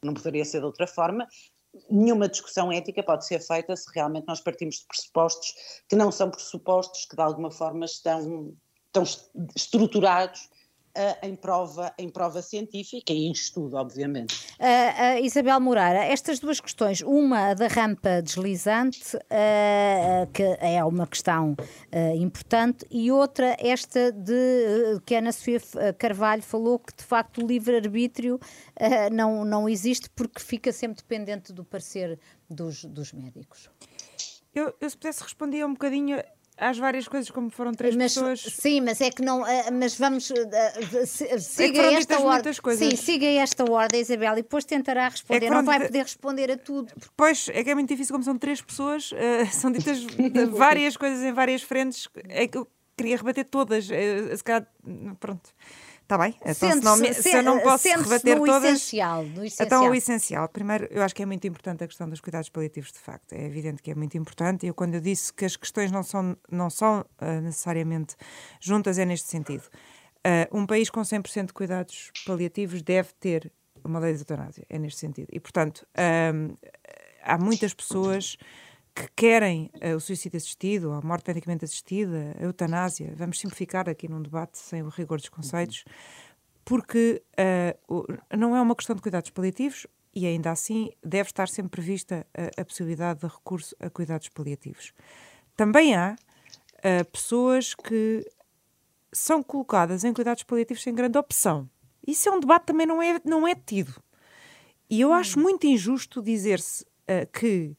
não 0.05 0.13
poderia 0.13 0.45
ser 0.45 0.59
de 0.59 0.65
outra 0.65 0.87
forma. 0.87 1.27
Nenhuma 1.89 2.29
discussão 2.29 2.71
ética 2.71 3.01
pode 3.01 3.25
ser 3.25 3.39
feita 3.39 3.75
se 3.75 3.85
realmente 3.93 4.27
nós 4.27 4.39
partimos 4.39 4.75
de 4.75 4.85
pressupostos 4.85 5.53
que 5.89 5.95
não 5.95 6.11
são 6.11 6.29
pressupostos 6.29 7.05
que 7.05 7.15
de 7.15 7.21
alguma 7.21 7.51
forma 7.51 7.85
estão, 7.85 8.55
estão 8.85 9.03
estruturados 9.55 10.49
uh, 10.97 11.25
em, 11.25 11.35
prova, 11.35 11.93
em 11.97 12.09
prova 12.09 12.41
científica 12.41 13.11
e 13.11 13.25
em 13.25 13.31
estudo, 13.31 13.75
obviamente. 13.75 14.33
Uh, 14.59 15.21
uh, 15.21 15.25
Isabel 15.25 15.59
Moreira, 15.59 16.05
estas 16.05 16.39
duas 16.39 16.59
questões, 16.59 17.01
uma 17.01 17.53
da 17.53 17.67
rampa 17.67 18.21
deslizante, 18.21 19.17
que 20.33 20.43
é 20.59 20.83
uma 20.83 21.07
questão 21.07 21.55
importante, 22.15 22.85
e 22.89 23.11
outra 23.11 23.55
esta 23.59 24.11
de 24.11 25.01
que 25.05 25.15
a 25.15 25.19
Ana 25.19 25.31
Sofia 25.31 25.59
Carvalho 25.97 26.41
falou 26.41 26.79
que 26.79 26.95
de 26.95 27.03
facto 27.03 27.41
o 27.41 27.47
livre-arbítrio 27.47 28.39
não, 29.11 29.43
não 29.45 29.67
existe 29.67 30.09
porque 30.09 30.39
fica 30.39 30.71
sempre 30.71 30.97
dependente 30.97 31.51
do 31.51 31.63
parecer 31.63 32.19
dos, 32.49 32.85
dos 32.85 33.13
médicos. 33.13 33.69
Eu, 34.53 34.73
eu, 34.79 34.89
se 34.89 34.95
pudesse 34.95 35.23
responder 35.23 35.65
um 35.65 35.73
bocadinho 35.73 36.21
às 36.57 36.77
várias 36.77 37.07
coisas, 37.07 37.29
como 37.29 37.49
foram 37.49 37.73
três 37.73 37.95
mas, 37.95 38.13
pessoas. 38.13 38.41
Sim, 38.41 38.81
mas 38.81 39.01
é 39.01 39.09
que 39.09 39.21
não. 39.21 39.45
Eh, 39.45 39.71
mas 39.71 39.95
vamos. 39.95 40.31
Eh, 40.31 41.05
siga 41.39 41.81
é 41.81 41.93
esta 41.95 42.19
ordem. 42.19 42.53
Sim, 42.77 42.95
siga 42.95 43.25
esta 43.25 43.69
ordem, 43.69 44.01
Isabel, 44.01 44.33
e 44.33 44.41
depois 44.43 44.65
tentará 44.65 45.09
responder. 45.09 45.47
É 45.47 45.49
não 45.49 45.63
vai 45.63 45.79
poder 45.79 46.03
responder 46.03 46.51
a 46.51 46.57
tudo. 46.57 46.93
Pois, 47.15 47.49
é 47.49 47.63
que 47.63 47.69
é 47.69 47.73
muito 47.73 47.89
difícil, 47.89 48.13
como 48.13 48.23
são 48.23 48.37
três 48.37 48.61
pessoas, 48.61 49.11
uh, 49.11 49.15
são 49.51 49.71
ditas 49.71 50.05
várias 50.51 50.95
coisas 50.95 51.23
em 51.23 51.31
várias 51.31 51.61
frentes. 51.61 52.07
É 52.29 52.47
que 52.47 52.57
eu 52.57 52.67
queria 52.95 53.17
rebater 53.17 53.45
todas. 53.45 53.85
Se 53.85 54.43
calhar, 54.43 54.67
pronto. 55.19 55.49
Está 56.13 56.23
bem? 56.23 56.35
Então, 56.41 56.53
se, 56.53 56.81
não 56.81 56.97
me, 56.97 57.11
se, 57.11 57.35
eu 57.35 57.41
não 57.41 57.59
posso 57.59 57.87
rebater 57.87 58.37
no 58.37 58.45
todas. 58.45 58.75
Essencial, 58.75 59.23
no 59.23 59.43
essencial. 59.43 59.65
Então, 59.65 59.89
o 59.89 59.95
essencial. 59.95 60.47
Primeiro, 60.47 60.87
eu 60.91 61.01
acho 61.01 61.15
que 61.15 61.23
é 61.23 61.25
muito 61.25 61.47
importante 61.47 61.83
a 61.83 61.87
questão 61.87 62.07
dos 62.07 62.21
cuidados 62.21 62.49
paliativos, 62.49 62.91
de 62.91 62.99
facto. 62.99 63.33
É 63.33 63.43
evidente 63.43 63.81
que 63.81 63.89
é 63.89 63.95
muito 63.95 64.15
importante. 64.15 64.63
E 64.63 64.69
eu, 64.69 64.75
quando 64.75 64.93
eu 64.93 65.01
disse 65.01 65.33
que 65.33 65.43
as 65.43 65.55
questões 65.55 65.91
não 65.91 66.03
são, 66.03 66.37
não 66.51 66.69
são 66.69 67.03
uh, 67.19 67.41
necessariamente 67.41 68.15
juntas, 68.59 68.99
é 68.99 69.05
neste 69.05 69.27
sentido. 69.27 69.63
Uh, 70.19 70.55
um 70.55 70.67
país 70.67 70.87
com 70.91 71.01
100% 71.01 71.47
de 71.47 71.53
cuidados 71.53 72.11
paliativos 72.27 72.83
deve 72.83 73.09
ter 73.19 73.51
uma 73.83 73.97
lei 73.97 74.13
de 74.13 74.19
eutanásia. 74.19 74.67
É 74.69 74.77
neste 74.77 74.99
sentido. 74.99 75.29
E, 75.31 75.39
portanto, 75.39 75.79
uh, 75.97 76.55
há 77.23 77.39
muitas 77.39 77.73
pessoas 77.73 78.37
que 78.95 79.07
querem 79.15 79.71
uh, 79.75 79.95
o 79.95 79.99
suicídio 79.99 80.37
assistido, 80.37 80.91
a 80.91 81.01
morte 81.01 81.27
medicamente 81.27 81.65
assistida, 81.65 82.35
a 82.39 82.43
eutanásia, 82.43 83.13
vamos 83.15 83.39
simplificar 83.39 83.89
aqui 83.89 84.07
num 84.07 84.21
debate 84.21 84.57
sem 84.57 84.83
o 84.83 84.89
rigor 84.89 85.17
dos 85.17 85.29
conceitos, 85.29 85.83
porque 86.63 87.21
uh, 87.89 88.37
não 88.37 88.55
é 88.55 88.61
uma 88.61 88.75
questão 88.75 88.95
de 88.95 89.01
cuidados 89.01 89.31
paliativos 89.31 89.87
e 90.13 90.27
ainda 90.27 90.51
assim 90.51 90.91
deve 91.03 91.29
estar 91.29 91.49
sempre 91.49 91.71
prevista 91.71 92.25
a, 92.33 92.61
a 92.61 92.65
possibilidade 92.65 93.21
de 93.21 93.27
recurso 93.27 93.75
a 93.79 93.89
cuidados 93.89 94.29
paliativos. 94.29 94.93
Também 95.55 95.95
há 95.95 96.15
uh, 96.15 97.05
pessoas 97.11 97.73
que 97.73 98.23
são 99.11 99.41
colocadas 99.41 100.03
em 100.03 100.13
cuidados 100.13 100.43
paliativos 100.43 100.83
sem 100.83 100.93
grande 100.93 101.17
opção. 101.17 101.67
Isso 102.05 102.29
é 102.29 102.31
um 102.31 102.39
debate 102.39 102.61
que 102.61 102.67
também 102.67 102.85
não 102.85 103.01
é, 103.01 103.19
não 103.25 103.47
é 103.47 103.55
tido. 103.55 103.95
E 104.89 105.01
eu 105.01 105.13
acho 105.13 105.39
hum. 105.39 105.43
muito 105.43 105.65
injusto 105.65 106.21
dizer-se 106.21 106.85
que 107.33 107.75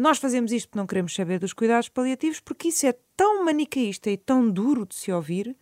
nós 0.00 0.18
fazemos 0.18 0.50
isto 0.50 0.68
porque 0.68 0.78
não 0.78 0.86
queremos 0.86 1.14
saber 1.14 1.38
dos 1.38 1.52
cuidados 1.52 1.88
paliativos, 1.90 2.40
porque 2.40 2.68
isso 2.68 2.86
é 2.86 2.94
tão 3.14 3.44
manicaísta 3.44 4.10
e 4.10 4.16
tão 4.16 4.50
duro 4.50 4.86
de 4.86 4.94
se 4.94 5.12
ouvir, 5.12 5.54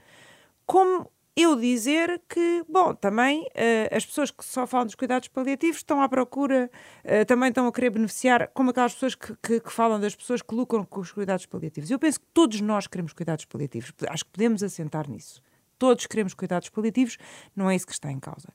como 0.65 1.11
eu 1.37 1.57
dizer 1.57 2.23
que, 2.29 2.65
bom, 2.69 2.95
também 2.95 3.43
uh, 3.43 3.97
as 3.97 4.07
pessoas 4.07 4.31
que 4.31 4.45
só 4.45 4.65
falam 4.65 4.87
dos 4.87 4.95
cuidados 4.95 5.27
paliativos 5.29 5.79
estão 5.79 6.01
à 6.01 6.09
procura, 6.09 6.71
uh, 7.05 7.25
também 7.27 7.49
estão 7.49 7.67
a 7.67 7.73
querer 7.73 7.91
beneficiar, 7.91 8.49
como 8.55 8.71
aquelas 8.71 8.95
pessoas 8.95 9.17
que, 9.17 9.35
que, 9.43 9.61
que, 9.61 9.73
falam 9.73 9.99
das 10.01 10.15
pessoas 10.15 10.41
que 10.41 10.55
lucram 10.55 10.85
com 10.85 11.01
os 11.01 11.11
cuidados 11.11 11.47
paliativos. 11.47 11.91
Eu 11.91 11.99
penso 11.99 12.21
que 12.21 12.27
todos 12.33 12.61
nós 12.61 12.87
queremos 12.87 13.13
cuidados 13.13 13.45
paliativos, 13.45 13.93
acho 14.09 14.25
que 14.25 14.31
podemos 14.31 14.63
assentar 14.63 15.11
nisso. 15.11 15.43
Todos 15.79 16.07
queremos 16.07 16.35
cuidados 16.35 16.69
paliativos, 16.69 17.17
não 17.55 17.71
é 17.71 17.77
isso 17.77 17.87
que 17.87 17.93
está 17.93 18.11
em 18.11 18.19
causa. 18.19 18.49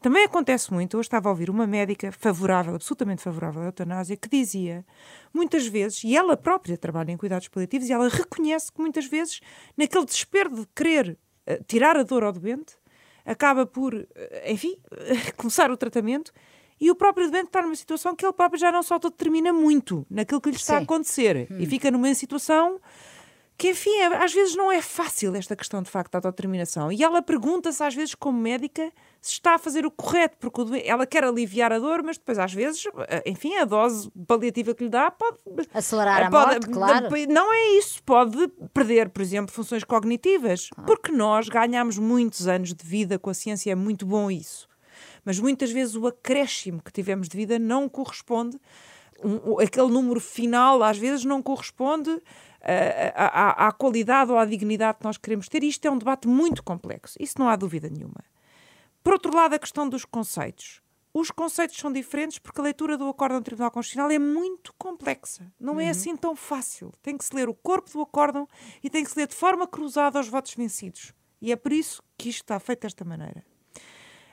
Também 0.00 0.24
acontece 0.24 0.72
muito, 0.72 0.96
eu 0.96 1.00
estava 1.00 1.28
a 1.28 1.32
ouvir 1.32 1.50
uma 1.50 1.66
médica 1.66 2.10
favorável, 2.10 2.74
absolutamente 2.74 3.22
favorável 3.22 3.62
à 3.62 3.66
eutanásia, 3.66 4.16
que 4.16 4.28
dizia, 4.28 4.84
muitas 5.32 5.66
vezes, 5.66 6.02
e 6.04 6.16
ela 6.16 6.36
própria 6.36 6.78
trabalha 6.78 7.12
em 7.12 7.16
cuidados 7.16 7.48
paliativos, 7.48 7.88
e 7.88 7.92
ela 7.92 8.08
reconhece 8.08 8.72
que 8.72 8.80
muitas 8.80 9.06
vezes, 9.06 9.40
naquele 9.76 10.04
desespero 10.04 10.54
de 10.54 10.66
querer 10.74 11.18
uh, 11.46 11.64
tirar 11.64 11.96
a 11.96 12.02
dor 12.02 12.24
ao 12.24 12.32
doente, 12.32 12.74
acaba 13.26 13.66
por, 13.66 13.94
uh, 13.94 14.06
enfim, 14.46 14.76
uh, 14.90 15.34
começar 15.36 15.70
o 15.70 15.76
tratamento 15.76 16.32
e 16.80 16.90
o 16.90 16.94
próprio 16.96 17.30
doente 17.30 17.48
está 17.48 17.60
numa 17.60 17.76
situação 17.76 18.16
que 18.16 18.24
ele 18.24 18.32
próprio 18.32 18.58
já 18.58 18.72
não 18.72 18.82
se 18.82 18.92
autodetermina 18.92 19.52
muito 19.52 20.06
naquilo 20.08 20.40
que 20.40 20.48
lhe 20.48 20.56
está 20.56 20.74
Sim. 20.74 20.80
a 20.80 20.82
acontecer 20.82 21.46
hum. 21.50 21.58
e 21.58 21.66
fica 21.66 21.90
numa 21.90 22.14
situação 22.14 22.80
que 23.60 23.68
enfim, 23.68 23.94
é, 23.98 24.06
às 24.06 24.32
vezes 24.32 24.56
não 24.56 24.72
é 24.72 24.80
fácil 24.80 25.36
esta 25.36 25.54
questão 25.54 25.82
de 25.82 25.90
facto 25.90 26.12
da 26.12 26.16
autodeterminação. 26.16 26.90
E 26.90 27.04
ela 27.04 27.20
pergunta-se 27.20 27.84
às 27.84 27.94
vezes 27.94 28.14
como 28.14 28.40
médica 28.40 28.90
se 29.20 29.32
está 29.32 29.56
a 29.56 29.58
fazer 29.58 29.84
o 29.84 29.90
correto, 29.90 30.38
porque 30.40 30.82
ela 30.82 31.04
quer 31.04 31.24
aliviar 31.24 31.70
a 31.70 31.78
dor, 31.78 32.02
mas 32.02 32.16
depois 32.16 32.38
às 32.38 32.54
vezes, 32.54 32.86
eh, 33.08 33.22
enfim, 33.26 33.54
a 33.56 33.66
dose 33.66 34.10
paliativa 34.26 34.74
que 34.74 34.84
lhe 34.84 34.88
dá 34.88 35.10
pode... 35.10 35.36
Acelerar 35.74 36.28
a 36.28 36.30
pode, 36.30 36.52
morte, 36.52 36.70
claro. 36.70 37.08
Não 37.28 37.52
é 37.52 37.76
isso, 37.76 38.02
pode 38.02 38.48
perder, 38.72 39.10
por 39.10 39.20
exemplo, 39.20 39.54
funções 39.54 39.84
cognitivas, 39.84 40.70
ah. 40.74 40.82
porque 40.84 41.12
nós 41.12 41.46
ganhamos 41.50 41.98
muitos 41.98 42.48
anos 42.48 42.72
de 42.72 42.82
vida 42.82 43.18
com 43.18 43.28
a 43.28 43.34
ciência, 43.34 43.70
é 43.70 43.74
muito 43.74 44.06
bom 44.06 44.30
isso. 44.30 44.66
Mas 45.22 45.38
muitas 45.38 45.70
vezes 45.70 45.96
o 45.96 46.06
acréscimo 46.06 46.80
que 46.82 46.90
tivemos 46.90 47.28
de 47.28 47.36
vida 47.36 47.58
não 47.58 47.90
corresponde, 47.90 48.58
um, 49.22 49.60
aquele 49.60 49.88
número 49.88 50.18
final 50.18 50.82
às 50.82 50.96
vezes 50.96 51.26
não 51.26 51.42
corresponde 51.42 52.22
à, 52.62 53.68
à, 53.68 53.72
qualidade 53.72 54.30
ou 54.30 54.38
à 54.38 54.44
dignidade 54.44 54.98
que 54.98 55.04
nós 55.04 55.16
queremos 55.16 55.48
ter. 55.48 55.62
Isto 55.64 55.86
é 55.86 55.90
um 55.90 55.98
debate 55.98 56.28
muito 56.28 56.62
complexo, 56.62 57.16
isso 57.20 57.34
não 57.38 57.48
há 57.48 57.56
dúvida 57.56 57.88
nenhuma. 57.88 58.24
Por 59.02 59.14
outro 59.14 59.34
lado, 59.34 59.54
a 59.54 59.58
questão 59.58 59.88
dos 59.88 60.04
conceitos. 60.04 60.82
Os 61.12 61.30
conceitos 61.30 61.76
são 61.76 61.92
diferentes 61.92 62.38
porque 62.38 62.60
a 62.60 62.64
leitura 62.64 62.96
do 62.96 63.08
acórdão 63.08 63.40
do 63.40 63.44
Tribunal 63.44 63.70
Constitucional 63.70 64.10
é 64.12 64.18
muito 64.18 64.72
complexa. 64.78 65.52
Não 65.58 65.74
é 65.74 65.76
uhum. 65.76 65.80
é 65.80 65.90
assim 65.90 66.16
tão 66.16 66.36
fácil. 66.36 66.92
Tem 67.02 67.16
que 67.18 67.24
se 67.24 67.34
ler 67.34 67.48
o 67.48 67.54
corpo 67.54 67.90
do 67.90 68.02
acórdão 68.02 68.46
e 68.82 68.88
tem 68.88 69.02
que 69.02 69.10
se 69.10 69.18
ler 69.18 69.26
de 69.26 69.34
forma 69.34 69.66
cruzada 69.66 70.18
aos 70.18 70.28
votos 70.28 70.54
vencidos. 70.54 71.12
E 71.42 71.50
é 71.50 71.56
por 71.56 71.72
isso 71.72 72.02
que 72.16 72.28
isto 72.28 72.42
está 72.42 72.60
feito 72.60 72.82
desta 72.82 73.04
maneira. 73.04 73.44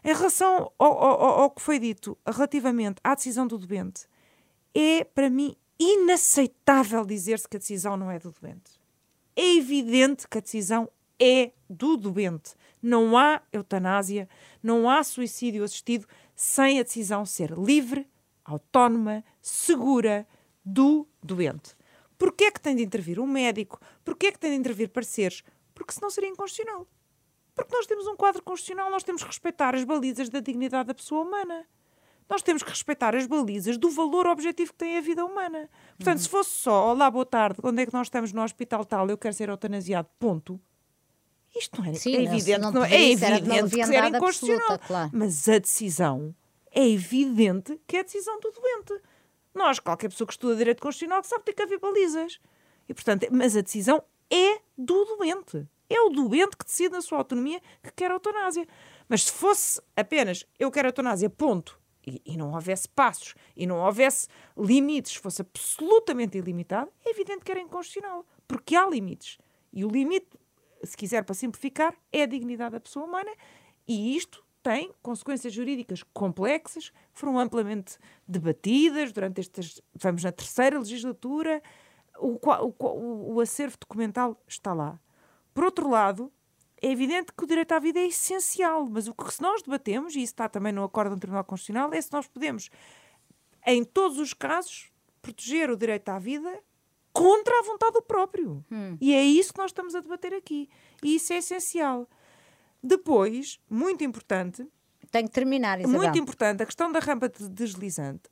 Em 0.03 0.13
relação 0.13 0.71
ao, 0.77 1.03
ao, 1.03 1.21
ao 1.41 1.51
que 1.51 1.61
foi 1.61 1.79
dito 1.79 2.15
relativamente 2.27 2.99
à 3.03 3.15
decisão 3.15 3.47
do 3.47 3.57
doente, 3.57 4.07
é, 4.75 5.03
para 5.03 5.29
mim, 5.29 5.55
inaceitável 5.79 7.05
dizer-se 7.05 7.47
que 7.47 7.57
a 7.57 7.59
decisão 7.59 7.95
não 7.97 8.09
é 8.11 8.19
do 8.19 8.31
doente. 8.31 8.79
É 9.35 9.55
evidente 9.55 10.27
que 10.27 10.37
a 10.37 10.41
decisão 10.41 10.89
é 11.19 11.51
do 11.69 11.97
doente. 11.97 12.55
Não 12.81 13.17
há 13.17 13.41
eutanásia, 13.51 14.27
não 14.61 14.89
há 14.89 15.03
suicídio 15.03 15.63
assistido 15.63 16.07
sem 16.35 16.79
a 16.79 16.83
decisão 16.83 17.25
ser 17.25 17.51
livre, 17.51 18.07
autónoma, 18.43 19.23
segura 19.41 20.27
do 20.63 21.07
doente. 21.21 21.75
Porquê 22.17 22.45
é 22.45 22.51
que 22.51 22.61
tem 22.61 22.75
de 22.75 22.83
intervir 22.83 23.19
um 23.19 23.27
médico? 23.27 23.79
Porquê 24.03 24.27
é 24.27 24.31
que 24.31 24.39
tem 24.39 24.51
de 24.51 24.57
intervir 24.57 24.89
pareceres? 24.89 25.43
Porque 25.73 25.93
senão 25.93 26.09
seria 26.09 26.29
inconstitucional. 26.29 26.87
Porque 27.53 27.75
nós 27.75 27.85
temos 27.85 28.07
um 28.07 28.15
quadro 28.15 28.41
constitucional, 28.43 28.89
nós 28.89 29.03
temos 29.03 29.21
que 29.21 29.29
respeitar 29.29 29.75
as 29.75 29.83
balizas 29.83 30.29
da 30.29 30.39
dignidade 30.39 30.87
da 30.87 30.93
pessoa 30.93 31.23
humana 31.23 31.67
nós 32.29 32.41
temos 32.41 32.61
que 32.63 32.69
respeitar 32.69 33.15
as 33.15 33.25
balizas 33.25 33.77
do 33.77 33.89
valor 33.89 34.27
objetivo 34.27 34.71
que 34.71 34.77
tem 34.77 34.97
a 34.97 35.01
vida 35.01 35.23
humana. 35.25 35.69
Portanto, 35.97 36.17
uhum. 36.17 36.23
se 36.23 36.29
fosse 36.29 36.49
só, 36.51 36.91
olá, 36.91 37.09
boa 37.09 37.25
tarde, 37.25 37.59
onde 37.63 37.81
é 37.81 37.85
que 37.85 37.93
nós 37.93 38.07
estamos 38.07 38.33
no 38.33 38.43
hospital 38.43 38.83
tal, 38.85 39.09
eu 39.09 39.17
quero 39.17 39.33
ser 39.33 39.49
eutanasiado, 39.49 40.09
ponto. 40.19 40.59
Isto 41.55 41.81
não 41.81 41.89
é, 41.89 41.93
Sim, 41.93 42.15
é 42.15 42.23
evidente, 42.23 42.59
não, 42.59 42.71
não, 42.71 42.85
é 42.85 43.11
evidente 43.11 43.75
que 43.75 43.95
era 43.95 44.09
inconstitucional. 44.09 44.79
Claro. 44.79 45.09
Mas 45.13 45.47
a 45.47 45.57
decisão 45.57 46.35
é 46.71 46.87
evidente 46.87 47.79
que 47.87 47.97
é 47.97 48.01
a 48.01 48.03
decisão 48.03 48.39
do 48.39 48.51
doente. 48.51 49.01
Nós, 49.55 49.79
qualquer 49.79 50.09
pessoa 50.09 50.27
que 50.27 50.33
estuda 50.33 50.55
direito 50.55 50.81
constitucional, 50.81 51.23
sabe 51.23 51.43
que 51.43 51.53
tem 51.53 51.55
que 51.55 51.63
haver 51.63 51.79
balizas. 51.79 52.39
E, 52.87 52.93
portanto, 52.93 53.27
mas 53.31 53.57
a 53.57 53.61
decisão 53.61 54.03
é 54.29 54.59
do 54.77 55.05
doente. 55.05 55.65
É 55.89 55.99
o 56.01 56.09
doente 56.09 56.57
que 56.57 56.65
decide 56.65 56.93
na 56.93 57.01
sua 57.01 57.17
autonomia 57.17 57.61
que 57.81 57.91
quer 57.95 58.11
a 58.11 58.15
eutanásia. 58.15 58.67
Mas 59.07 59.23
se 59.23 59.31
fosse 59.31 59.81
apenas 59.95 60.45
eu 60.59 60.69
quero 60.69 60.87
a 60.87 60.89
eutanásia, 60.89 61.29
ponto, 61.29 61.76
e, 62.07 62.21
e, 62.25 62.37
não 62.37 62.53
houvesse 62.53 62.87
passos 62.87 63.35
e 63.55 63.67
não 63.67 63.77
houvesse 63.79 64.29
limites, 64.57 65.15
fosse 65.15 65.41
absolutamente 65.41 66.37
ilimitado, 66.37 66.89
é 67.05 67.09
evidente 67.09 67.43
que 67.43 67.51
era 67.51 67.59
inconstitucional, 67.59 68.25
porque 68.47 68.75
há 68.75 68.87
limites. 68.87 69.37
E 69.73 69.83
o 69.83 69.89
limite, 69.89 70.29
se 70.83 70.95
quiser 70.95 71.25
para 71.25 71.35
simplificar, 71.35 71.93
é 72.11 72.23
a 72.23 72.25
dignidade 72.25 72.71
da 72.71 72.79
pessoa 72.79 73.05
humana, 73.05 73.31
e 73.85 74.15
isto 74.15 74.43
tem 74.63 74.91
consequências 75.01 75.53
jurídicas 75.53 76.01
complexas, 76.13 76.91
foram 77.13 77.37
amplamente 77.37 77.97
debatidas 78.27 79.11
durante 79.11 79.41
estas. 79.41 79.81
Vamos 79.93 80.23
na 80.23 80.31
terceira 80.31 80.79
legislatura, 80.79 81.61
o, 82.19 82.39
o, 82.41 83.35
o 83.35 83.41
acervo 83.41 83.77
documental 83.79 84.41
está 84.47 84.73
lá. 84.73 84.99
Por 85.53 85.65
outro 85.65 85.89
lado, 85.89 86.31
é 86.81 86.91
evidente 86.91 87.31
que 87.35 87.43
o 87.43 87.47
direito 87.47 87.71
à 87.71 87.79
vida 87.79 87.99
é 87.99 88.07
essencial, 88.07 88.87
mas 88.87 89.07
o 89.07 89.13
que 89.13 89.33
se 89.33 89.41
nós 89.41 89.61
debatemos, 89.61 90.15
e 90.15 90.19
isso 90.19 90.33
está 90.33 90.47
também 90.47 90.71
no 90.71 90.83
acordo 90.83 91.15
do 91.15 91.19
Tribunal 91.19 91.43
Constitucional, 91.43 91.91
é 91.93 92.01
se 92.01 92.11
nós 92.11 92.27
podemos, 92.27 92.69
em 93.65 93.83
todos 93.83 94.19
os 94.19 94.33
casos, 94.33 94.91
proteger 95.21 95.69
o 95.69 95.75
direito 95.75 96.09
à 96.09 96.19
vida 96.19 96.61
contra 97.11 97.59
a 97.59 97.63
vontade 97.63 97.93
do 97.93 98.01
próprio. 98.01 98.63
Hum. 98.71 98.97
E 99.01 99.13
é 99.13 99.23
isso 99.23 99.51
que 99.51 99.59
nós 99.59 99.71
estamos 99.71 99.95
a 99.95 100.01
debater 100.01 100.33
aqui. 100.33 100.69
E 101.03 101.15
isso 101.15 101.33
é 101.33 101.37
essencial. 101.37 102.07
Depois, 102.81 103.59
muito 103.67 104.03
importante. 104.03 104.67
Tenho 105.09 105.27
que 105.27 105.33
terminar, 105.33 105.79
Isabel. 105.79 105.99
Muito 105.99 106.19
importante, 106.19 106.61
a 106.61 106.65
questão 106.65 106.91
da 106.91 106.99
rampa 106.99 107.27
de 107.27 107.49
deslizante 107.49 108.29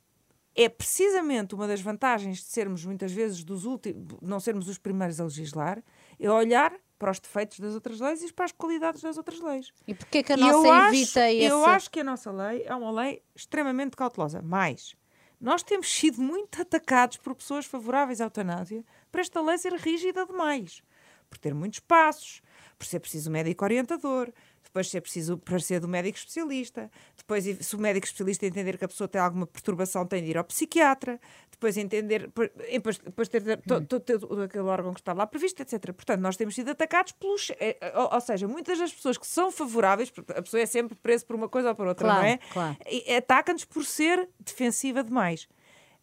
é 0.56 0.68
precisamente 0.70 1.54
uma 1.54 1.68
das 1.68 1.82
vantagens 1.82 2.38
de 2.38 2.44
sermos 2.44 2.84
muitas 2.84 3.12
vezes 3.12 3.44
dos 3.44 3.66
últimos, 3.66 4.16
não 4.22 4.40
sermos 4.40 4.68
os 4.68 4.78
primeiros 4.78 5.20
a 5.20 5.24
legislar, 5.24 5.82
é 6.18 6.30
olhar 6.30 6.72
para 6.98 7.10
os 7.10 7.20
defeitos 7.20 7.60
das 7.60 7.74
outras 7.74 8.00
leis 8.00 8.22
e 8.22 8.32
para 8.32 8.46
as 8.46 8.52
qualidades 8.52 9.02
das 9.02 9.16
outras 9.16 9.40
leis. 9.40 9.72
E 9.86 9.94
porquê 9.94 10.22
que 10.22 10.32
a 10.32 10.36
nossa 10.36 10.66
eu 10.66 10.88
evita 10.88 11.20
acho, 11.20 11.36
esse... 11.36 11.44
Eu 11.44 11.66
acho 11.66 11.90
que 11.90 12.00
a 12.00 12.04
nossa 12.04 12.30
lei 12.30 12.64
é 12.64 12.74
uma 12.74 12.90
lei 12.90 13.22
extremamente 13.34 13.96
cautelosa. 13.96 14.40
Mas 14.42 14.96
nós 15.40 15.62
temos 15.62 15.92
sido 15.92 16.20
muito 16.20 16.60
atacados 16.60 17.18
por 17.18 17.34
pessoas 17.34 17.66
favoráveis 17.66 18.20
à 18.20 18.24
eutanásia 18.24 18.84
para 19.12 19.20
esta 19.20 19.40
lei 19.40 19.58
ser 19.58 19.74
rígida 19.74 20.24
demais. 20.24 20.82
Por 21.28 21.38
ter 21.38 21.54
muitos 21.54 21.80
passos, 21.80 22.40
por 22.78 22.86
ser 22.86 23.00
preciso 23.00 23.28
um 23.28 23.32
médico 23.32 23.64
orientador, 23.64 24.32
depois 24.76 24.90
se 24.90 24.98
é 24.98 25.00
preciso 25.00 25.38
parecer 25.38 25.80
do 25.80 25.88
médico 25.88 26.18
especialista, 26.18 26.90
depois 27.16 27.44
se 27.44 27.74
o 27.74 27.78
médico 27.78 28.06
especialista 28.06 28.44
entender 28.44 28.76
que 28.76 28.84
a 28.84 28.88
pessoa 28.88 29.08
tem 29.08 29.18
alguma 29.18 29.46
perturbação 29.46 30.06
tem 30.06 30.22
de 30.22 30.30
ir 30.30 30.36
ao 30.36 30.44
psiquiatra, 30.44 31.18
depois 31.50 31.78
entender, 31.78 32.30
depois, 32.70 32.98
depois 32.98 33.28
ter 33.28 33.42
todo, 33.62 34.42
aquele 34.42 34.64
órgão 34.64 34.92
que 34.92 35.00
está 35.00 35.14
lá 35.14 35.26
previsto, 35.26 35.62
etc. 35.62 35.92
Portanto, 35.94 36.20
nós 36.20 36.36
temos 36.36 36.54
sido 36.54 36.70
atacados 36.70 37.12
pelos, 37.12 37.50
é, 37.58 37.92
ou, 37.94 38.12
ou, 38.12 38.20
seja, 38.20 38.46
muitas 38.46 38.78
das 38.78 38.92
pessoas 38.92 39.16
que 39.16 39.26
são 39.26 39.50
favoráveis, 39.50 40.10
porque 40.10 40.32
a 40.32 40.42
pessoa 40.42 40.60
é 40.60 40.66
sempre 40.66 40.94
presa 40.94 41.24
por 41.24 41.36
uma 41.36 41.48
coisa 41.48 41.70
ou 41.70 41.74
por 41.74 41.86
outra, 41.86 42.06
claro, 42.06 42.20
não 42.20 42.28
é? 42.28 42.38
Claro. 42.52 42.76
Atacam-nos 43.16 43.64
por 43.64 43.82
ser 43.82 44.28
defensiva 44.38 45.02
demais. 45.02 45.48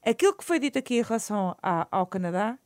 Aquilo 0.04 0.34
que 0.34 0.44
foi 0.44 0.58
dito 0.58 0.80
aqui 0.80 0.96
em 0.96 1.04
relação 1.04 1.56
a, 1.62 1.88
ao 1.92 2.08
Canadá, 2.08 2.58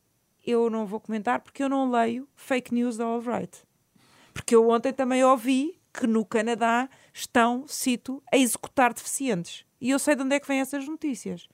eu 0.45 0.69
não 0.69 0.85
vou 0.85 1.01
comentar 1.01 1.41
porque 1.41 1.61
eu 1.61 1.67
não 1.67 1.91
leio 1.91 2.27
fake 2.33 2.73
news 2.73 2.95
da 2.95 3.03
All 3.03 3.19
Right. 3.19 3.57
Porque 4.31 4.55
eu 4.55 4.69
ontem 4.69 4.93
também 4.93 5.23
ouvi 5.23 5.76
que 5.97 6.05
no 6.05 6.23
Canadá 6.23 6.87
estão, 7.11 7.65
cito, 7.67 8.21
a 8.31 8.37
executar 8.37 8.93
deficientes. 8.93 9.65
E 9.81 9.89
eu 9.89 9.99
sei 9.99 10.15
de 10.15 10.21
onde 10.21 10.35
é 10.35 10.39
que 10.39 10.47
vêm 10.47 10.59
essas 10.59 10.87
notícias. 10.87 11.47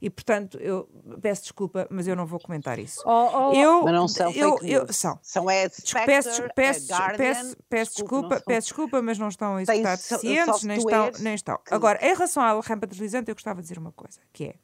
E, 0.00 0.08
portanto, 0.08 0.58
eu 0.58 0.88
peço 1.20 1.42
desculpa, 1.42 1.86
mas 1.90 2.08
eu 2.08 2.16
não 2.16 2.24
vou 2.24 2.40
comentar 2.40 2.78
isso. 2.78 3.02
Oh, 3.04 3.50
oh, 3.50 3.52
eu, 3.52 3.82
mas 3.82 3.92
não 3.92 4.08
são 4.08 4.32
eu, 4.32 4.56
fake 4.56 4.72
eu, 4.72 4.92
são. 4.92 5.18
São 5.22 5.50
é 5.50 5.68
Spectre, 5.68 6.06
peço, 6.06 6.42
peço, 6.54 6.92
Guardian, 6.92 7.16
peço, 7.16 7.56
peço 7.68 7.96
desculpa, 7.96 8.36
são... 8.36 8.44
peço 8.46 8.66
desculpa, 8.68 9.02
mas 9.02 9.18
não 9.18 9.28
estão 9.28 9.56
a 9.56 9.62
executar 9.62 9.96
deficientes, 9.98 10.62
nem 10.62 10.78
estão, 10.78 11.10
nem 11.18 11.34
estão. 11.34 11.58
Que... 11.58 11.74
Agora, 11.74 11.98
em 12.02 12.14
relação 12.14 12.42
à 12.42 12.58
rampa 12.60 12.86
deslizante, 12.86 13.30
eu 13.30 13.34
gostava 13.34 13.60
de 13.60 13.68
dizer 13.68 13.78
uma 13.78 13.92
coisa, 13.92 14.20
que 14.32 14.44
é, 14.44 14.54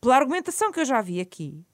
pela 0.00 0.16
argumentação 0.16 0.72
que 0.72 0.80
eu 0.80 0.84
já 0.84 1.00
vi 1.00 1.20
aqui, 1.20 1.64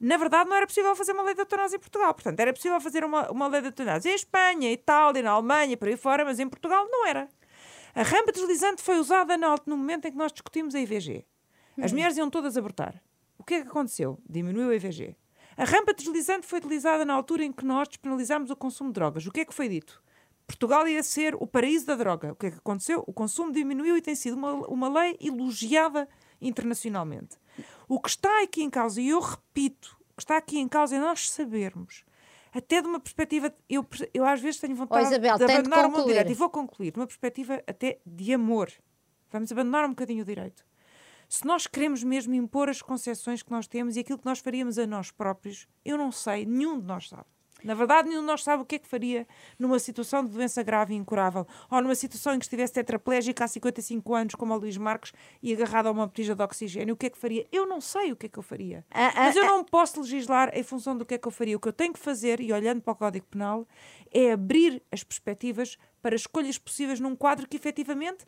na 0.00 0.16
verdade, 0.16 0.48
não 0.48 0.56
era 0.56 0.66
possível 0.66 0.96
fazer 0.96 1.12
uma 1.12 1.22
lei 1.22 1.34
de 1.34 1.42
eutanásia 1.42 1.76
em 1.76 1.80
Portugal. 1.80 2.14
Portanto, 2.14 2.40
era 2.40 2.52
possível 2.54 2.80
fazer 2.80 3.04
uma, 3.04 3.30
uma 3.30 3.46
lei 3.48 3.60
de 3.60 3.66
eutanásia 3.66 4.10
em 4.10 4.14
Espanha, 4.14 4.72
Itália, 4.72 5.22
na 5.22 5.32
Alemanha, 5.32 5.76
por 5.76 5.88
aí 5.88 5.96
fora, 5.96 6.24
mas 6.24 6.40
em 6.40 6.48
Portugal 6.48 6.86
não 6.90 7.06
era. 7.06 7.28
A 7.94 8.02
rampa 8.02 8.32
deslizante 8.32 8.82
foi 8.82 8.98
usada 8.98 9.36
no, 9.36 9.54
no 9.66 9.76
momento 9.76 10.06
em 10.06 10.10
que 10.10 10.16
nós 10.16 10.32
discutimos 10.32 10.74
a 10.74 10.80
IVG. 10.80 11.26
As 11.78 11.92
hum. 11.92 11.96
mulheres 11.96 12.16
iam 12.16 12.30
todas 12.30 12.56
abortar. 12.56 13.02
O 13.36 13.44
que 13.44 13.54
é 13.54 13.62
que 13.62 13.68
aconteceu? 13.68 14.18
Diminuiu 14.28 14.70
a 14.70 14.74
IVG. 14.74 15.16
A 15.56 15.64
rampa 15.64 15.92
deslizante 15.92 16.46
foi 16.46 16.60
utilizada 16.60 17.04
na 17.04 17.12
altura 17.12 17.44
em 17.44 17.52
que 17.52 17.66
nós 17.66 17.88
despenalizámos 17.88 18.50
o 18.50 18.56
consumo 18.56 18.90
de 18.90 18.94
drogas. 18.94 19.26
O 19.26 19.30
que 19.30 19.40
é 19.40 19.44
que 19.44 19.52
foi 19.52 19.68
dito? 19.68 20.02
Portugal 20.46 20.88
ia 20.88 21.02
ser 21.02 21.34
o 21.34 21.46
paraíso 21.46 21.86
da 21.86 21.94
droga. 21.94 22.32
O 22.32 22.36
que 22.36 22.46
é 22.46 22.50
que 22.50 22.56
aconteceu? 22.56 23.04
O 23.06 23.12
consumo 23.12 23.52
diminuiu 23.52 23.96
e 23.96 24.00
tem 24.00 24.14
sido 24.14 24.36
uma, 24.36 24.52
uma 24.66 24.88
lei 24.88 25.16
elogiada 25.20 26.08
internacionalmente. 26.40 27.36
O 27.88 28.00
que 28.00 28.08
está 28.08 28.42
aqui 28.42 28.62
em 28.62 28.70
causa, 28.70 29.00
e 29.00 29.08
eu 29.08 29.20
repito, 29.20 29.96
o 30.12 30.16
que 30.16 30.22
está 30.22 30.36
aqui 30.36 30.58
em 30.58 30.68
causa 30.68 30.96
é 30.96 31.00
nós 31.00 31.30
sabermos, 31.30 32.04
até 32.52 32.82
de 32.82 32.88
uma 32.88 32.98
perspectiva, 32.98 33.54
eu, 33.68 33.86
eu 34.12 34.24
às 34.24 34.40
vezes 34.40 34.60
tenho 34.60 34.74
vontade 34.74 35.04
oh, 35.04 35.08
Isabel, 35.08 35.38
de 35.38 35.44
abandonar 35.44 35.86
o 35.86 36.04
direito, 36.04 36.30
e 36.30 36.34
vou 36.34 36.50
concluir, 36.50 36.92
de 36.92 36.98
uma 36.98 37.06
perspectiva 37.06 37.62
até 37.66 38.00
de 38.04 38.34
amor. 38.34 38.70
Vamos 39.30 39.52
abandonar 39.52 39.84
um 39.84 39.90
bocadinho 39.90 40.22
o 40.22 40.24
direito. 40.24 40.64
Se 41.28 41.46
nós 41.46 41.68
queremos 41.68 42.02
mesmo 42.02 42.34
impor 42.34 42.68
as 42.68 42.82
concessões 42.82 43.40
que 43.40 43.52
nós 43.52 43.68
temos 43.68 43.96
e 43.96 44.00
aquilo 44.00 44.18
que 44.18 44.26
nós 44.26 44.40
faríamos 44.40 44.78
a 44.78 44.86
nós 44.86 45.12
próprios, 45.12 45.68
eu 45.84 45.96
não 45.96 46.10
sei, 46.10 46.44
nenhum 46.44 46.80
de 46.80 46.86
nós 46.86 47.08
sabe. 47.08 47.26
Na 47.64 47.74
verdade, 47.74 48.08
nenhum 48.08 48.20
de 48.20 48.26
nós 48.26 48.42
sabe 48.42 48.62
o 48.62 48.66
que 48.66 48.76
é 48.76 48.78
que 48.78 48.86
faria 48.86 49.26
numa 49.58 49.78
situação 49.78 50.24
de 50.24 50.30
doença 50.30 50.62
grave 50.62 50.94
e 50.94 50.96
incurável, 50.96 51.46
ou 51.70 51.82
numa 51.82 51.94
situação 51.94 52.34
em 52.34 52.38
que 52.38 52.44
estivesse 52.44 52.72
tetraplégico 52.72 53.42
há 53.42 53.48
55 53.48 54.14
anos, 54.14 54.34
como 54.34 54.54
o 54.54 54.58
Luís 54.58 54.76
Marques, 54.76 55.12
e 55.42 55.52
agarrado 55.52 55.86
a 55.86 55.90
uma 55.90 56.06
botija 56.06 56.34
de 56.34 56.42
oxigênio. 56.42 56.94
O 56.94 56.96
que 56.96 57.06
é 57.06 57.10
que 57.10 57.18
faria? 57.18 57.46
Eu 57.52 57.66
não 57.66 57.80
sei 57.80 58.12
o 58.12 58.16
que 58.16 58.26
é 58.26 58.28
que 58.28 58.38
eu 58.38 58.42
faria. 58.42 58.84
Ah, 58.90 59.08
ah, 59.08 59.24
Mas 59.24 59.36
eu 59.36 59.44
ah. 59.44 59.46
não 59.46 59.64
posso 59.64 60.00
legislar 60.00 60.50
em 60.54 60.62
função 60.62 60.96
do 60.96 61.04
que 61.04 61.14
é 61.14 61.18
que 61.18 61.28
eu 61.28 61.32
faria. 61.32 61.56
O 61.56 61.60
que 61.60 61.68
eu 61.68 61.72
tenho 61.72 61.92
que 61.92 61.98
fazer, 61.98 62.40
e 62.40 62.52
olhando 62.52 62.80
para 62.80 62.92
o 62.92 62.96
Código 62.96 63.26
Penal, 63.26 63.66
é 64.12 64.32
abrir 64.32 64.82
as 64.90 65.02
perspectivas 65.02 65.76
para 66.02 66.14
escolhas 66.14 66.58
possíveis 66.58 67.00
num 67.00 67.14
quadro 67.14 67.48
que 67.48 67.56
efetivamente 67.56 68.24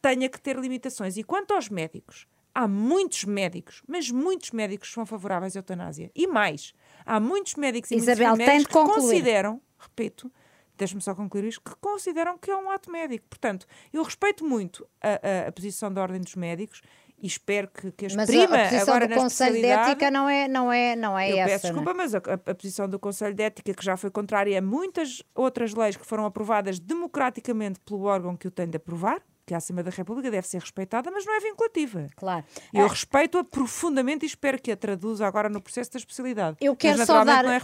tenha 0.00 0.28
que 0.28 0.40
ter 0.40 0.56
limitações. 0.58 1.16
E 1.16 1.22
quanto 1.22 1.54
aos 1.54 1.68
médicos, 1.68 2.26
há 2.54 2.68
muitos 2.68 3.24
médicos, 3.24 3.82
mas 3.86 4.10
muitos 4.10 4.52
médicos 4.52 4.92
são 4.92 5.04
favoráveis 5.04 5.56
à 5.56 5.58
eutanásia. 5.58 6.10
E 6.14 6.26
mais, 6.26 6.74
há 7.04 7.20
muitos 7.20 7.54
médicos 7.54 7.90
e 7.90 7.96
Isabel, 7.96 8.30
muitos 8.30 8.46
médicos 8.46 8.66
que 8.66 8.72
concluir. 8.72 9.00
consideram, 9.00 9.60
repito, 9.78 10.32
deixe-me 10.76 11.00
só 11.00 11.14
concluir 11.14 11.44
isto, 11.44 11.60
que 11.60 11.74
consideram 11.76 12.38
que 12.38 12.50
é 12.50 12.56
um 12.56 12.70
ato 12.70 12.90
médico. 12.90 13.26
Portanto, 13.28 13.66
eu 13.92 14.02
respeito 14.02 14.44
muito 14.44 14.86
a, 15.00 15.08
a, 15.08 15.48
a 15.48 15.52
posição 15.52 15.92
da 15.92 16.02
Ordem 16.02 16.20
dos 16.20 16.34
Médicos 16.34 16.82
e 17.18 17.26
espero 17.26 17.68
que, 17.68 17.92
que 17.92 18.06
as 18.06 18.14
mas 18.14 18.28
prima 18.28 18.56
a, 18.56 18.60
a 18.60 18.68
posição 18.68 18.94
agora 18.94 19.08
do 19.08 19.14
Conselho 19.14 19.54
de 19.54 19.66
Ética 19.66 20.10
não 20.10 20.28
é, 20.28 20.48
não 20.48 20.72
é, 20.72 20.96
não 20.96 21.18
é 21.18 21.32
eu 21.32 21.38
essa. 21.38 21.48
Peço 21.48 21.66
desculpa, 21.66 21.94
mas 21.94 22.14
a, 22.14 22.18
a, 22.18 22.54
posição 22.54 22.88
do 22.88 22.98
Conselho 22.98 23.34
de 23.34 23.42
Ética, 23.42 23.72
que 23.72 23.84
já 23.84 23.96
foi 23.96 24.10
contrária 24.10 24.58
a 24.58 24.62
muitas 24.62 25.22
outras 25.34 25.72
leis 25.74 25.96
que 25.96 26.04
foram 26.04 26.26
aprovadas 26.26 26.78
democraticamente 26.78 27.80
pelo 27.80 28.02
órgão 28.02 28.36
que 28.36 28.48
o 28.48 28.50
tem 28.50 28.68
de 28.68 28.76
aprovar, 28.76 29.22
que 29.46 29.54
a 29.54 29.58
Assembleia 29.58 29.84
da 29.84 29.90
República 29.90 30.30
deve 30.30 30.46
ser 30.46 30.58
respeitada, 30.60 31.10
mas 31.10 31.24
não 31.24 31.34
é 31.34 31.40
vinculativa. 31.40 32.06
Claro. 32.16 32.44
Eu 32.72 32.86
é. 32.86 32.88
respeito-a 32.88 33.44
profundamente 33.44 34.24
e 34.24 34.26
espero 34.26 34.60
que 34.60 34.72
a 34.72 34.76
traduza 34.76 35.26
agora 35.26 35.48
no 35.48 35.60
processo 35.60 35.92
da 35.92 35.98
especialidade. 35.98 36.56
Eu 36.60 36.74
quero 36.74 36.98
mas, 36.98 37.06
só 37.06 37.24
dar 37.24 37.44
é 37.44 37.60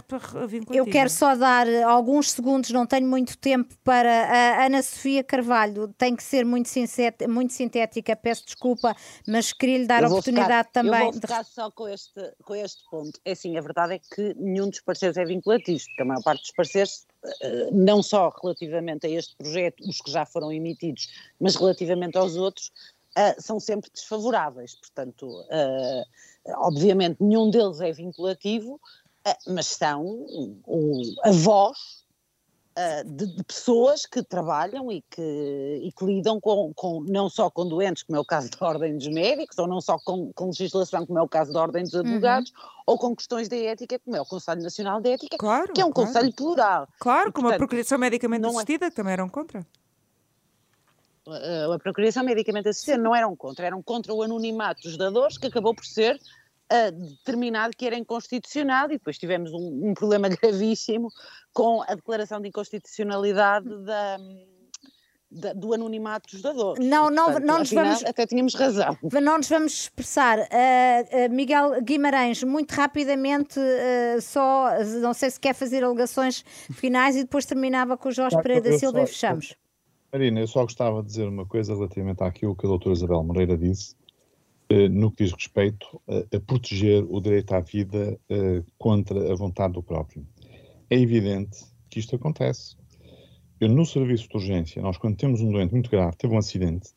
Eu 0.71 0.85
quero 0.85 1.09
só 1.09 1.35
dar 1.35 1.67
alguns 1.83 2.31
segundos, 2.31 2.69
não 2.71 2.85
tenho 2.85 3.07
muito 3.07 3.37
tempo 3.37 3.75
para 3.83 4.09
a 4.09 4.65
Ana 4.65 4.81
Sofia 4.81 5.23
Carvalho, 5.23 5.87
tem 5.97 6.15
que 6.15 6.23
ser 6.23 6.45
muito, 6.45 6.69
muito 7.27 7.53
sintética, 7.53 8.15
peço 8.15 8.45
desculpa, 8.45 8.95
mas 9.27 9.51
queria-lhe 9.53 9.87
dar 9.87 10.03
a 10.03 10.07
oportunidade 10.07 10.67
ficar, 10.67 10.83
também. 10.83 11.05
Eu 11.05 11.11
vou 11.11 11.21
ficar 11.21 11.43
de... 11.43 11.49
só 11.49 11.71
com 11.71 11.87
este, 11.87 12.33
com 12.43 12.55
este 12.55 12.81
ponto. 12.89 13.19
É 13.25 13.31
assim, 13.31 13.57
a 13.57 13.61
verdade 13.61 13.95
é 13.95 13.99
que 13.99 14.33
nenhum 14.35 14.69
dos 14.69 14.81
parceiros 14.81 15.17
é 15.17 15.25
vinculativo, 15.25 15.83
porque 15.85 16.01
a 16.01 16.05
maior 16.05 16.23
parte 16.23 16.41
dos 16.41 16.51
parceiros 16.51 17.05
eh, 17.09 17.10
não 17.71 18.01
só 18.01 18.29
relativamente 18.41 19.05
a 19.05 19.09
este 19.09 19.35
projeto, 19.35 19.87
os 19.87 20.01
que 20.01 20.11
já 20.11 20.25
foram 20.25 20.51
emitidos, 20.51 21.07
mas 21.39 21.55
relativamente 21.55 22.17
aos 22.17 22.35
outros, 22.35 22.71
uh, 23.17 23.41
são 23.41 23.59
sempre 23.59 23.89
desfavoráveis. 23.91 24.75
Portanto, 24.75 25.27
uh, 25.27 26.05
obviamente 26.57 27.17
nenhum 27.21 27.49
deles 27.49 27.81
é 27.81 27.91
vinculativo, 27.91 28.75
uh, 28.75 29.53
mas 29.53 29.67
são 29.67 30.25
a 31.23 31.31
voz 31.31 32.00
uh, 32.77 33.09
de, 33.09 33.27
de, 33.27 33.43
pessoas 33.43 34.05
que 34.05 34.23
trabalham 34.23 34.91
e 34.91 35.01
que, 35.09 35.81
e 35.83 35.91
que 35.91 36.05
lidam 36.05 36.39
com, 36.39 36.73
com, 36.73 37.01
não 37.01 37.29
só 37.29 37.49
com 37.49 37.67
doentes, 37.67 38.03
como 38.03 38.17
é 38.17 38.19
o 38.19 38.25
caso 38.25 38.49
da 38.49 38.67
Ordem 38.67 38.97
dos 38.97 39.07
Médicos, 39.07 39.57
ou 39.57 39.67
não 39.67 39.81
só 39.81 39.97
com, 39.99 40.31
com 40.33 40.47
legislação, 40.47 41.05
como 41.05 41.19
é 41.19 41.21
o 41.21 41.27
caso 41.27 41.53
da 41.53 41.61
Ordem 41.61 41.83
dos 41.83 41.93
uhum. 41.93 42.01
Advogados, 42.01 42.51
uhum. 42.51 42.81
ou 42.87 42.97
com 42.97 43.15
questões 43.15 43.47
de 43.47 43.65
ética, 43.65 43.99
como 43.99 44.15
é 44.15 44.21
o 44.21 44.25
Conselho 44.25 44.61
Nacional 44.61 45.01
de 45.01 45.09
Ética, 45.09 45.37
claro, 45.37 45.73
que 45.73 45.81
é 45.81 45.85
um 45.85 45.91
claro. 45.91 46.07
conselho 46.07 46.33
plural. 46.33 46.87
Claro, 46.99 47.29
e, 47.29 47.31
como 47.31 47.47
portanto, 47.47 47.55
a 47.55 47.57
Procuração 47.57 47.97
Medicamente 47.97 48.45
é 48.45 48.49
Assistida, 48.49 48.85
é... 48.87 48.91
também 48.91 49.13
eram 49.13 49.29
contra 49.29 49.65
a 51.25 51.79
Procuração 51.79 52.23
Medicamente 52.23 52.69
Assistida 52.69 52.97
não 52.97 53.15
eram 53.15 53.35
contra, 53.35 53.65
eram 53.65 53.81
contra 53.81 54.13
o 54.13 54.23
anonimato 54.23 54.81
dos 54.81 54.97
dadores, 54.97 55.37
que 55.37 55.47
acabou 55.47 55.73
por 55.75 55.85
ser 55.85 56.19
determinado 56.91 57.75
que 57.75 57.85
era 57.85 57.97
inconstitucional 57.97 58.85
e 58.85 58.97
depois 58.97 59.17
tivemos 59.17 59.51
um, 59.51 59.89
um 59.89 59.93
problema 59.93 60.29
gravíssimo 60.41 61.09
com 61.53 61.81
a 61.81 61.95
declaração 61.95 62.39
de 62.41 62.47
inconstitucionalidade 62.47 63.67
da 63.83 64.17
do 65.31 65.73
anonimato 65.73 66.29
dos 66.29 66.41
dadores. 66.41 66.85
Não, 66.85 67.09
não, 67.09 67.25
Portanto, 67.25 67.45
não 67.45 67.59
nos 67.59 67.71
vamos. 67.71 68.03
Até 68.03 68.27
tínhamos 68.27 68.53
razão. 68.53 68.97
Não 69.21 69.37
nos 69.37 69.47
vamos 69.47 69.73
expressar. 69.73 70.39
Uh, 70.39 70.41
uh, 70.41 71.33
Miguel 71.33 71.81
Guimarães, 71.81 72.43
muito 72.43 72.71
rapidamente, 72.71 73.57
uh, 73.59 74.21
só, 74.21 74.71
não 75.01 75.13
sei 75.13 75.29
se 75.29 75.39
quer 75.39 75.53
fazer 75.53 75.83
alegações 75.83 76.43
finais 76.73 77.15
e 77.15 77.21
depois 77.21 77.45
terminava 77.45 77.95
com 77.95 78.09
o 78.09 78.11
Jorge 78.11 78.35
Pereira 78.41 78.69
da 78.69 78.77
Silva 78.77 78.97
só, 78.97 79.03
e 79.03 79.07
fechamos. 79.07 79.55
Marina, 80.11 80.41
eu 80.41 80.47
só 80.47 80.63
gostava 80.63 81.01
de 81.01 81.07
dizer 81.07 81.27
uma 81.27 81.45
coisa 81.45 81.73
relativamente 81.73 82.21
àquilo 82.23 82.55
que 82.55 82.65
a 82.65 82.69
doutora 82.69 82.93
Isabel 82.93 83.23
Moreira 83.23 83.57
disse, 83.57 83.95
no 84.89 85.11
que 85.11 85.23
diz 85.23 85.33
respeito 85.33 86.01
a, 86.07 86.35
a 86.35 86.39
proteger 86.39 87.05
o 87.09 87.19
direito 87.19 87.53
à 87.53 87.59
vida 87.59 88.19
contra 88.77 89.31
a 89.31 89.35
vontade 89.35 89.73
do 89.73 89.83
próprio. 89.83 90.25
É 90.89 90.97
evidente 90.97 91.65
que 91.89 91.99
isto 91.99 92.15
acontece 92.15 92.75
eu, 93.61 93.69
no 93.69 93.85
serviço 93.85 94.27
de 94.27 94.35
urgência, 94.35 94.81
nós 94.81 94.97
quando 94.97 95.15
temos 95.15 95.39
um 95.39 95.51
doente 95.51 95.71
muito 95.71 95.89
grave, 95.89 96.17
teve 96.17 96.33
um 96.33 96.37
acidente, 96.39 96.89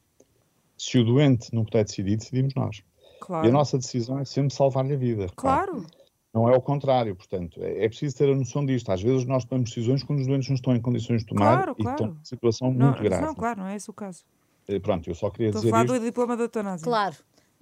se 0.78 0.98
o 0.98 1.04
doente 1.04 1.54
não 1.54 1.62
puder 1.62 1.84
decidir, 1.84 2.16
decidimos 2.16 2.54
nós. 2.54 2.82
Claro. 3.20 3.46
E 3.46 3.50
a 3.50 3.52
nossa 3.52 3.76
decisão 3.76 4.18
é 4.18 4.24
sempre 4.24 4.54
salvar-lhe 4.54 4.94
a 4.94 4.96
vida. 4.96 5.26
Claro. 5.36 5.72
claro. 5.72 5.86
Não 6.32 6.48
é 6.48 6.56
o 6.56 6.60
contrário, 6.60 7.14
portanto, 7.14 7.62
é, 7.62 7.84
é, 7.84 7.88
preciso 7.88 8.16
ter 8.16 8.28
a 8.28 8.34
noção 8.34 8.64
disto. 8.64 8.90
Às 8.90 9.00
vezes 9.00 9.24
nós 9.26 9.44
tomamos 9.44 9.70
decisões 9.70 10.02
quando 10.02 10.20
os 10.20 10.26
doentes 10.26 10.48
não 10.48 10.56
estão 10.56 10.74
em 10.74 10.80
condições 10.80 11.20
de 11.20 11.26
tomar 11.26 11.58
claro, 11.58 11.76
e 11.78 11.82
claro. 11.82 11.96
estão 11.96 12.16
em 12.20 12.24
situação 12.24 12.72
não, 12.72 12.86
muito 12.86 13.02
grave. 13.02 13.24
Não, 13.24 13.34
claro, 13.34 13.60
não 13.60 13.66
é 13.68 13.76
esse 13.76 13.88
o 13.88 13.92
caso. 13.92 14.24
Eh, 14.66 14.80
pronto, 14.80 15.08
eu 15.08 15.14
só 15.14 15.30
queria 15.30 15.48
Estou 15.48 15.60
dizer. 15.60 15.68
Estou 15.68 15.80
a 15.80 15.86
falar 15.86 15.98
do 15.98 16.04
diploma 16.04 16.36
da 16.36 16.44
eutanásia. 16.44 16.84
Claro. 16.84 17.14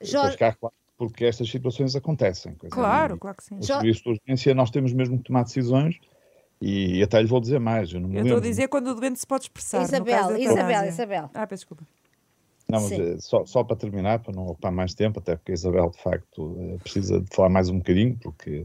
Jorge... 0.03 0.37
Porque 0.99 1.25
estas 1.25 1.51
situações 1.51 1.97
acontecem. 1.97 2.55
Claro, 2.71 3.19
claro 3.19 3.37
que 3.37 3.43
sim. 3.43 3.57
No 3.57 3.63
serviço 3.65 4.05
de 4.05 4.11
urgência 4.11 4.55
nós 4.55 4.71
temos 4.71 4.93
mesmo 4.93 5.19
que 5.19 5.25
tomar 5.25 5.43
decisões 5.43 5.99
e 6.61 7.03
até 7.03 7.21
lhe 7.21 7.27
vou 7.27 7.41
dizer 7.41 7.59
mais. 7.59 7.93
Eu, 7.93 8.01
não 8.01 8.09
me 8.09 8.19
eu 8.19 8.23
estou 8.23 8.39
a 8.39 8.41
dizer 8.41 8.69
quando 8.69 8.87
o 8.89 8.95
doente 8.95 9.19
se 9.19 9.27
pode 9.27 9.45
expressar. 9.45 9.83
Isabel, 9.83 10.37
Isabel, 10.37 10.85
Isabel. 10.85 11.31
Ah, 11.35 11.45
peço 11.45 11.63
desculpa. 11.63 11.85
Não, 12.69 12.81
mas 12.81 12.93
eh, 12.93 13.17
só, 13.19 13.45
só 13.45 13.63
para 13.65 13.77
terminar, 13.77 14.21
para 14.21 14.33
não 14.33 14.47
ocupar 14.47 14.73
mais 14.73 14.95
tempo, 14.95 15.19
até 15.19 15.37
porque 15.37 15.53
a 15.53 15.55
Isabel, 15.55 15.91
de 15.91 16.01
facto, 16.01 16.57
eh, 16.59 16.79
precisa 16.83 17.21
de 17.21 17.35
falar 17.35 17.49
mais 17.49 17.69
um 17.69 17.79
bocadinho, 17.79 18.17
porque... 18.23 18.65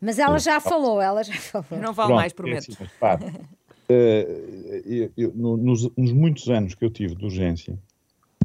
Mas 0.00 0.18
ela 0.18 0.38
já 0.38 0.60
falou, 0.60 1.00
ela 1.00 1.24
já 1.24 1.34
falou. 1.34 1.82
Não 1.82 1.92
vale 1.92 2.14
mais, 2.14 2.32
prometo. 2.32 2.70
É 2.70 3.14
assim, 3.14 3.48
eu, 4.86 5.12
eu, 5.16 5.32
nos, 5.34 5.90
nos, 5.96 6.12
muitos 6.12 6.48
anos 6.48 6.74
que 6.74 6.84
eu 6.84 6.90
tive 6.90 7.16
de 7.16 7.24
urgência, 7.24 7.76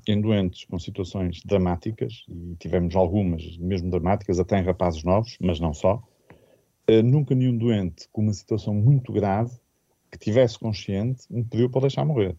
em 0.08 0.22
doentes 0.22 0.66
com 0.66 0.78
situações 0.80 1.42
dramáticas, 1.46 2.26
e 2.30 2.56
tivemos 2.58 2.96
algumas 2.96 3.58
mesmo 3.58 3.90
dramáticas, 3.90 4.40
até 4.40 4.60
em 4.60 4.64
rapazes 4.64 5.04
novos, 5.04 5.38
mas 5.40 5.60
não 5.60 5.74
só, 5.74 6.02
Uh, 6.90 7.02
nunca 7.02 7.34
nenhum 7.34 7.58
doente 7.58 8.08
com 8.12 8.22
uma 8.22 8.34
situação 8.34 8.74
muito 8.74 9.12
grave, 9.12 9.52
que 10.12 10.20
tivesse 10.20 10.58
consciente, 10.60 11.24
me 11.32 11.44
pediu 11.44 11.68
para 11.68 11.82
deixar 11.82 12.06
morrer. 12.06 12.36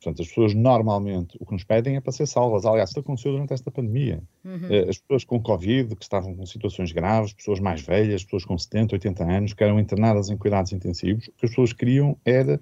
Portanto, 0.00 0.22
as 0.22 0.28
pessoas 0.28 0.54
normalmente 0.54 1.36
o 1.40 1.44
que 1.44 1.52
nos 1.52 1.64
pedem 1.64 1.96
é 1.96 2.00
para 2.00 2.12
ser 2.12 2.26
salvas. 2.26 2.64
Aliás, 2.64 2.90
isso 2.90 3.00
aconteceu 3.00 3.32
durante 3.32 3.52
esta 3.52 3.70
pandemia. 3.70 4.22
Uhum. 4.44 4.68
Uh, 4.68 4.88
as 4.88 4.98
pessoas 4.98 5.24
com 5.24 5.42
Covid, 5.42 5.96
que 5.96 6.04
estavam 6.04 6.36
com 6.36 6.46
situações 6.46 6.92
graves, 6.92 7.32
pessoas 7.32 7.58
mais 7.58 7.82
velhas, 7.82 8.22
pessoas 8.22 8.44
com 8.44 8.56
70, 8.56 8.94
80 8.94 9.24
anos, 9.24 9.54
que 9.54 9.64
eram 9.64 9.80
internadas 9.80 10.30
em 10.30 10.36
cuidados 10.36 10.72
intensivos, 10.72 11.26
o 11.26 11.32
que 11.32 11.46
as 11.46 11.50
pessoas 11.50 11.72
queriam 11.72 12.16
era 12.24 12.60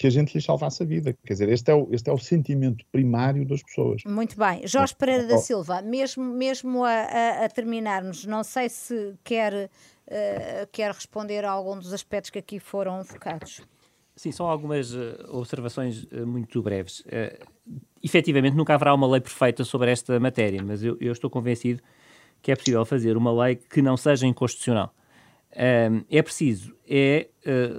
que 0.00 0.06
a 0.06 0.10
gente 0.10 0.32
lhes 0.32 0.42
salvasse 0.42 0.82
a 0.82 0.86
vida. 0.86 1.14
Quer 1.26 1.34
dizer, 1.34 1.48
este 1.50 1.70
é 1.70 1.74
o, 1.74 1.86
este 1.92 2.08
é 2.08 2.12
o 2.12 2.16
sentimento 2.16 2.86
primário 2.90 3.46
das 3.46 3.62
pessoas. 3.62 4.02
Muito 4.06 4.34
bem. 4.34 4.66
Jorge 4.66 4.94
Pereira 4.94 5.26
da 5.26 5.36
Silva, 5.36 5.82
mesmo, 5.82 6.24
mesmo 6.24 6.82
a, 6.84 6.90
a, 6.90 7.44
a 7.44 7.48
terminarmos, 7.50 8.24
não 8.24 8.42
sei 8.42 8.70
se 8.70 9.12
quer 9.22 9.52
uh, 10.08 10.66
quer 10.72 10.90
responder 10.92 11.44
a 11.44 11.50
algum 11.50 11.78
dos 11.78 11.92
aspectos 11.92 12.30
que 12.30 12.38
aqui 12.38 12.58
foram 12.58 13.04
focados. 13.04 13.60
Sim, 14.16 14.32
são 14.32 14.46
algumas 14.46 14.94
uh, 14.94 15.18
observações 15.28 16.04
uh, 16.04 16.26
muito 16.26 16.62
breves. 16.62 17.00
Uh, 17.00 17.46
efetivamente, 18.02 18.56
nunca 18.56 18.72
haverá 18.72 18.94
uma 18.94 19.06
lei 19.06 19.20
perfeita 19.20 19.64
sobre 19.64 19.90
esta 19.90 20.18
matéria, 20.18 20.62
mas 20.64 20.82
eu, 20.82 20.96
eu 20.98 21.12
estou 21.12 21.28
convencido 21.28 21.82
que 22.40 22.50
é 22.50 22.56
possível 22.56 22.86
fazer 22.86 23.18
uma 23.18 23.44
lei 23.44 23.56
que 23.56 23.82
não 23.82 23.98
seja 23.98 24.26
inconstitucional. 24.26 24.94
É 25.52 26.22
preciso 26.22 26.76
é 26.88 27.28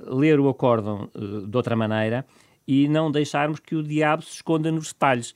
ler 0.07 0.39
o 0.39 0.49
acórdão 0.49 1.09
de 1.47 1.55
outra 1.55 1.75
maneira 1.75 2.25
e 2.67 2.87
não 2.87 3.11
deixarmos 3.11 3.59
que 3.59 3.75
o 3.75 3.83
diabo 3.83 4.23
se 4.23 4.35
esconda 4.35 4.71
nos 4.71 4.87
detalhes. 4.93 5.33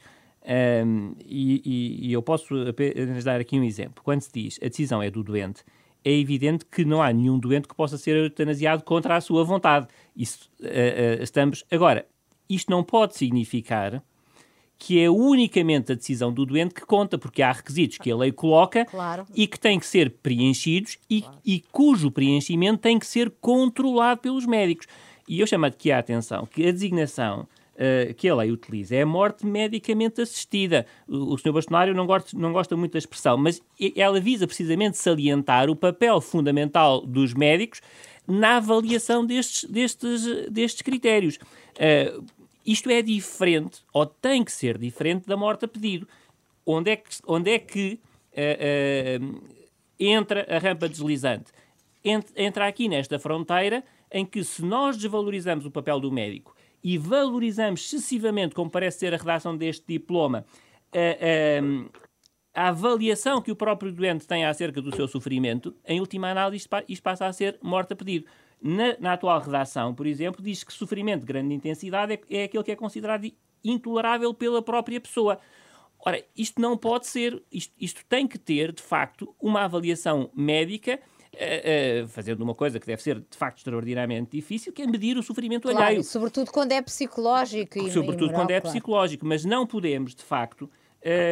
Um, 0.86 1.16
e, 1.26 1.62
e, 1.66 2.08
e, 2.08 2.14
eu 2.14 2.22
posso 2.22 2.54
apenas 2.68 3.24
dar 3.24 3.40
aqui 3.40 3.60
um 3.60 3.64
exemplo. 3.64 4.04
Quando 4.04 4.22
se 4.22 4.32
diz 4.32 4.60
a 4.62 4.68
decisão 4.68 5.02
é 5.02 5.10
do 5.10 5.24
doente, 5.24 5.64
é 6.04 6.12
evidente 6.12 6.66
que 6.66 6.86
não 6.86 7.02
há 7.02 7.12
nenhum 7.12 7.40
doente 7.40 7.68
que 7.68 7.74
possa 7.74 7.98
ser 7.98 8.16
eutanasiado 8.16 8.84
contra 8.84 9.16
a 9.16 9.22
sua 9.22 9.44
vontade. 9.44 9.88
Isso 10.16 10.52
uh, 10.62 10.66
uh, 10.66 11.24
estamos. 11.24 11.66
Agora, 11.72 12.06
isto 12.48 12.70
não 12.70 12.84
pode 12.84 13.18
significar 13.18 14.04
que 14.78 15.00
é 15.00 15.10
unicamente 15.10 15.92
a 15.92 15.96
decisão 15.96 16.32
do 16.32 16.46
doente 16.46 16.74
que 16.74 16.86
conta, 16.86 17.18
porque 17.18 17.42
há 17.42 17.52
requisitos 17.52 17.98
que 17.98 18.12
a 18.12 18.16
lei 18.16 18.32
coloca 18.32 18.86
claro. 18.86 19.26
e 19.34 19.48
que 19.48 19.60
têm 19.60 19.80
que 19.80 19.88
ser 19.88 20.10
preenchidos 20.22 20.98
e, 21.10 21.22
claro. 21.22 21.38
e, 21.46 21.64
cujo 21.72 22.12
preenchimento 22.12 22.80
tem 22.82 23.00
que 23.00 23.08
ser 23.08 23.32
controlado 23.42 24.22
pelos 24.22 24.46
médicos. 24.46 24.88
E 25.28 25.40
eu 25.40 25.48
chamo 25.48 25.66
aqui 25.66 25.92
a 25.92 26.00
atenção 26.00 26.46
que 26.46 26.68
a 26.68 26.72
designação 26.72 27.48
uh, 27.76 28.14
que 28.16 28.28
a 28.28 28.36
lei 28.36 28.52
utiliza 28.52 28.96
é 28.96 29.02
a 29.02 29.06
morte 29.06 29.46
medicamente 29.46 30.22
assistida. 30.22 30.86
O, 31.08 31.34
o 31.34 31.38
Sr. 31.38 31.54
Bastonário 31.54 31.94
não 31.94 32.06
gosta, 32.06 32.38
não 32.38 32.52
gosta 32.54 32.76
muito 32.76 32.94
da 32.94 33.00
expressão, 33.00 33.38
mas 33.38 33.62
ela 33.96 34.20
visa 34.20 34.46
precisamente 34.46 34.98
salientar 34.98 35.70
o 35.70 35.76
papel 35.76 36.20
fundamental 36.22 37.02
dos 37.02 37.34
médicos 37.34 37.82
na 38.28 38.58
avaliação 38.58 39.26
destes, 39.26 39.70
destes, 39.70 40.50
destes 40.50 40.82
critérios. 40.82 41.38
Uh, 41.76 42.24
isto 42.66 42.90
é 42.90 43.02
diferente, 43.02 43.84
ou 43.94 44.06
tem 44.06 44.44
que 44.44 44.52
ser 44.52 44.78
diferente, 44.78 45.28
da 45.28 45.38
morte 45.38 45.66
a 45.66 45.68
pedido. 45.68 46.08
Onde 46.66 46.92
é 46.92 46.96
que, 46.96 47.10
onde 47.28 47.52
é 47.52 47.60
que 47.60 48.00
uh, 48.32 49.42
entra 50.00 50.48
a 50.50 50.58
rampa 50.58 50.90
deslizante? 50.90 51.52
Entra 52.36 52.68
aqui 52.68 52.88
nesta 52.88 53.20
fronteira 53.20 53.84
em 54.12 54.26
que, 54.26 54.44
se 54.44 54.64
nós 54.64 54.98
desvalorizamos 54.98 55.66
o 55.66 55.72
papel 55.72 56.00
do 56.00 56.12
médico 56.12 56.56
e 56.84 56.98
valorizamos 56.98 57.82
excessivamente, 57.82 58.54
como 58.54 58.70
parece 58.70 59.00
ser 59.00 59.14
a 59.14 59.18
redação 59.18 59.58
deste 59.58 59.86
diploma, 59.88 60.46
a, 60.94 62.60
a, 62.60 62.66
a 62.66 62.68
avaliação 62.70 63.42
que 63.42 63.52
o 63.52 63.56
próprio 63.56 63.92
doente 63.92 64.28
tem 64.28 64.46
acerca 64.46 64.82
do 64.82 64.96
seu 64.96 65.08
sofrimento, 65.08 65.76
em 65.86 66.00
última 66.00 66.30
análise, 66.30 66.68
isto 66.88 67.04
passa 67.04 67.26
a 67.26 67.34
ser 67.34 67.58
morte 67.62 67.94
a 67.94 67.96
pedido. 67.96 68.26
Na, 68.62 68.98
na, 69.00 69.14
atual 69.14 69.40
redação, 69.40 69.94
por 69.94 70.08
exemplo, 70.08 70.44
diz 70.44 70.64
que 70.64 70.74
sofrimento 70.74 71.22
de 71.22 71.28
grande 71.28 71.54
intensidade 71.54 72.14
é, 72.14 72.20
é 72.30 72.44
aquele 72.46 72.64
que 72.64 72.72
é 72.72 72.76
considerado 72.76 73.32
intolerável 73.64 74.34
pela 74.34 74.62
própria 74.62 75.00
pessoa. 75.00 75.40
Ora, 76.06 76.24
isto 76.36 76.62
não 76.62 76.78
pode 76.78 77.08
ser, 77.08 77.44
isto, 77.52 77.74
isto 77.80 78.06
tem 78.08 78.28
que 78.28 78.38
ter, 78.38 78.72
de 78.72 78.82
facto, 78.82 79.36
uma 79.40 79.64
avaliação 79.64 80.30
médica 80.36 81.00
uh, 81.36 82.08
fazendo 82.08 82.42
uma 82.42 82.56
coisa 82.56 82.80
que 82.80 82.86
deve 82.86 83.02
ser 83.02 83.20
de 83.20 83.38
facto 83.38 83.58
extraordinariamente 83.58 84.32
difícil, 84.32 84.72
que 84.72 84.82
é 84.82 84.88
medir 84.88 85.18
o 85.18 85.24
sofrimento 85.24 85.68
claro, 85.68 85.86
alheio. 85.86 86.04
Sobretudo 86.04 86.52
quando 86.52 86.72
é 86.72 86.82
psicológico. 86.82 87.80
E, 87.80 87.92
sobretudo 87.92 88.28
moral, 88.28 88.42
quando 88.42 88.52
é 88.52 88.62
claro. 88.62 88.74
psicológico, 88.74 89.26
mas 89.26 89.46
não 89.46 89.66
podemos, 89.66 90.16
de 90.16 90.24
facto, 90.24 90.70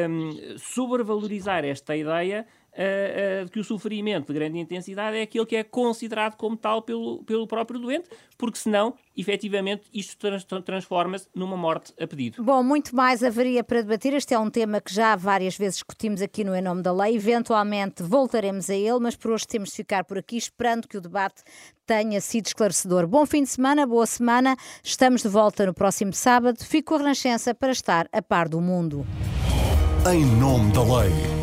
um, 0.09 0.57
sobrevalorizar 0.57 1.65
esta 1.65 1.95
ideia 1.95 2.45
uh, 2.73 3.45
uh, 3.45 3.49
que 3.49 3.59
o 3.59 3.63
sofrimento 3.63 4.27
de 4.27 4.33
grande 4.33 4.59
intensidade 4.59 5.17
é 5.17 5.21
aquele 5.23 5.45
que 5.45 5.55
é 5.55 5.63
considerado 5.63 6.35
como 6.35 6.57
tal 6.57 6.81
pelo, 6.81 7.23
pelo 7.23 7.47
próprio 7.47 7.79
doente, 7.79 8.09
porque 8.37 8.57
senão, 8.57 8.95
efetivamente, 9.15 9.83
isto 9.93 10.17
trans, 10.17 10.43
transforma-se 10.65 11.27
numa 11.33 11.55
morte 11.55 11.93
a 11.99 12.07
pedido. 12.07 12.43
Bom, 12.43 12.63
muito 12.63 12.95
mais 12.95 13.23
haveria 13.23 13.63
para 13.63 13.81
debater. 13.81 14.13
Este 14.13 14.33
é 14.33 14.39
um 14.39 14.49
tema 14.49 14.81
que 14.81 14.93
já 14.93 15.15
várias 15.15 15.57
vezes 15.57 15.75
discutimos 15.75 16.21
aqui 16.21 16.43
no 16.43 16.55
Em 16.55 16.61
Nome 16.61 16.81
da 16.81 16.91
Lei. 16.91 17.15
Eventualmente 17.15 18.03
voltaremos 18.03 18.69
a 18.69 18.75
ele, 18.75 18.99
mas 18.99 19.15
por 19.15 19.31
hoje 19.31 19.47
temos 19.47 19.69
de 19.69 19.75
ficar 19.75 20.03
por 20.03 20.17
aqui, 20.17 20.37
esperando 20.37 20.87
que 20.87 20.97
o 20.97 21.01
debate 21.01 21.43
tenha 21.85 22.19
sido 22.21 22.47
esclarecedor. 22.47 23.07
Bom 23.07 23.25
fim 23.25 23.43
de 23.43 23.49
semana, 23.49 23.85
boa 23.85 24.05
semana. 24.05 24.55
Estamos 24.83 25.21
de 25.21 25.27
volta 25.27 25.65
no 25.65 25.73
próximo 25.73 26.13
sábado. 26.13 26.63
Fico 26.63 26.95
a 26.95 26.97
Renascença 26.99 27.53
para 27.53 27.71
estar 27.71 28.07
a 28.11 28.21
par 28.21 28.47
do 28.47 28.59
mundo. 28.61 29.05
Em 30.11 30.25
Nome 30.25 30.71
da 30.73 30.81
Lei. 30.81 31.42